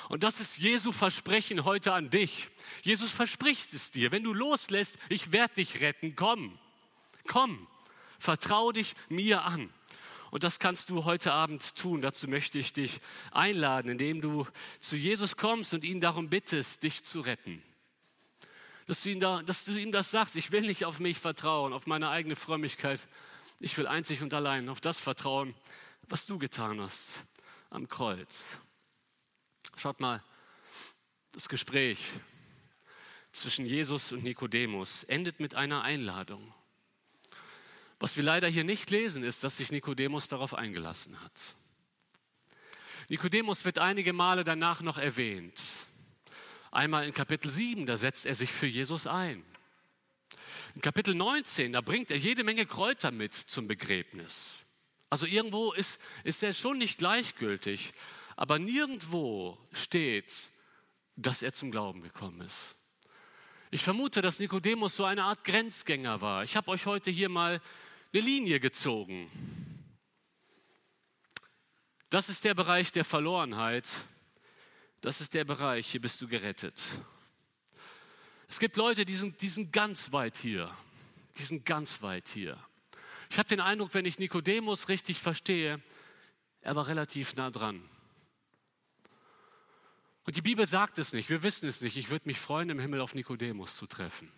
Und 0.08 0.22
das 0.22 0.40
ist 0.40 0.58
Jesu 0.58 0.92
Versprechen 0.92 1.64
heute 1.64 1.92
an 1.92 2.10
dich. 2.10 2.48
Jesus 2.82 3.10
verspricht 3.10 3.72
es 3.72 3.90
dir, 3.90 4.12
wenn 4.12 4.22
du 4.22 4.32
loslässt, 4.32 4.98
ich 5.08 5.32
werde 5.32 5.54
dich 5.54 5.80
retten, 5.80 6.14
komm, 6.14 6.58
komm, 7.26 7.66
vertrau 8.18 8.72
dich 8.72 8.94
mir 9.08 9.42
an. 9.42 9.72
Und 10.36 10.44
das 10.44 10.58
kannst 10.58 10.90
du 10.90 11.06
heute 11.06 11.32
Abend 11.32 11.76
tun. 11.76 12.02
Dazu 12.02 12.28
möchte 12.28 12.58
ich 12.58 12.74
dich 12.74 13.00
einladen, 13.30 13.92
indem 13.92 14.20
du 14.20 14.46
zu 14.80 14.94
Jesus 14.94 15.38
kommst 15.38 15.72
und 15.72 15.82
ihn 15.82 15.98
darum 15.98 16.28
bittest, 16.28 16.82
dich 16.82 17.02
zu 17.04 17.22
retten. 17.22 17.62
Dass 18.86 19.02
du, 19.02 19.08
ihm 19.08 19.18
da, 19.18 19.42
dass 19.42 19.64
du 19.64 19.80
ihm 19.80 19.92
das 19.92 20.10
sagst, 20.10 20.36
ich 20.36 20.52
will 20.52 20.60
nicht 20.60 20.84
auf 20.84 21.00
mich 21.00 21.18
vertrauen, 21.18 21.72
auf 21.72 21.86
meine 21.86 22.10
eigene 22.10 22.36
Frömmigkeit. 22.36 23.00
Ich 23.60 23.78
will 23.78 23.86
einzig 23.86 24.20
und 24.20 24.34
allein 24.34 24.68
auf 24.68 24.82
das 24.82 25.00
vertrauen, 25.00 25.54
was 26.02 26.26
du 26.26 26.38
getan 26.38 26.82
hast 26.82 27.24
am 27.70 27.88
Kreuz. 27.88 28.58
Schaut 29.78 30.00
mal, 30.00 30.22
das 31.32 31.48
Gespräch 31.48 31.98
zwischen 33.32 33.64
Jesus 33.64 34.12
und 34.12 34.22
Nikodemus 34.22 35.02
endet 35.04 35.40
mit 35.40 35.54
einer 35.54 35.80
Einladung. 35.80 36.52
Was 37.98 38.16
wir 38.16 38.24
leider 38.24 38.48
hier 38.48 38.64
nicht 38.64 38.90
lesen, 38.90 39.24
ist, 39.24 39.42
dass 39.42 39.56
sich 39.56 39.72
Nikodemus 39.72 40.28
darauf 40.28 40.54
eingelassen 40.54 41.20
hat. 41.22 41.54
Nikodemus 43.08 43.64
wird 43.64 43.78
einige 43.78 44.12
Male 44.12 44.44
danach 44.44 44.80
noch 44.80 44.98
erwähnt. 44.98 45.62
Einmal 46.70 47.06
in 47.06 47.14
Kapitel 47.14 47.48
7, 47.50 47.86
da 47.86 47.96
setzt 47.96 48.26
er 48.26 48.34
sich 48.34 48.50
für 48.50 48.66
Jesus 48.66 49.06
ein. 49.06 49.44
In 50.74 50.82
Kapitel 50.82 51.14
19, 51.14 51.72
da 51.72 51.80
bringt 51.80 52.10
er 52.10 52.18
jede 52.18 52.44
Menge 52.44 52.66
Kräuter 52.66 53.10
mit 53.12 53.32
zum 53.32 53.66
Begräbnis. 53.66 54.66
Also 55.08 55.24
irgendwo 55.24 55.72
ist, 55.72 56.00
ist 56.24 56.42
er 56.42 56.52
schon 56.52 56.78
nicht 56.78 56.98
gleichgültig, 56.98 57.94
aber 58.34 58.58
nirgendwo 58.58 59.56
steht, 59.72 60.50
dass 61.14 61.42
er 61.42 61.52
zum 61.52 61.70
Glauben 61.70 62.02
gekommen 62.02 62.42
ist. 62.42 62.74
Ich 63.70 63.82
vermute, 63.82 64.20
dass 64.20 64.38
Nikodemus 64.38 64.96
so 64.96 65.04
eine 65.04 65.24
Art 65.24 65.44
Grenzgänger 65.44 66.20
war. 66.20 66.42
Ich 66.42 66.56
habe 66.56 66.70
euch 66.70 66.86
heute 66.86 67.10
hier 67.10 67.28
mal 67.28 67.62
eine 68.16 68.24
Linie 68.24 68.60
gezogen. 68.60 69.30
Das 72.08 72.30
ist 72.30 72.44
der 72.44 72.54
Bereich 72.54 72.90
der 72.90 73.04
Verlorenheit. 73.04 73.88
Das 75.02 75.20
ist 75.20 75.34
der 75.34 75.44
Bereich, 75.44 75.86
hier 75.86 76.00
bist 76.00 76.22
du 76.22 76.28
gerettet. 76.28 76.80
Es 78.48 78.58
gibt 78.58 78.78
Leute, 78.78 79.04
die 79.04 79.16
sind, 79.16 79.42
die 79.42 79.50
sind 79.50 79.70
ganz 79.70 80.12
weit 80.12 80.36
hier. 80.36 80.74
Die 81.36 81.42
sind 81.42 81.66
ganz 81.66 82.00
weit 82.00 82.28
hier. 82.28 82.58
Ich 83.28 83.38
habe 83.38 83.48
den 83.48 83.60
Eindruck, 83.60 83.92
wenn 83.92 84.06
ich 84.06 84.18
Nikodemus 84.18 84.88
richtig 84.88 85.18
verstehe, 85.18 85.82
er 86.62 86.74
war 86.74 86.86
relativ 86.86 87.34
nah 87.34 87.50
dran. 87.50 87.86
Und 90.24 90.36
die 90.36 90.42
Bibel 90.42 90.66
sagt 90.66 90.96
es 90.98 91.12
nicht, 91.12 91.28
wir 91.28 91.42
wissen 91.42 91.68
es 91.68 91.82
nicht. 91.82 91.98
Ich 91.98 92.08
würde 92.08 92.26
mich 92.26 92.38
freuen, 92.38 92.70
im 92.70 92.80
Himmel 92.80 93.02
auf 93.02 93.14
Nikodemus 93.14 93.76
zu 93.76 93.86
treffen. 93.86 94.32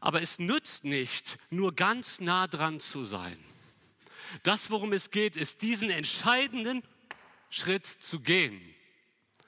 Aber 0.00 0.22
es 0.22 0.38
nützt 0.38 0.84
nicht, 0.84 1.38
nur 1.50 1.74
ganz 1.74 2.20
nah 2.20 2.46
dran 2.46 2.80
zu 2.80 3.04
sein. 3.04 3.38
Das, 4.42 4.70
worum 4.70 4.92
es 4.92 5.10
geht, 5.10 5.36
ist 5.36 5.62
diesen 5.62 5.90
entscheidenden 5.90 6.82
Schritt 7.50 7.86
zu 7.86 8.20
gehen. 8.20 8.60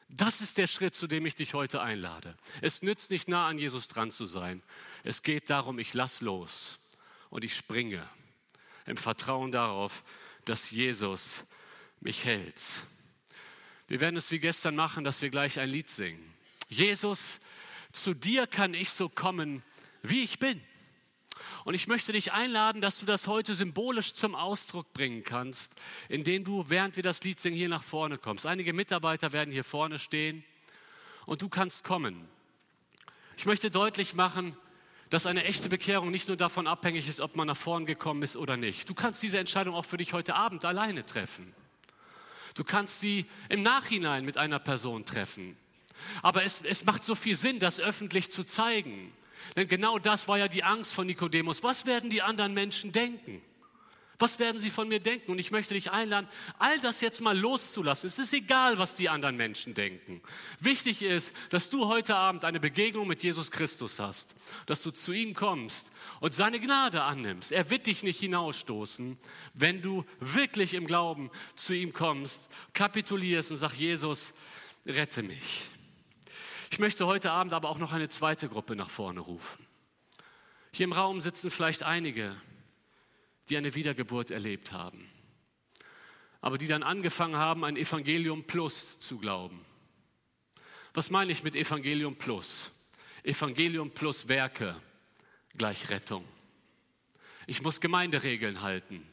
Das 0.09 0.43
ist 0.43 0.59
der 0.59 0.67
Schritt, 0.67 0.95
zu 0.95 1.07
dem 1.07 1.25
ich 1.25 1.35
dich 1.35 1.55
heute 1.55 1.81
einlade. 1.81 2.37
Es 2.61 2.83
nützt 2.83 3.11
nicht 3.11 3.29
nah 3.29 3.49
an 3.49 3.59
Jesus 3.59 3.89
dran 3.89 4.11
zu 4.11 4.27
sein. 4.27 4.63
Es 5.05 5.23
geht 5.23 5.49
darum, 5.49 5.79
ich 5.79 5.95
lass 5.95 6.21
los 6.21 6.79
und 7.31 7.45
ich 7.45 7.57
springe 7.57 8.07
im 8.85 8.99
Vertrauen 8.99 9.53
darauf, 9.53 10.05
dass 10.45 10.71
Jesus 10.71 11.45
mich 12.01 12.25
hält. 12.25 12.61
Wir 13.89 14.01
werden 14.01 14.17
es 14.17 14.31
wie 14.31 14.41
gestern 14.41 14.77
machen, 14.77 15.05
dass 15.05 15.23
wir 15.23 15.31
gleich 15.31 15.59
ein 15.59 15.71
Lied 15.71 15.89
singen. 15.89 16.35
Jesus, 16.69 17.41
zu 17.93 18.15
dir 18.15 18.47
kann 18.47 18.75
ich 18.75 18.91
so 18.91 19.09
kommen, 19.09 19.63
wie 20.03 20.23
ich 20.23 20.39
bin. 20.39 20.61
Und 21.65 21.75
ich 21.75 21.87
möchte 21.87 22.13
dich 22.13 22.33
einladen, 22.33 22.81
dass 22.81 22.99
du 22.99 23.07
das 23.07 23.27
heute 23.27 23.55
symbolisch 23.55 24.15
zum 24.15 24.35
Ausdruck 24.35 24.93
bringen 24.93 25.23
kannst, 25.25 25.73
indem 26.09 26.45
du, 26.45 26.65
während 26.69 26.97
wir 26.97 27.03
das 27.03 27.23
Lied 27.23 27.41
singen, 27.41 27.57
hier 27.57 27.69
nach 27.69 27.83
vorne 27.83 28.19
kommst. 28.19 28.47
Einige 28.47 28.73
Mitarbeiter 28.73 29.33
werden 29.33 29.53
hier 29.53 29.65
vorne 29.65 29.99
stehen 29.99 30.45
und 31.25 31.43
du 31.43 31.49
kannst 31.49 31.85
kommen. 31.85 32.29
Ich 33.37 33.47
möchte 33.47 33.71
deutlich 33.71 34.15
machen, 34.15 34.57
dass 35.09 35.27
eine 35.27 35.45
echte 35.45 35.69
Bekehrung 35.69 36.11
nicht 36.11 36.29
nur 36.29 36.37
davon 36.37 36.67
abhängig 36.67 37.09
ist, 37.09 37.21
ob 37.21 37.37
man 37.37 37.47
nach 37.47 37.57
vorne 37.57 37.87
gekommen 37.87 38.23
ist 38.23 38.37
oder 38.37 38.57
nicht. 38.57 38.89
Du 38.89 38.95
kannst 38.95 39.23
diese 39.23 39.39
Entscheidung 39.39 39.75
auch 39.75 39.85
für 39.85 39.99
dich 39.99 40.13
heute 40.13 40.35
Abend 40.35 40.65
alleine 40.65 41.05
treffen. 41.05 41.55
Du 42.55 42.65
kannst 42.65 43.01
sie 43.01 43.27
im 43.49 43.63
Nachhinein 43.63 44.25
mit 44.25 44.37
einer 44.37 44.59
Person 44.59 45.05
treffen. 45.05 45.57
Aber 46.23 46.43
es, 46.43 46.61
es 46.63 46.85
macht 46.85 47.05
so 47.05 47.15
viel 47.15 47.37
Sinn, 47.37 47.59
das 47.59 47.79
öffentlich 47.79 48.31
zu 48.31 48.45
zeigen. 48.45 49.13
Denn 49.57 49.69
genau 49.69 49.99
das 49.99 50.29
war 50.29 50.39
ja 50.39 50.49
die 50.49 50.65
Angst 50.65 50.95
von 50.95 51.07
Nikodemus. 51.07 51.63
Was 51.63 51.87
werden 51.87 52.11
die 52.11 52.23
anderen 52.23 52.55
Menschen 52.55 52.93
denken? 52.93 53.43
Was 54.23 54.39
werden 54.39 54.61
sie 54.61 54.71
von 54.71 54.87
mir 54.87 55.01
denken? 55.01 55.33
Und 55.33 55.41
ich 55.41 55.51
möchte 55.51 55.75
dich 55.75 55.91
einladen, 55.91 56.29
all 56.61 56.79
das 56.79 57.01
jetzt 57.01 57.21
mal 57.23 57.37
loszulassen. 57.37 58.07
Es 58.07 58.21
ist 58.21 58.33
egal, 58.33 58.79
was 58.79 58.95
die 58.95 59.09
anderen 59.09 59.37
Menschen 59.37 59.75
denken. 59.75 60.23
Wichtig 60.61 61.03
ist, 61.03 61.35
dass 61.51 61.71
du 61.71 61.89
heute 61.89 62.15
Abend 62.15 62.45
eine 62.45 62.61
Begegnung 62.61 63.09
mit 63.09 63.25
Jesus 63.25 63.51
Christus 63.51 63.99
hast, 63.99 64.37
dass 64.67 64.85
du 64.85 64.93
zu 64.93 65.13
ihm 65.13 65.35
kommst 65.35 65.91
und 66.21 66.35
seine 66.35 66.61
Gnade 66.61 67.03
annimmst. 67.03 67.51
Er 67.51 67.69
wird 67.69 67.89
dich 67.89 68.05
nicht 68.05 68.21
hinausstoßen, 68.21 69.19
wenn 69.55 69.83
du 69.83 70.05
wirklich 70.21 70.75
im 70.75 70.87
Glauben 70.87 71.29
zu 71.57 71.73
ihm 71.73 71.93
kommst, 71.93 72.49
kapitulierst 72.75 73.51
und 73.51 73.57
sagst, 73.57 73.79
Jesus, 73.79 74.35
rette 74.87 75.25
mich. 75.25 75.72
Ich 76.73 76.79
möchte 76.79 77.07
heute 77.07 77.33
Abend 77.33 77.53
aber 77.53 77.69
auch 77.69 77.77
noch 77.77 77.93
eine 77.93 78.09
zweite 78.09 78.49
Gruppe 78.49 78.77
nach 78.77 78.89
vorne 78.89 79.21
rufen. 79.21 79.63
Hier 80.73 80.85
im 80.85 80.95
Raum 80.95 81.21
sitzen 81.21 81.51
vielleicht 81.51 81.83
einige, 81.83 82.35
die 83.51 83.59
eine 83.59 83.75
Wiedergeburt 83.75 84.31
erlebt 84.31 84.73
haben, 84.73 85.07
aber 86.41 86.57
die 86.57 86.69
dann 86.69 86.83
angefangen 86.83 87.37
haben, 87.37 87.63
ein 87.67 87.77
Evangelium 87.77 88.45
Plus 88.45 88.99
zu 89.01 89.19
glauben. 89.19 89.63
Was 90.95 91.11
meine 91.11 91.31
ich 91.31 91.43
mit 91.43 91.57
Evangelium 91.57 92.17
Plus? 92.17 92.71
Evangelium 93.23 93.91
plus 93.91 94.29
Werke 94.29 94.75
gleich 95.59 95.91
Rettung. 95.91 96.27
Ich 97.47 97.61
muss 97.61 97.83
Gemeinderegeln 97.83 98.63
halten. 98.63 99.07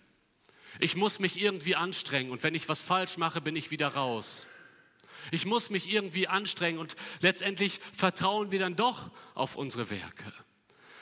Ich 0.80 0.96
muss 0.96 1.20
mich 1.20 1.42
irgendwie 1.42 1.76
anstrengen 1.76 2.32
und 2.32 2.42
wenn 2.42 2.56
ich 2.56 2.70
was 2.70 2.82
falsch 2.82 3.18
mache, 3.18 3.42
bin 3.42 3.58
ich 3.58 3.70
wieder 3.70 3.90
raus. 3.90 4.48
Ich 5.32 5.46
muss 5.46 5.70
mich 5.70 5.92
irgendwie 5.92 6.28
anstrengen 6.28 6.80
und 6.80 6.96
letztendlich 7.22 7.80
vertrauen 7.94 8.52
wir 8.52 8.60
dann 8.60 8.76
doch 8.76 9.12
auf 9.34 9.56
unsere 9.56 9.90
Werke. 9.90 10.34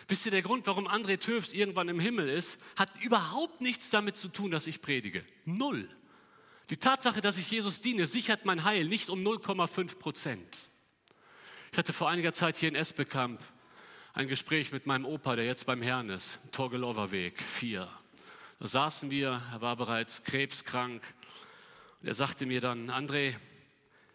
Wisst 0.07 0.25
ihr, 0.25 0.31
der 0.31 0.41
Grund, 0.41 0.67
warum 0.67 0.87
André 0.87 1.19
Töfs 1.19 1.53
irgendwann 1.53 1.89
im 1.89 1.99
Himmel 1.99 2.29
ist, 2.29 2.61
hat 2.77 2.89
überhaupt 3.01 3.59
nichts 3.59 3.89
damit 3.89 4.15
zu 4.15 4.29
tun, 4.29 4.51
dass 4.51 4.65
ich 4.67 4.81
predige. 4.81 5.25
Null. 5.43 5.89
Die 6.69 6.77
Tatsache, 6.77 7.21
dass 7.21 7.37
ich 7.37 7.51
Jesus 7.51 7.81
diene, 7.81 8.05
sichert 8.05 8.45
mein 8.45 8.63
Heil 8.63 8.85
nicht 8.85 9.09
um 9.09 9.21
0,5 9.21 9.97
Prozent. 9.99 10.57
Ich 11.71 11.77
hatte 11.77 11.93
vor 11.93 12.09
einiger 12.09 12.33
Zeit 12.33 12.57
hier 12.57 12.69
in 12.69 12.75
Esbekamp 12.75 13.41
ein 14.13 14.27
Gespräch 14.27 14.71
mit 14.71 14.87
meinem 14.87 15.05
Opa, 15.05 15.35
der 15.35 15.45
jetzt 15.45 15.65
beim 15.65 15.81
Herrn 15.81 16.09
ist, 16.09 16.39
Torgelower 16.51 17.11
Weg 17.11 17.41
4. 17.41 17.87
Da 18.59 18.67
saßen 18.67 19.11
wir, 19.11 19.41
er 19.51 19.61
war 19.61 19.75
bereits 19.75 20.23
krebskrank. 20.23 21.03
Und 22.01 22.07
er 22.07 22.15
sagte 22.15 22.45
mir 22.45 22.59
dann, 22.59 22.89
André, 22.89 23.35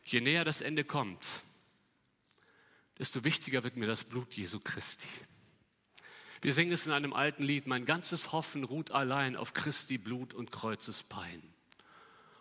Je 0.05 0.21
näher 0.21 0.45
das 0.45 0.61
Ende 0.61 0.85
kommt, 0.85 1.27
desto 2.99 3.25
wichtiger 3.25 3.65
wird 3.65 3.77
mir 3.77 3.87
das 3.87 4.05
Blut 4.05 4.33
Jesu 4.35 4.61
Christi. 4.61 5.09
Wir 6.41 6.53
singen 6.53 6.73
es 6.73 6.87
in 6.87 6.93
einem 6.93 7.13
alten 7.13 7.45
Lied, 7.45 7.67
mein 7.67 7.85
ganzes 7.85 8.33
Hoffen 8.33 8.65
ruht 8.65 8.91
allein 8.91 9.37
auf 9.37 9.55
Christi 9.55 9.97
Blut 9.97 10.35
und 10.35 10.51
Kreuzespein. 10.51 11.43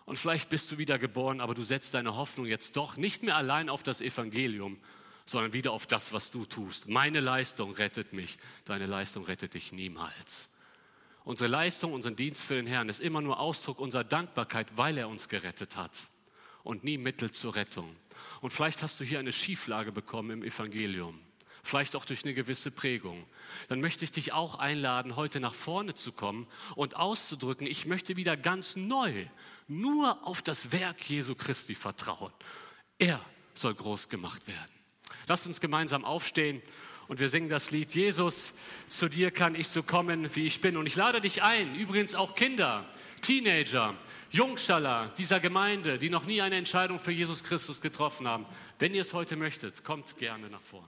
Und 0.06 0.18
vielleicht 0.18 0.50
bist 0.50 0.72
du 0.72 0.80
wieder 0.80 0.98
geboren, 0.98 1.40
aber 1.40 1.54
du 1.54 1.62
setzt 1.62 1.94
deine 1.94 2.16
Hoffnung 2.16 2.48
jetzt 2.48 2.76
doch 2.76 2.98
nicht 2.98 3.22
mehr 3.22 3.36
allein 3.36 3.70
auf 3.70 3.84
das 3.84 4.02
Evangelium, 4.02 4.80
sondern 5.28 5.54
wieder 5.54 5.72
auf 5.72 5.86
das, 5.86 6.14
was 6.14 6.32
du 6.32 6.46
tust. 6.46 6.90
Meine 6.90 7.20
Leistung 7.20 7.74
rettet 7.74 8.12
mich, 8.12 8.40
deine 8.66 8.88
Leistung 8.88 9.24
rettet 9.26 9.54
dich 9.54 9.72
niemals. 9.72 10.50
Unsere 11.24 11.50
Leistung, 11.50 11.94
unseren 11.94 12.16
Dienst 12.16 12.44
für 12.44 12.56
den 12.56 12.66
Herrn 12.66 12.90
ist 12.90 13.00
immer 13.00 13.22
nur 13.22 13.40
Ausdruck 13.40 13.80
unserer 13.80 14.04
Dankbarkeit, 14.04 14.68
weil 14.76 14.98
er 14.98 15.08
uns 15.08 15.30
gerettet 15.30 15.78
hat 15.78 16.11
und 16.64 16.84
nie 16.84 16.98
Mittel 16.98 17.32
zur 17.32 17.56
Rettung. 17.56 17.96
Und 18.42 18.52
vielleicht 18.52 18.82
hast 18.84 19.00
du 19.00 19.04
hier 19.04 19.20
eine 19.20 19.32
Schieflage 19.32 19.92
bekommen 19.92 20.32
im 20.32 20.44
Evangelium, 20.44 21.20
vielleicht 21.64 21.96
auch 21.96 22.06
durch 22.06 22.24
eine 22.24 22.34
gewisse 22.34 22.72
Prägung. 22.72 23.26
Dann 23.70 23.82
möchte 23.82 24.04
ich 24.04 24.12
dich 24.12 24.34
auch 24.34 24.56
einladen, 24.56 25.16
heute 25.16 25.40
nach 25.40 25.54
vorne 25.54 25.94
zu 25.94 26.12
kommen 26.12 26.48
und 26.76 26.96
auszudrücken, 26.96 27.68
ich 27.68 27.86
möchte 27.86 28.16
wieder 28.16 28.36
ganz 28.38 28.76
neu 28.76 29.26
nur 29.68 30.28
auf 30.28 30.42
das 30.42 30.72
Werk 30.72 31.10
Jesu 31.10 31.36
Christi 31.36 31.76
vertrauen. 31.76 32.34
Er 32.98 33.22
soll 33.54 33.74
groß 33.74 34.10
gemacht 34.10 34.48
werden. 34.48 34.72
Lasst 35.28 35.48
uns 35.48 35.62
gemeinsam 35.62 36.04
aufstehen 36.04 36.62
und 37.08 37.20
wir 37.20 37.30
singen 37.30 37.50
das 37.50 37.72
Lied 37.72 37.94
Jesus, 37.94 38.54
zu 38.88 39.10
dir 39.10 39.32
kann 39.32 39.56
ich 39.56 39.68
so 39.68 39.84
kommen, 39.84 40.34
wie 40.36 40.46
ich 40.46 40.62
bin. 40.62 40.78
Und 40.78 40.86
ich 40.86 40.96
lade 40.96 41.22
dich 41.22 41.44
ein, 41.44 41.76
übrigens 41.76 42.16
auch 42.16 42.36
Kinder, 42.36 42.90
Teenager, 43.22 43.96
Jungschaller 44.32 45.12
dieser 45.18 45.40
Gemeinde, 45.40 45.98
die 45.98 46.10
noch 46.10 46.26
nie 46.26 46.42
eine 46.42 46.56
Entscheidung 46.56 47.00
für 47.00 47.12
Jesus 47.12 47.44
Christus 47.44 47.82
getroffen 47.82 48.28
haben. 48.28 48.46
Wenn 48.80 48.94
ihr 48.94 49.02
es 49.02 49.14
heute 49.14 49.36
möchtet, 49.36 49.84
kommt 49.84 50.18
gerne 50.18 50.50
nach 50.50 50.62
vorne. 50.62 50.88